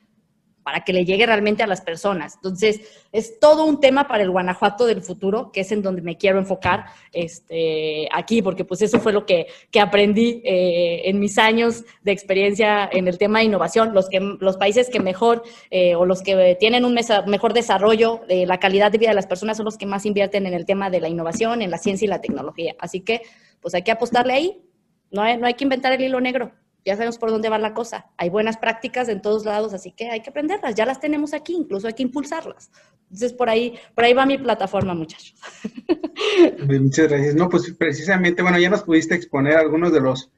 para 0.65 0.81
que 0.81 0.95
le 0.95 1.05
llegue 1.05 1.27
realmente 1.27 1.63
a 1.63 1.67
las 1.67 1.83
personas. 1.83 2.37
Entonces, 2.37 2.81
es 3.13 3.39
todo 3.39 3.65
un 3.67 3.81
tema 3.81 4.09
para 4.09 4.23
el 4.23 4.31
Guanajuato 4.31 4.87
del 4.87 5.03
futuro, 5.03 5.53
que 5.53 5.61
es 5.61 5.71
en 5.71 5.83
donde 5.83 6.01
me 6.01 6.17
quiero 6.17 6.39
enfocar 6.39 6.87
este, 7.13 8.09
aquí, 8.11 8.41
porque 8.41 8.65
pues 8.65 8.81
eso 8.81 8.99
fue 8.99 9.13
lo 9.13 9.27
que, 9.27 9.47
aprendí 9.79 10.41
eh, 10.45 11.03
en 11.05 11.21
mis 11.21 11.37
años 11.37 11.85
de 12.03 12.13
experiencia 12.13 12.89
en 12.91 13.07
el 13.07 13.19
tema 13.19 13.41
de 13.41 13.45
innovación. 13.45 13.93
Los, 13.93 14.09
que, 14.09 14.19
los 14.19 14.57
países 14.57 14.89
que 14.89 15.01
mejor 15.01 15.43
eh, 15.71 15.95
o 15.95 16.07
los 16.07 16.23
que 16.23 16.57
tienen 16.59 16.87
un 16.87 16.95
mejor 17.27 17.53
desarrollo 17.53 18.23
de 18.27 18.47
la 18.47 18.59
calidad 18.59 18.91
de 18.91 18.99
vida 18.99 19.11
de 19.11 19.17
las 19.17 19.27
personas 19.27 19.59
son 19.59 19.67
los 19.67 19.77
que 19.77 19.85
más 19.85 20.07
invierten 20.07 20.47
en 20.47 20.55
el 20.55 20.65
tema 20.65 20.89
de 20.89 21.01
la 21.01 21.09
innovación, 21.09 21.61
en 21.61 21.71
la 21.71 21.79
ciencia 21.79 22.07
y 22.07 22.09
la 22.09 22.23
tecnología. 22.23 22.75
Así 22.79 23.01
que, 23.01 23.21
pues 23.61 23.75
hay 23.75 23.83
que 23.83 23.91
apostarle 23.91 24.33
ahí. 24.33 24.63
No 25.11 25.23
no 25.37 25.47
hay 25.47 25.55
que 25.55 25.65
inventar 25.65 25.93
el 25.93 26.01
hilo 26.01 26.21
negro 26.21 26.53
ya 26.85 26.97
sabemos 26.97 27.19
por 27.19 27.31
dónde 27.31 27.49
va 27.49 27.59
la 27.59 27.73
cosa. 27.73 28.07
Hay 28.19 28.29
buenas 28.29 28.59
prácticas 28.59 29.09
en 29.09 29.23
todos 29.23 29.45
lados, 29.45 29.73
así 29.73 29.93
que 29.93 30.11
hay 30.11 30.21
que 30.21 30.31
aprenderlas. 30.31 30.75
Ya 30.75 30.85
las 30.85 31.01
tenemos 31.01 31.33
aquí, 31.33 31.55
incluso 31.55 31.87
hay 31.87 31.95
que 31.95 32.03
impulsarlas. 32.03 32.71
Entonces, 33.05 33.33
por 33.33 33.49
ahí, 33.49 33.79
por 33.95 34.05
ahí 34.05 34.13
va 34.13 34.27
mi 34.27 34.37
plataforma, 34.37 34.95
muchachos. 34.95 35.35
Muchas 36.69 37.09
gracias. 37.09 37.35
No, 37.35 37.49
pues 37.49 37.73
precisamente, 37.73 38.43
bueno, 38.43 38.59
ya 38.59 38.69
nos 38.69 38.83
pudiste 38.83 39.15
exponer 39.15 39.57
algunos 39.57 39.93
de 39.93 40.01
los, 40.01 40.31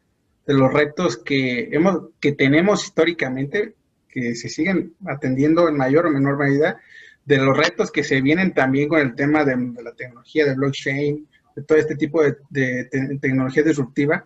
de 0.47 0.55
los 0.55 0.73
retos 0.73 1.17
que, 1.17 1.69
hemos, 1.73 2.11
que 2.21 2.33
tenemos 2.33 2.85
históricamente, 2.85 3.75
que 4.09 4.35
se 4.37 4.49
siguen 4.49 4.95
atendiendo 5.07 5.69
en 5.69 5.77
mayor 5.77 6.07
o 6.07 6.11
menor 6.11 6.39
medida, 6.39 6.79
de 7.25 7.39
los 7.39 7.57
retos 7.57 7.91
que 7.91 8.05
se 8.05 8.21
vienen 8.21 8.55
también 8.55 8.89
con 8.89 9.01
el 9.01 9.17
tema 9.17 9.45
de, 9.45 9.57
la 9.83 9.95
tecnología, 9.95 10.47
de 10.47 10.55
blockchain, 10.55 11.27
de 11.57 11.63
todo 11.63 11.79
este 11.79 11.97
tipo 11.97 12.23
de, 12.23 12.37
de 12.51 13.19
tecnología 13.21 13.65
disruptiva. 13.65 14.25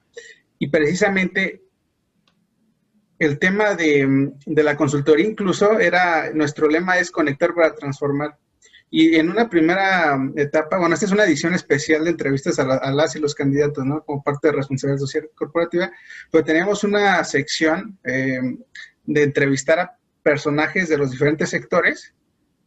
Y 0.59 0.69
precisamente 0.69 1.63
el 3.21 3.39
tema 3.39 3.75
de, 3.75 4.33
la 4.47 4.77
consultoría 4.77 5.27
incluso 5.27 5.79
era, 5.79 6.33
nuestro 6.33 6.69
lema 6.69 6.99
es 6.99 7.11
conectar 7.11 7.55
para 7.55 7.75
transformar. 7.75 8.39
Y 8.91 9.17
en 9.17 9.31
una 9.31 9.49
primera 9.49 10.19
etapa, 10.37 10.79
bueno, 10.79 10.95
esta 10.95 11.05
es 11.05 11.13
una 11.13 11.25
edición 11.25 11.55
especial 11.55 12.05
de 12.05 12.11
entrevistas 12.11 12.59
a, 12.59 12.91
las 12.91 13.15
y 13.15 13.21
los 13.21 13.35
candidatos, 13.35 13.85
¿no? 13.85 14.03
Como 14.05 14.23
parte 14.23 14.49
de 14.49 14.55
responsabilidad 14.55 15.01
social 15.01 15.31
corporativa, 15.35 15.93
pero 16.33 16.45
tenemos 16.45 16.83
una 16.83 17.23
sección 17.23 17.99
eh, 18.05 18.41
de 19.05 19.23
entrevistar 19.23 19.79
a 19.79 19.99
personajes 20.23 20.89
de 20.89 20.97
los 20.97 21.11
diferentes 21.11 21.51
sectores 21.51 22.15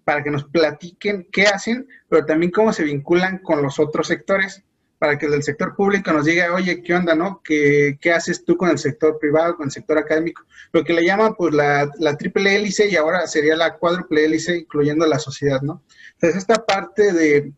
para 0.03 0.23
que 0.23 0.29
nos 0.29 0.45
platiquen 0.45 1.27
qué 1.31 1.47
hacen, 1.47 1.87
pero 2.07 2.25
también 2.25 2.51
cómo 2.51 2.71
se 2.73 2.83
vinculan 2.83 3.39
con 3.39 3.63
los 3.63 3.79
otros 3.79 4.05
sectores 4.05 4.63
para 5.03 5.17
que 5.17 5.25
el 5.25 5.33
del 5.33 5.43
sector 5.43 5.75
público 5.75 6.13
nos 6.13 6.23
diga, 6.23 6.53
oye, 6.53 6.81
¿qué 6.81 6.95
onda, 6.95 7.13
no? 7.13 7.41
¿Qué, 7.43 7.97
¿Qué, 7.99 8.13
haces 8.13 8.45
tú 8.45 8.55
con 8.55 8.69
el 8.69 8.77
sector 8.77 9.19
privado, 9.19 9.57
con 9.57 9.65
el 9.65 9.71
sector 9.73 9.97
académico? 9.97 10.45
Lo 10.71 10.81
que 10.85 10.93
le 10.93 11.05
llaman, 11.05 11.35
pues, 11.35 11.53
la, 11.53 11.91
la 11.99 12.15
triple 12.15 12.55
hélice 12.55 12.87
y 12.87 12.95
ahora 12.95 13.27
sería 13.27 13.57
la 13.57 13.75
cuádruple 13.75 14.23
hélice, 14.23 14.55
incluyendo 14.59 15.05
la 15.05 15.19
sociedad, 15.19 15.61
¿no? 15.61 15.83
Entonces, 16.13 16.37
esta 16.37 16.65
parte 16.65 17.11
de 17.11 17.51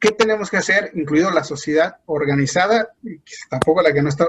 qué 0.00 0.10
tenemos 0.10 0.50
que 0.50 0.56
hacer, 0.56 0.90
incluido 0.94 1.30
la 1.30 1.44
sociedad 1.44 1.98
organizada, 2.06 2.88
tampoco 3.48 3.82
la 3.82 3.92
que 3.92 4.02
no 4.02 4.08
está, 4.08 4.26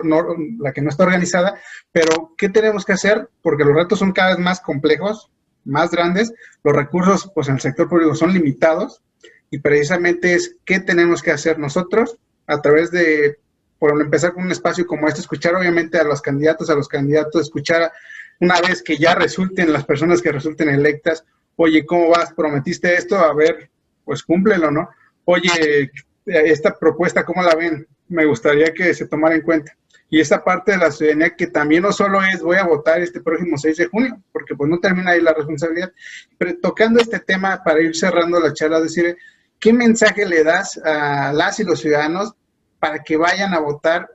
la 0.60 0.72
que 0.72 0.84
no 0.84 0.92
está 0.92 1.06
organizada, 1.06 1.60
pero 1.92 2.36
qué 2.38 2.50
tenemos 2.50 2.86
que 2.86 2.94
hacer, 2.94 3.28
porque 3.42 3.66
los 3.66 3.74
retos 3.74 3.98
son 3.98 4.12
cada 4.12 4.36
vez 4.36 4.40
más 4.40 4.62
complejos, 4.62 5.32
más 5.66 5.90
grandes, 5.90 6.32
los 6.64 6.76
recursos, 6.76 7.32
pues, 7.34 7.48
en 7.48 7.56
el 7.56 7.62
sector 7.62 7.90
público 7.90 8.14
son 8.14 8.32
limitados, 8.32 9.02
y 9.50 9.58
precisamente 9.58 10.36
es 10.36 10.58
qué 10.64 10.80
tenemos 10.80 11.24
que 11.24 11.32
hacer 11.32 11.58
nosotros 11.58 12.20
a 12.52 12.62
través 12.62 12.92
de, 12.92 13.38
por 13.80 14.00
empezar 14.00 14.34
con 14.34 14.44
un 14.44 14.52
espacio 14.52 14.86
como 14.86 15.08
este, 15.08 15.22
escuchar 15.22 15.56
obviamente 15.56 15.98
a 15.98 16.04
los 16.04 16.22
candidatos, 16.22 16.70
a 16.70 16.76
los 16.76 16.88
candidatos, 16.88 17.42
escuchar 17.42 17.92
una 18.40 18.60
vez 18.62 18.82
que 18.82 18.98
ya 18.98 19.16
resulten 19.16 19.72
las 19.72 19.86
personas 19.86 20.22
que 20.22 20.32
resulten 20.32 20.70
electas, 20.70 21.24
oye, 21.56 21.86
¿cómo 21.86 22.10
vas? 22.10 22.34
¿Prometiste 22.34 22.94
esto? 22.96 23.18
A 23.18 23.34
ver, 23.34 23.70
pues 24.04 24.24
cúmplelo, 24.24 24.72
¿no? 24.72 24.90
Oye, 25.26 25.92
esta 26.26 26.78
propuesta, 26.78 27.24
¿cómo 27.24 27.44
la 27.44 27.56
ven? 27.56 27.88
Me 28.10 28.26
gustaría 28.26 28.74
que 28.74 28.94
se 28.94 29.08
tomara 29.08 29.36
en 29.36 29.42
cuenta. 29.42 29.76
Y 30.10 30.20
esa 30.20 30.44
parte 30.44 30.74
de 30.74 30.78
la 30.78 30.92
ciudadanía 30.92 31.36
que 31.36 31.48
también 31.48 31.84
no 31.84 31.94
solo 31.94 32.22
es 32.22 32.42
voy 32.42 32.58
a 32.58 32.66
votar 32.66 33.00
este 33.00 33.22
próximo 33.22 33.58
6 33.58 33.78
de 33.78 33.86
junio, 33.86 34.22
porque 34.34 34.56
pues 34.56 34.70
no 34.70 34.80
termina 34.80 35.12
ahí 35.12 35.22
la 35.22 35.34
responsabilidad, 35.34 35.94
pero 36.38 36.58
tocando 36.62 37.00
este 37.00 37.20
tema 37.20 37.64
para 37.64 37.80
ir 37.82 37.96
cerrando 37.96 38.40
la 38.40 38.54
charla, 38.54 38.82
decir, 38.82 39.18
¿qué 39.58 39.72
mensaje 39.72 40.26
le 40.26 40.44
das 40.44 40.78
a 40.84 41.32
las 41.32 41.60
y 41.62 41.64
los 41.64 41.80
ciudadanos 41.80 42.36
para 42.82 43.04
que 43.04 43.16
vayan 43.16 43.54
a 43.54 43.60
votar 43.60 44.10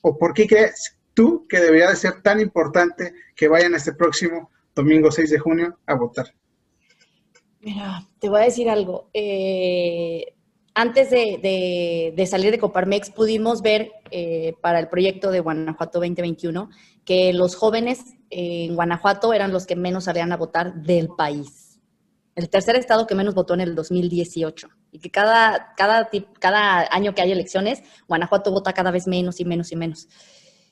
o 0.00 0.16
por 0.16 0.34
qué 0.34 0.48
crees 0.48 0.98
tú 1.14 1.46
que 1.48 1.60
debería 1.60 1.90
de 1.90 1.96
ser 1.96 2.22
tan 2.22 2.40
importante 2.40 3.12
que 3.36 3.46
vayan 3.46 3.74
este 3.74 3.92
próximo 3.92 4.50
domingo 4.74 5.12
6 5.12 5.30
de 5.30 5.38
junio 5.38 5.78
a 5.86 5.94
votar? 5.94 6.34
Mira, 7.60 8.02
te 8.18 8.28
voy 8.28 8.40
a 8.40 8.44
decir 8.44 8.70
algo. 8.70 9.10
Eh, 9.12 10.34
antes 10.74 11.10
de, 11.10 12.26
salir 12.28 12.50
de 12.50 12.58
Coparmex 12.58 13.10
pudimos 13.10 13.62
ver 13.62 13.92
eh, 14.10 14.54
para 14.60 14.78
el 14.78 14.88
proyecto 14.88 15.30
de 15.30 15.40
Guanajuato 15.40 15.98
2021 15.98 16.70
que 17.04 17.32
los 17.32 17.54
jóvenes 17.54 18.00
en 18.30 18.74
Guanajuato 18.74 19.32
eran 19.32 19.52
los 19.52 19.66
que 19.66 19.76
menos 19.76 20.04
salían 20.04 20.32
a 20.32 20.36
votar 20.36 20.74
del 20.74 21.08
país. 21.08 21.65
El 22.36 22.48
tercer 22.48 22.76
estado 22.76 23.06
que 23.06 23.16
menos 23.16 23.34
votó 23.34 23.54
en 23.54 23.62
el 23.62 23.74
2018. 23.74 24.68
Y 24.92 25.00
que 25.00 25.10
cada, 25.10 25.74
cada, 25.76 26.08
cada 26.38 26.86
año 26.90 27.14
que 27.14 27.22
hay 27.22 27.32
elecciones, 27.32 27.82
Guanajuato 28.06 28.52
vota 28.52 28.72
cada 28.72 28.92
vez 28.92 29.08
menos 29.08 29.40
y 29.40 29.44
menos 29.44 29.72
y 29.72 29.76
menos 29.76 30.08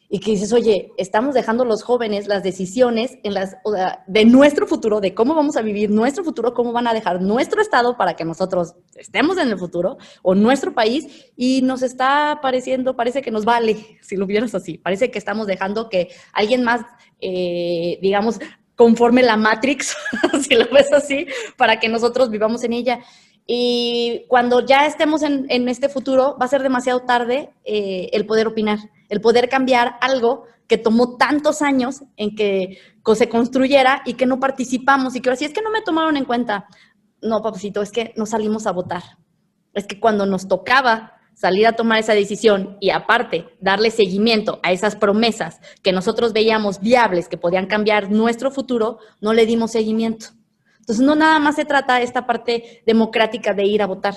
y 0.08 0.20
que 0.20 0.30
dices, 0.30 0.52
oye, 0.52 0.92
estamos 0.96 1.34
dejando 1.34 1.64
los 1.64 1.82
jóvenes 1.82 2.28
las 2.28 2.42
decisiones 2.42 3.18
en 3.22 3.34
las, 3.34 3.56
de 4.06 4.24
nuestro 4.24 4.66
futuro, 4.66 5.00
de 5.00 5.14
cómo 5.14 5.34
vamos 5.34 5.56
a 5.56 5.62
vivir 5.62 5.90
nuestro 5.90 6.22
futuro, 6.22 6.54
cómo 6.54 6.72
van 6.72 6.86
a 6.86 6.94
dejar 6.94 7.20
nuestro 7.20 7.60
estado 7.60 7.96
para 7.96 8.14
que 8.14 8.24
nosotros 8.24 8.74
estemos 8.94 9.38
en 9.38 9.48
el 9.48 9.58
futuro 9.58 9.96
o 10.22 10.34
nuestro 10.34 10.74
país 10.74 11.32
y 11.36 11.62
nos 11.62 11.82
está 11.82 12.38
pareciendo, 12.42 12.94
parece 12.96 13.22
que 13.22 13.30
nos 13.30 13.44
vale, 13.44 13.98
si 14.02 14.16
lo 14.16 14.26
vieras 14.26 14.54
así, 14.54 14.78
parece 14.78 15.10
que 15.10 15.18
estamos 15.18 15.46
dejando 15.46 15.88
que 15.88 16.10
alguien 16.32 16.62
más, 16.62 16.82
eh, 17.20 17.98
digamos, 18.00 18.38
conforme 18.76 19.22
la 19.22 19.36
Matrix, 19.36 19.96
si 20.48 20.54
lo 20.54 20.68
ves 20.70 20.92
así, 20.92 21.26
para 21.56 21.78
que 21.78 21.88
nosotros 21.88 22.30
vivamos 22.30 22.64
en 22.64 22.72
ella. 22.72 23.00
Y 23.46 24.24
cuando 24.28 24.64
ya 24.64 24.86
estemos 24.86 25.22
en, 25.22 25.68
este 25.68 25.88
futuro, 25.88 26.36
va 26.40 26.46
a 26.46 26.48
ser 26.48 26.62
demasiado 26.62 27.00
tarde 27.00 27.50
eh, 27.64 28.08
el 28.12 28.24
poder 28.24 28.46
opinar, 28.46 28.78
el 29.10 29.20
poder 29.20 29.48
cambiar 29.48 29.96
algo 30.00 30.44
que 30.66 30.78
tomó 30.78 31.16
tantos 31.16 31.60
años 31.60 32.04
en 32.16 32.34
que 32.34 32.78
se 33.14 33.28
construyera 33.28 34.00
y 34.06 34.14
que 34.14 34.24
no 34.24 34.40
participamos 34.40 35.14
y 35.14 35.20
que 35.20 35.28
ahora 35.28 35.44
es 35.44 35.52
que 35.52 35.60
no 35.60 35.70
me 35.70 35.82
tomaron 35.82 36.16
en 36.16 36.24
cuenta. 36.24 36.66
No, 37.20 37.42
papacito, 37.42 37.82
es 37.82 37.90
que 37.90 38.14
no 38.16 38.24
salimos 38.24 38.66
a 38.66 38.72
votar. 38.72 39.02
Es 39.74 39.86
que 39.86 40.00
cuando 40.00 40.24
nos 40.24 40.48
tocaba 40.48 41.12
salir 41.34 41.66
a 41.66 41.72
tomar 41.72 41.98
esa 41.98 42.14
decisión 42.14 42.76
y 42.80 42.90
aparte 42.90 43.46
darle 43.60 43.90
seguimiento 43.90 44.60
a 44.62 44.72
esas 44.72 44.96
promesas 44.96 45.60
que 45.82 45.92
nosotros 45.92 46.32
veíamos 46.32 46.80
viables, 46.80 47.28
que 47.28 47.36
podían 47.36 47.66
cambiar 47.66 48.10
nuestro 48.10 48.50
futuro, 48.50 48.98
no 49.20 49.32
le 49.32 49.46
dimos 49.46 49.72
seguimiento. 49.72 50.28
Entonces, 50.80 51.04
no 51.04 51.14
nada 51.14 51.38
más 51.38 51.56
se 51.56 51.64
trata 51.64 51.96
de 51.96 52.04
esta 52.04 52.26
parte 52.26 52.82
democrática 52.86 53.54
de 53.54 53.64
ir 53.64 53.80
a 53.80 53.86
votar, 53.86 54.14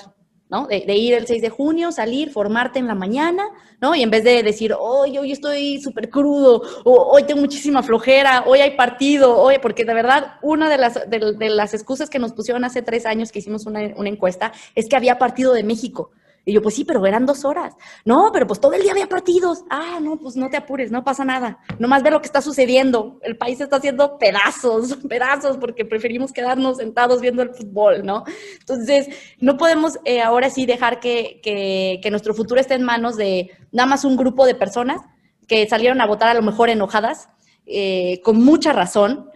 ¿no? 0.50 0.68
De, 0.68 0.96
ir 0.96 1.14
el 1.14 1.26
6 1.26 1.42
de 1.42 1.50
junio, 1.50 1.94
salir, 1.94 2.30
formarte 2.30 2.78
en 2.78 2.88
la 2.88 2.96
mañana, 2.96 3.48
¿no? 3.80 3.96
Y 3.96 4.04
en 4.04 4.10
vez 4.10 4.26
de 4.26 4.44
decir, 4.44 4.74
hoy, 4.78 5.18
hoy 5.18 5.32
estoy 5.32 5.80
súper 5.80 6.10
crudo, 6.10 6.62
o 6.84 6.94
hoy 7.14 7.24
tengo 7.24 7.40
muchísima 7.40 7.84
flojera, 7.84 8.44
hoy 8.46 8.60
hay 8.60 8.76
partido, 8.76 9.38
hoy, 9.38 9.60
porque 9.62 9.86
de 9.86 9.94
verdad, 9.94 10.34
una 10.42 10.70
de 10.70 10.78
las, 10.78 11.10
de, 11.10 11.50
las 11.50 11.74
excusas 11.74 12.10
que 12.10 12.20
nos 12.20 12.34
pusieron 12.34 12.66
hace 12.66 12.82
tres 12.82 13.06
años 13.06 13.32
que 13.32 13.40
hicimos 13.40 13.66
una, 13.66 13.80
una 13.96 14.10
encuesta 14.10 14.52
es 14.76 14.90
que 14.90 14.98
había 14.98 15.18
partido 15.18 15.54
de 15.54 15.64
México. 15.64 16.12
Y 16.48 16.54
yo, 16.54 16.62
pues 16.62 16.76
sí, 16.76 16.86
pero 16.86 17.06
eran 17.06 17.26
dos 17.26 17.44
horas. 17.44 17.76
No, 18.06 18.30
pero 18.32 18.48
pues 18.48 18.62
todo 18.62 18.72
el 18.72 18.82
día 18.82 18.94
había 18.94 19.08
partidos. 19.08 19.66
Ah, 19.70 20.00
no, 20.02 20.16
pues 20.16 20.38
no 20.38 20.50
te 20.50 20.56
apures, 20.56 20.92
no 20.92 21.04
pasa 21.04 21.26
nada. 21.26 21.60
Nomás 21.78 22.04
ve 22.04 22.10
lo 22.10 22.22
que 22.22 22.28
está 22.28 22.42
sucediendo. 22.42 23.20
El 23.22 23.36
país 23.36 23.60
está 23.60 23.76
haciendo 23.76 24.18
pedazos, 24.18 24.96
pedazos, 25.10 25.58
porque 25.58 25.84
preferimos 25.84 26.32
quedarnos 26.32 26.78
sentados 26.78 27.20
viendo 27.20 27.42
el 27.42 27.50
fútbol, 27.50 28.06
¿no? 28.06 28.24
Entonces, 28.62 29.10
no 29.42 29.58
podemos 29.58 30.00
eh, 30.06 30.22
ahora 30.22 30.50
sí 30.50 30.66
dejar 30.66 31.02
que, 31.02 31.42
que, 31.44 32.10
nuestro 32.10 32.34
futuro 32.34 32.62
esté 32.62 32.76
en 32.76 32.84
manos 32.84 33.18
de 33.18 33.52
nada 33.74 33.90
más 33.90 34.06
un 34.06 34.16
grupo 34.16 34.46
de 34.46 34.56
personas 34.56 35.02
que 35.50 35.68
salieron 35.68 36.00
a 36.00 36.08
votar 36.08 36.30
a 36.30 36.34
lo 36.34 36.44
mejor 36.44 36.70
enojadas, 36.70 37.28
eh, 37.66 38.22
con 38.24 38.42
mucha 38.42 38.72
razón, 38.72 39.30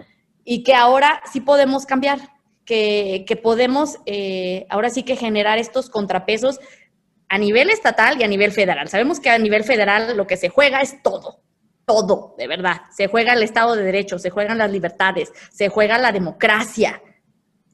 y 0.46 0.64
que 0.64 0.76
ahora 0.76 1.22
sí 1.30 1.42
podemos 1.42 1.86
cambiar. 1.86 2.20
Que, 2.64 3.26
que 3.28 3.36
podemos 3.36 3.98
eh, 4.06 4.66
ahora 4.70 4.92
sí 4.92 5.04
que 5.04 5.18
generar 5.18 5.58
estos 5.58 5.90
contrapesos 5.90 6.60
a 7.32 7.38
nivel 7.38 7.70
estatal 7.70 8.20
y 8.20 8.24
a 8.24 8.28
nivel 8.28 8.52
federal. 8.52 8.90
Sabemos 8.90 9.22
que 9.22 9.30
a 9.30 9.38
nivel 9.38 9.64
federal 9.64 10.18
lo 10.18 10.28
que 10.28 10.36
se 10.36 10.50
juega 10.50 10.82
es 10.82 11.02
todo, 11.02 11.40
todo, 11.86 12.36
de 12.38 12.46
verdad. 12.46 12.82
Se 12.94 13.08
juega 13.08 13.32
el 13.32 13.42
Estado 13.42 13.78
de 13.78 13.84
Derecho, 13.84 14.20
se 14.20 14.30
juegan 14.30 14.58
las 14.58 14.70
libertades, 14.70 15.32
se 15.50 15.70
juega 15.70 15.98
la 15.98 16.12
democracia, 16.12 17.02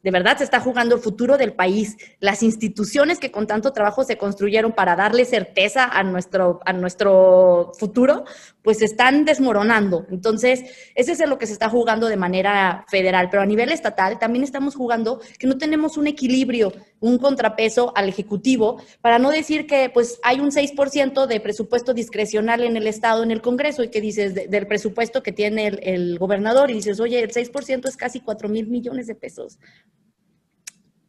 de 0.07 0.11
verdad 0.11 0.37
se 0.37 0.45
está 0.45 0.61
jugando 0.61 0.95
el 0.95 1.01
futuro 1.01 1.37
del 1.37 1.51
país. 1.51 1.97
Las 2.21 2.41
instituciones 2.41 3.19
que 3.19 3.29
con 3.29 3.45
tanto 3.45 3.73
trabajo 3.73 4.05
se 4.05 4.17
construyeron 4.17 4.71
para 4.71 4.95
darle 4.95 5.25
certeza 5.25 5.83
a 5.83 6.01
nuestro, 6.01 6.61
a 6.65 6.71
nuestro 6.71 7.73
futuro, 7.77 8.23
pues 8.61 8.77
se 8.77 8.85
están 8.85 9.25
desmoronando. 9.25 10.07
Entonces, 10.09 10.63
ese 10.95 11.11
es 11.11 11.27
lo 11.27 11.37
que 11.37 11.45
se 11.45 11.51
está 11.51 11.67
jugando 11.67 12.07
de 12.07 12.15
manera 12.15 12.85
federal. 12.87 13.27
Pero 13.29 13.43
a 13.43 13.45
nivel 13.45 13.69
estatal 13.69 14.17
también 14.17 14.45
estamos 14.45 14.75
jugando 14.75 15.19
que 15.37 15.45
no 15.45 15.57
tenemos 15.57 15.97
un 15.97 16.07
equilibrio, 16.07 16.71
un 17.01 17.17
contrapeso 17.17 17.91
al 17.93 18.07
Ejecutivo, 18.07 18.81
para 19.01 19.19
no 19.19 19.29
decir 19.29 19.67
que 19.67 19.89
pues 19.89 20.21
hay 20.23 20.39
un 20.39 20.51
6% 20.51 21.27
de 21.27 21.41
presupuesto 21.41 21.93
discrecional 21.93 22.63
en 22.63 22.77
el 22.77 22.87
Estado, 22.87 23.23
en 23.23 23.31
el 23.31 23.41
Congreso, 23.41 23.83
y 23.83 23.89
que 23.89 23.99
dices 23.99 24.33
del 24.33 24.67
presupuesto 24.67 25.21
que 25.21 25.33
tiene 25.33 25.67
el, 25.67 25.79
el 25.83 26.17
gobernador, 26.17 26.71
y 26.71 26.75
dices, 26.75 27.01
oye, 27.01 27.19
el 27.19 27.33
6% 27.33 27.89
es 27.89 27.97
casi 27.97 28.21
4 28.21 28.47
mil 28.47 28.67
millones 28.67 29.07
de 29.07 29.15
pesos 29.15 29.59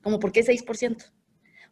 como 0.03 0.18
por 0.18 0.32
qué 0.32 0.44
6%? 0.44 1.11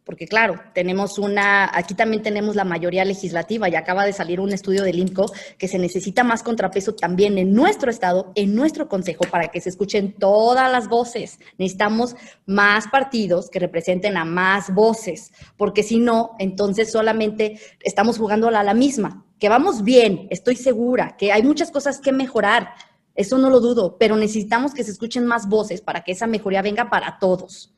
Porque 0.07 0.25
claro, 0.25 0.61
tenemos 0.73 1.19
una, 1.19 1.69
aquí 1.77 1.93
también 1.93 2.23
tenemos 2.23 2.55
la 2.55 2.63
mayoría 2.63 3.03
legislativa 3.03 3.67
y 3.67 3.75
acaba 3.75 4.05
de 4.05 4.13
salir 4.13 4.39
un 4.39 4.53
estudio 4.53 4.83
del 4.83 4.99
INCO 4.99 5.29
que 5.57 5.67
se 5.67 5.77
necesita 5.77 6.23
más 6.23 6.43
contrapeso 6.43 6.95
también 6.95 7.37
en 7.37 7.51
nuestro 7.53 7.91
estado, 7.91 8.31
en 8.35 8.55
nuestro 8.55 8.87
consejo, 8.87 9.25
para 9.29 9.49
que 9.49 9.59
se 9.59 9.67
escuchen 9.67 10.13
todas 10.13 10.71
las 10.71 10.87
voces. 10.87 11.39
Necesitamos 11.57 12.15
más 12.45 12.87
partidos 12.87 13.49
que 13.49 13.59
representen 13.59 14.15
a 14.15 14.23
más 14.23 14.73
voces, 14.73 15.33
porque 15.57 15.83
si 15.83 15.99
no, 15.99 16.37
entonces 16.39 16.89
solamente 16.89 17.59
estamos 17.81 18.17
jugando 18.17 18.47
a 18.47 18.63
la 18.63 18.73
misma. 18.73 19.25
Que 19.39 19.49
vamos 19.49 19.83
bien, 19.83 20.27
estoy 20.29 20.55
segura, 20.55 21.17
que 21.17 21.33
hay 21.33 21.43
muchas 21.43 21.69
cosas 21.69 21.99
que 21.99 22.13
mejorar, 22.13 22.69
eso 23.13 23.37
no 23.37 23.49
lo 23.49 23.59
dudo, 23.59 23.97
pero 23.97 24.15
necesitamos 24.15 24.73
que 24.73 24.85
se 24.85 24.91
escuchen 24.91 25.25
más 25.25 25.49
voces 25.49 25.81
para 25.81 26.05
que 26.05 26.13
esa 26.13 26.27
mejoría 26.27 26.61
venga 26.61 26.89
para 26.89 27.19
todos. 27.19 27.73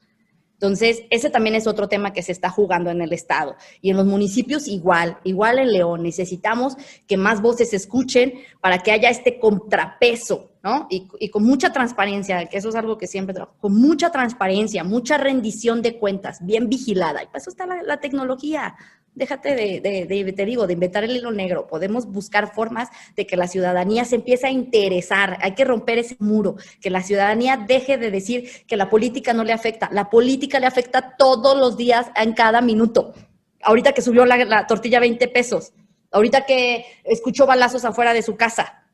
Entonces, 0.60 1.04
ese 1.10 1.30
también 1.30 1.56
es 1.56 1.68
otro 1.68 1.88
tema 1.88 2.12
que 2.12 2.22
se 2.22 2.34
está 2.34 2.50
jugando 2.50 2.90
en 2.90 3.02
el 3.02 3.14
Estado. 3.14 3.56
Y 3.80 3.92
en 3.92 3.98
los 3.98 4.06
municipios 4.06 4.68
igual, 4.68 5.18
igual 5.24 5.58
en 5.58 5.72
León. 5.72 6.04
Necesitamos 6.04 6.76
que 7.08 7.16
más 7.16 7.42
voces 7.42 7.74
escuchen 7.74 8.34
para 8.60 8.80
que 8.80 8.92
haya 8.92 9.10
este 9.10 9.40
contrapeso, 9.40 10.52
¿no? 10.62 10.88
Y, 10.90 11.30
con 11.30 11.46
mucha 11.46 11.72
transparencia, 11.72 12.46
que 12.48 12.58
eso 12.58 12.68
es 12.68 12.76
algo 12.76 12.98
que 12.98 13.08
siempre 13.08 13.34
trabajo, 13.34 13.56
con 13.62 13.74
mucha 13.74 14.12
transparencia, 14.12 14.84
mucha 14.84 15.18
rendición 15.18 15.82
de 15.82 15.98
cuentas, 15.98 16.46
bien 16.46 16.68
vigilada. 16.68 17.24
Y 17.24 17.28
para 17.28 17.38
eso 17.38 17.52
está 17.52 17.66
la 17.66 18.02
tecnología 18.02 18.76
déjate 19.16 19.56
de, 19.56 20.34
te 20.36 20.46
digo, 20.46 20.68
de 20.68 20.74
inventar 20.74 21.04
el 21.04 21.16
hilo 21.16 21.32
negro. 21.32 21.68
Podemos 21.68 22.06
buscar 22.06 22.54
formas 22.54 22.90
de 23.16 23.28
que 23.28 23.38
la 23.38 23.48
ciudadanía 23.48 24.06
se 24.06 24.16
empiece 24.16 24.48
a 24.48 24.52
interesar. 24.52 25.38
Hay 25.42 25.56
que 25.56 25.66
romper 25.66 26.00
ese 26.00 26.16
muro, 26.20 26.56
que 26.82 26.90
la 26.90 27.04
ciudadanía 27.04 27.58
deje 27.58 27.98
de 27.98 28.12
decir 28.12 28.50
que 28.68 28.78
la 28.78 28.90
política 28.90 29.34
no 29.34 29.44
le 29.44 29.54
afecta. 29.54 29.90
La 29.92 30.10
política 30.10 30.60
le 30.60 30.68
afecta 30.68 31.16
todos 31.18 31.58
los 31.58 31.78
días, 31.78 32.08
en 32.16 32.34
cada 32.34 32.62
minuto. 32.62 33.14
Ahorita 33.62 33.94
que 33.94 34.02
subió 34.02 34.26
la, 34.26 34.68
tortilla 34.68 35.00
20 35.00 35.28
pesos. 35.28 35.74
Ahorita 36.12 36.46
que 36.46 36.86
escuchó 37.04 37.46
balazos 37.46 37.86
afuera 37.86 38.14
de 38.14 38.22
su 38.22 38.36
casa. 38.36 38.86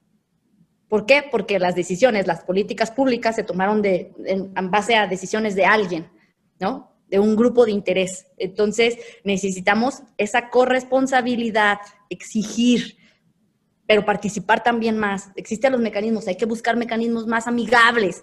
¿Por 0.88 1.06
qué? 1.06 1.24
Porque 1.30 1.60
las 1.60 1.76
decisiones, 1.76 2.28
las 2.28 2.44
políticas 2.44 2.92
públicas 2.92 3.36
se 3.36 3.44
tomaron 3.44 3.82
en 3.84 4.72
base 4.72 4.96
a 4.96 5.08
decisiones 5.08 5.56
de 5.56 5.66
alguien, 5.66 6.10
¿no? 6.60 6.95
De 7.16 7.20
un 7.20 7.38
grupo 7.38 7.66
de 7.66 7.72
interés. 7.72 8.28
Entonces, 8.38 8.98
necesitamos 9.24 10.04
esa 10.18 10.50
corresponsabilidad, 10.50 11.78
exigir, 12.10 12.98
pero 13.88 14.04
participar 14.04 14.62
también 14.64 14.98
más. 14.98 15.30
Existen 15.38 15.72
los 15.72 15.80
mecanismos, 15.80 16.28
hay 16.28 16.36
que 16.36 16.46
buscar 16.46 16.76
mecanismos 16.76 17.26
más 17.26 17.48
amigables 17.48 18.22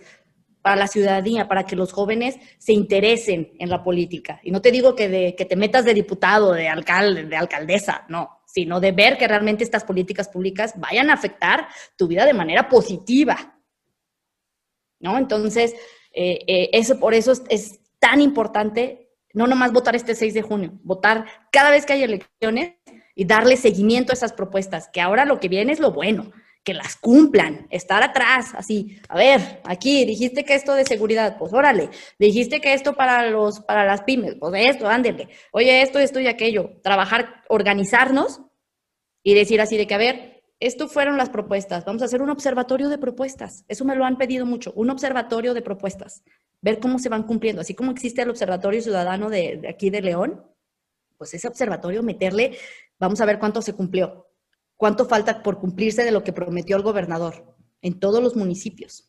para 0.61 0.76
la 0.76 0.86
ciudadanía, 0.88 1.49
para 1.49 1.64
que 1.64 1.74
los 1.74 1.90
jóvenes 1.90 2.36
se 2.59 2.74
interesen 2.74 3.53
en 3.59 3.70
la 3.70 3.82
política. 3.82 4.40
Y 4.43 4.51
no 4.51 4.61
te 4.61 4.70
digo 4.70 4.95
que, 4.95 5.09
de, 5.09 5.34
que 5.34 5.47
te 5.47 5.57
metas 5.57 5.86
de 5.86 5.95
diputado, 5.95 6.53
de 6.53 6.68
alcalde, 6.68 7.24
de 7.24 7.36
alcaldesa, 7.36 8.05
no, 8.11 8.43
sino 8.45 8.78
de 8.78 8.93
ver 8.93 9.16
que 9.16 9.26
realmente 9.26 9.64
estas 9.64 9.84
políticas 9.84 10.28
públicas 10.28 10.74
vayan 10.76 11.09
a 11.09 11.14
afectar 11.14 11.66
tu 11.97 12.09
vida 12.09 12.26
de 12.26 12.34
manera 12.34 12.68
positiva. 12.68 13.59
¿No? 15.01 15.16
Entonces, 15.16 15.74
Eh, 16.14 16.45
eh, 16.47 16.68
eso, 16.74 16.99
por 16.99 17.14
eso 17.14 17.32
es, 17.49 17.80
tan 18.03 18.20
importante 18.20 19.12
no 19.32 19.46
nomás 19.46 19.72
votar 19.72 19.94
este 19.94 20.16
6 20.16 20.34
de 20.34 20.42
junio, 20.42 20.72
votar 20.82 21.24
cada 21.53 21.70
vez 21.70 21.86
que 21.86 21.92
hay 21.92 22.03
elecciones 22.03 22.74
y 23.14 23.24
darle 23.24 23.57
seguimiento 23.57 24.12
a 24.12 24.14
esas 24.14 24.32
propuestas, 24.32 24.90
que 24.92 25.00
ahora 25.00 25.24
lo 25.24 25.38
que 25.38 25.48
viene 25.48 25.72
es 25.72 25.78
lo 25.78 25.92
bueno, 25.92 26.32
que 26.64 26.74
las 26.74 26.96
cumplan, 26.96 27.68
estar 27.70 28.03
atrás, 28.03 28.55
así, 28.57 28.98
a 29.09 29.16
ver, 29.16 29.61
aquí 29.64 30.05
dijiste 30.05 30.44
que 30.44 30.55
esto 30.55 30.74
de 30.74 30.84
seguridad, 30.84 31.38
pues 31.38 31.53
órale, 31.53 31.90
dijiste 32.18 32.61
que 32.61 32.74
esto 32.74 32.94
para 32.94 33.30
los 33.30 33.61
para 33.61 33.86
las 33.86 34.03
pymes, 34.03 34.34
pues 34.38 34.53
esto, 34.68 34.88
ándele. 34.88 35.28
Oye, 35.53 35.82
esto, 35.82 36.00
esto 36.00 36.18
y 36.18 36.26
aquello, 36.26 36.80
trabajar, 36.82 37.44
organizarnos 37.48 38.42
y 39.22 39.34
decir 39.34 39.61
así 39.61 39.76
de 39.76 39.86
que 39.86 39.94
a 39.94 39.98
ver, 39.98 40.42
esto 40.59 40.88
fueron 40.88 41.16
las 41.16 41.30
propuestas, 41.30 41.84
vamos 41.84 42.03
a 42.03 42.07
hacer 42.07 42.20
un 42.20 42.30
observatorio 42.30 42.88
de 42.88 42.98
propuestas. 42.98 43.64
Eso 43.68 43.84
me 43.84 43.96
lo 43.96 44.05
han 44.05 44.18
pedido 44.18 44.44
mucho, 44.44 44.72
un 44.74 44.90
observatorio 44.90 45.55
de 45.55 45.62
propuestas, 45.62 46.24
ver 46.62 46.80
cómo 46.80 46.98
se 46.98 47.10
van 47.10 47.24
cumpliendo, 47.24 47.60
así 47.60 47.74
como 47.74 47.90
existe 47.90 48.22
el 48.22 48.30
Observatorio 48.30 48.80
Ciudadano 48.80 49.28
de, 49.28 49.68
aquí 49.68 49.90
de 49.90 50.00
León, 50.00 50.46
pues 51.18 51.34
ese 51.34 51.46
observatorio 51.46 52.02
meterle, 52.02 52.56
vamos 52.98 53.20
a 53.20 53.26
ver 53.26 53.38
cuánto 53.38 53.60
se 53.60 53.74
cumplió 53.74 54.32
cuánto 54.82 55.04
falta 55.04 55.44
por 55.44 55.60
cumplirse 55.60 56.02
de 56.02 56.10
lo 56.10 56.24
que 56.24 56.32
prometió 56.32 56.76
el 56.76 56.82
gobernador 56.82 57.54
en 57.82 58.00
todos 58.00 58.20
los 58.20 58.34
municipios. 58.34 59.08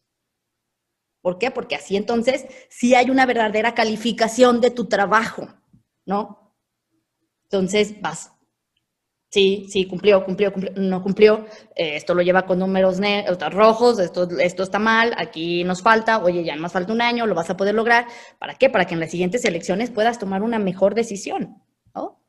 ¿Por 1.20 1.39
qué? 1.39 1.49
Porque 1.49 1.74
así 1.74 1.97
entonces 1.97 2.45
sí 2.70 2.93
hay 2.93 3.10
una 3.10 3.26
verdadera 3.26 3.74
calificación 3.74 4.62
de 4.62 4.70
tu 4.70 4.86
trabajo, 4.86 5.47
¿no? 6.06 6.56
Entonces 7.45 7.99
vas, 8.01 8.33
sí, 9.34 9.66
sí, 9.68 9.86
cumplió, 9.88 10.24
cumplió, 10.24 10.54
cumplió 10.54 10.74
no 10.76 11.02
cumplió, 11.02 11.48
eh, 11.76 11.96
esto 11.96 12.14
lo 12.14 12.22
lleva 12.22 12.46
con 12.46 12.60
números 12.60 13.00
rojos, 13.52 13.98
esto, 13.98 14.30
esto 14.38 14.62
está 14.62 14.78
mal, 14.78 15.16
aquí 15.18 15.64
nos 15.64 15.82
falta, 15.82 16.20
oye, 16.20 16.44
ya 16.44 16.56
más 16.56 16.72
falta 16.72 16.94
un 16.94 17.02
año, 17.02 17.26
lo 17.26 17.34
vas 17.34 17.50
a 17.50 17.58
poder 17.58 17.74
lograr. 17.74 18.06
¿Para 18.38 18.54
qué? 18.54 18.70
Para 18.70 18.86
que 18.86 18.94
en 18.94 19.00
las 19.00 19.10
siguientes 19.10 19.44
elecciones 19.44 19.90
puedas 19.90 20.20
tomar 20.20 20.44
una 20.44 20.60
mejor 20.60 20.94
decisión, 20.94 21.64
¿no? 21.96 22.22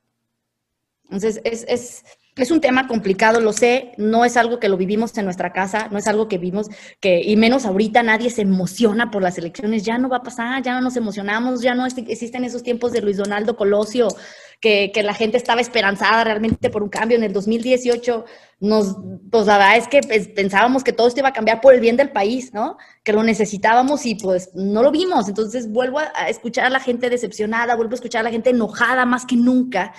Entonces, 1.05 1.43
es, 1.45 1.67
es 1.69 2.05
es 2.37 2.51
un 2.51 2.61
tema 2.61 2.89
complicado, 2.89 3.41
lo 3.41 3.53
sé, 3.53 3.93
no 3.97 4.25
es 4.25 4.37
algo 4.37 4.59
que 4.59 4.69
lo 4.69 4.77
vivimos 4.77 5.17
en 5.19 5.25
nuestra 5.25 5.53
casa, 5.53 5.89
no 5.93 5.99
es 5.99 6.09
algo 6.09 6.27
que 6.27 6.39
vimos, 6.39 6.69
que, 7.01 7.23
y 7.23 7.37
menos 7.37 7.65
ahorita 7.65 8.03
nadie 8.03 8.29
se 8.29 8.43
emociona 8.43 9.11
por 9.13 9.23
las 9.23 9.39
elecciones, 9.39 9.85
ya 9.85 9.99
no 9.99 10.09
va 10.09 10.17
a 10.17 10.23
pasar, 10.23 10.61
ya 10.63 10.75
no 10.75 10.81
nos 10.81 10.97
emocionamos, 10.97 11.63
ya 11.63 11.77
no 11.77 11.87
existen 11.87 12.43
esos 12.43 12.65
tiempos 12.65 12.91
de 12.91 13.03
Luis 13.03 13.19
Donaldo 13.19 13.57
Colosio, 13.57 14.09
que, 14.65 15.03
la 15.03 15.15
gente 15.15 15.37
estaba 15.37 15.61
esperanzada 15.61 16.25
realmente 16.25 16.71
por 16.71 16.83
un 16.83 16.89
cambio. 16.89 17.17
En 17.17 17.25
el 17.25 17.33
2018 17.33 18.25
nos, 18.61 18.97
pues 19.31 19.47
la 19.47 19.59
verdad 19.59 19.77
es 19.77 19.89
que 19.89 20.01
pensábamos 20.35 20.83
que 20.83 20.93
todo 20.93 21.09
esto 21.09 21.21
iba 21.21 21.29
a 21.29 21.33
cambiar 21.33 21.61
por 21.61 21.75
el 21.75 21.81
bien 21.81 21.97
del 21.97 22.11
país, 22.11 22.53
¿no? 22.55 22.79
Que 23.03 23.13
lo 23.13 23.23
necesitábamos 23.23 24.07
y 24.07 24.15
pues 24.15 24.51
no 24.55 24.83
lo 24.83 24.91
vimos. 24.91 25.29
Entonces 25.29 25.71
vuelvo 25.71 25.99
a 25.99 26.29
escuchar 26.29 26.65
a 26.65 26.71
la 26.71 26.81
gente 26.81 27.11
decepcionada, 27.11 27.77
vuelvo 27.77 27.93
a 27.93 27.97
escuchar 27.97 28.21
a 28.21 28.25
la 28.25 28.31
gente 28.31 28.51
enojada 28.51 29.05
más 29.05 29.27
que 29.27 29.37
nunca 29.37 29.93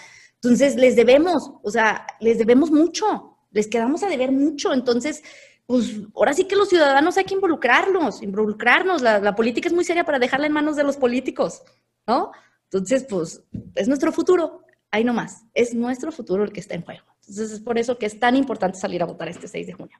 entonces, 0.45 0.76
les 0.76 0.95
debemos, 0.95 1.53
o 1.63 1.72
sea, 1.72 2.05
les 2.20 2.38
debemos 2.38 2.70
mucho, 2.70 3.39
les 3.49 3.68
quedamos 3.68 4.03
a 4.03 4.09
deber 4.09 4.32
mucho. 4.32 4.74
Entonces, 4.74 5.24
pues 5.66 6.01
ahora 6.16 6.34
sí 6.34 6.45
que 6.45 6.55
los 6.55 6.70
ciudadanos 6.70 7.18
hay 7.18 7.24
que 7.24 7.34
involucrarlos, 7.34 8.22
involucrarnos. 8.22 9.01
La, 9.01 9.36
política 9.36 9.68
es 9.68 9.74
muy 9.74 9.84
seria 9.84 10.03
para 10.03 10.20
dejarla 10.20 10.45
en 10.45 10.53
manos 10.53 10.76
de 10.76 10.84
los 10.84 10.97
políticos, 10.97 11.63
¿no? 12.05 12.32
Entonces, 12.76 13.05
pues 13.09 13.41
es 13.73 13.88
nuestro 13.88 14.11
futuro, 14.11 14.63
ahí 14.91 15.05
nomás, 15.05 15.45
es 15.53 15.73
nuestro 15.73 16.11
futuro 16.11 16.43
el 16.43 16.51
que 16.51 16.59
está 16.59 16.76
en 16.76 16.82
juego. 16.82 17.05
Entonces, 17.21 17.51
es 17.51 17.61
por 17.61 17.80
eso 17.80 17.97
que 17.97 18.05
es 18.05 18.19
tan 18.19 18.36
importante 18.36 18.78
salir 18.78 19.01
a 19.01 19.05
votar 19.05 19.30
este 19.30 19.47
6 19.47 19.67
de 19.67 19.73
junio. 19.73 19.97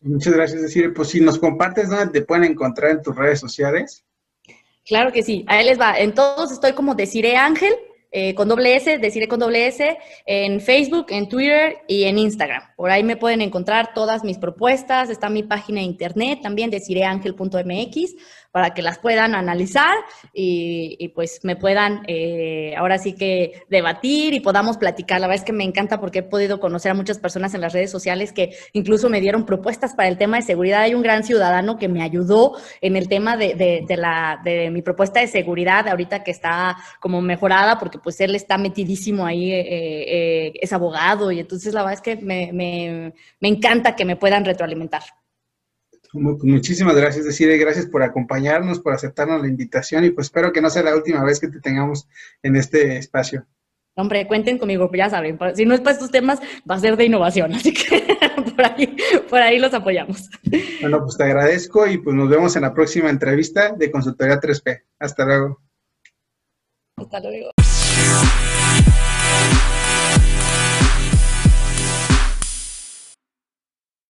Muchas 0.00 0.34
gracias, 0.34 0.60
decir, 0.60 0.92
pues 0.92 1.10
si 1.10 1.20
nos 1.20 1.38
compartes 1.38 1.88
dónde 1.88 2.08
te 2.08 2.26
pueden 2.26 2.44
encontrar 2.50 2.90
en 2.90 3.02
tus 3.02 3.14
redes 3.14 3.38
sociales. 3.38 4.04
Claro 4.84 5.12
que 5.12 5.22
sí, 5.22 5.44
a 5.46 5.60
él 5.60 5.66
les 5.66 5.80
va. 5.80 5.96
En 5.96 6.14
todos 6.14 6.50
estoy 6.50 6.72
como 6.72 6.96
Deciré 6.96 7.36
Ángel, 7.36 7.72
eh, 8.10 8.34
con 8.34 8.48
doble 8.48 8.76
S, 8.76 8.98
deciré 8.98 9.28
con 9.28 9.40
doble 9.40 9.66
S, 9.66 9.96
en 10.26 10.60
Facebook, 10.60 11.06
en 11.10 11.28
Twitter 11.28 11.78
y 11.88 12.04
en 12.04 12.18
Instagram. 12.18 12.62
Por 12.76 12.90
ahí 12.90 13.02
me 13.02 13.16
pueden 13.16 13.40
encontrar 13.40 13.94
todas 13.94 14.24
mis 14.24 14.38
propuestas, 14.38 15.10
está 15.10 15.30
mi 15.30 15.42
página 15.42 15.80
de 15.80 15.86
internet 15.86 16.40
también, 16.42 16.70
decireangel.mx 16.70 18.14
para 18.54 18.72
que 18.72 18.82
las 18.82 19.00
puedan 19.00 19.34
analizar 19.34 19.96
y, 20.32 21.08
pues 21.08 21.40
me 21.42 21.56
puedan 21.56 22.04
eh, 22.06 22.72
ahora 22.76 22.98
sí 22.98 23.14
que 23.14 23.64
debatir 23.68 24.32
y 24.32 24.38
podamos 24.38 24.76
platicar. 24.76 25.20
La 25.20 25.26
verdad 25.26 25.42
es 25.42 25.44
que 25.44 25.52
me 25.52 25.64
encanta 25.64 25.98
porque 25.98 26.20
he 26.20 26.22
podido 26.22 26.60
conocer 26.60 26.92
a 26.92 26.94
muchas 26.94 27.18
personas 27.18 27.52
en 27.54 27.62
las 27.62 27.72
redes 27.72 27.90
sociales 27.90 28.32
que 28.32 28.54
incluso 28.72 29.08
me 29.08 29.20
dieron 29.20 29.44
propuestas 29.44 29.94
para 29.94 30.08
el 30.08 30.18
tema 30.18 30.36
de 30.36 30.44
seguridad. 30.44 30.82
Hay 30.82 30.94
un 30.94 31.02
gran 31.02 31.24
ciudadano 31.24 31.78
que 31.78 31.88
me 31.88 32.00
ayudó 32.04 32.56
en 32.80 32.94
el 32.94 33.08
tema 33.08 33.36
de, 33.36 33.84
la, 33.98 34.40
de 34.44 34.70
mi 34.70 34.82
propuesta 34.82 35.18
de 35.18 35.26
seguridad, 35.26 35.88
ahorita 35.88 36.22
que 36.22 36.30
está 36.30 36.76
como 37.00 37.20
mejorada, 37.20 37.80
porque 37.80 37.98
pues 37.98 38.20
él 38.20 38.36
está 38.36 38.56
metidísimo 38.56 39.26
ahí, 39.26 39.50
eh, 39.50 39.64
eh, 39.66 40.52
es 40.60 40.72
abogado 40.72 41.32
y 41.32 41.40
entonces 41.40 41.74
la 41.74 41.80
verdad 41.82 41.94
es 41.94 42.02
que 42.02 42.24
me, 42.24 42.52
me, 42.52 43.14
me 43.40 43.48
encanta 43.48 43.96
que 43.96 44.04
me 44.04 44.14
puedan 44.14 44.44
retroalimentar. 44.44 45.02
Muchísimas 46.14 46.94
gracias, 46.94 47.24
Decide, 47.24 47.58
gracias 47.58 47.86
por 47.86 48.02
acompañarnos, 48.02 48.78
por 48.78 48.94
aceptarnos 48.94 49.42
la 49.42 49.48
invitación 49.48 50.04
y 50.04 50.10
pues 50.10 50.28
espero 50.28 50.52
que 50.52 50.60
no 50.60 50.70
sea 50.70 50.84
la 50.84 50.94
última 50.94 51.24
vez 51.24 51.40
que 51.40 51.48
te 51.48 51.60
tengamos 51.60 52.08
en 52.42 52.54
este 52.56 52.96
espacio. 52.98 53.44
Hombre, 53.96 54.26
cuenten 54.26 54.58
conmigo, 54.58 54.90
ya 54.92 55.10
saben, 55.10 55.38
si 55.54 55.64
no 55.66 55.74
es 55.74 55.80
para 55.80 55.92
estos 55.92 56.10
temas, 56.10 56.40
va 56.68 56.76
a 56.76 56.80
ser 56.80 56.96
de 56.96 57.04
innovación, 57.04 57.52
así 57.52 57.72
que 57.72 58.04
por 58.56 58.64
ahí, 58.64 58.96
por 59.28 59.40
ahí 59.40 59.58
los 59.58 59.74
apoyamos. 59.74 60.30
Bueno, 60.80 61.00
pues 61.02 61.16
te 61.16 61.24
agradezco 61.24 61.86
y 61.86 61.98
pues 61.98 62.14
nos 62.14 62.28
vemos 62.28 62.54
en 62.56 62.62
la 62.62 62.74
próxima 62.74 63.10
entrevista 63.10 63.72
de 63.72 63.90
Consultoría 63.90 64.40
3P. 64.40 64.82
Hasta 64.98 65.24
luego. 65.24 65.60
Hasta 66.96 67.20
luego. 67.20 67.50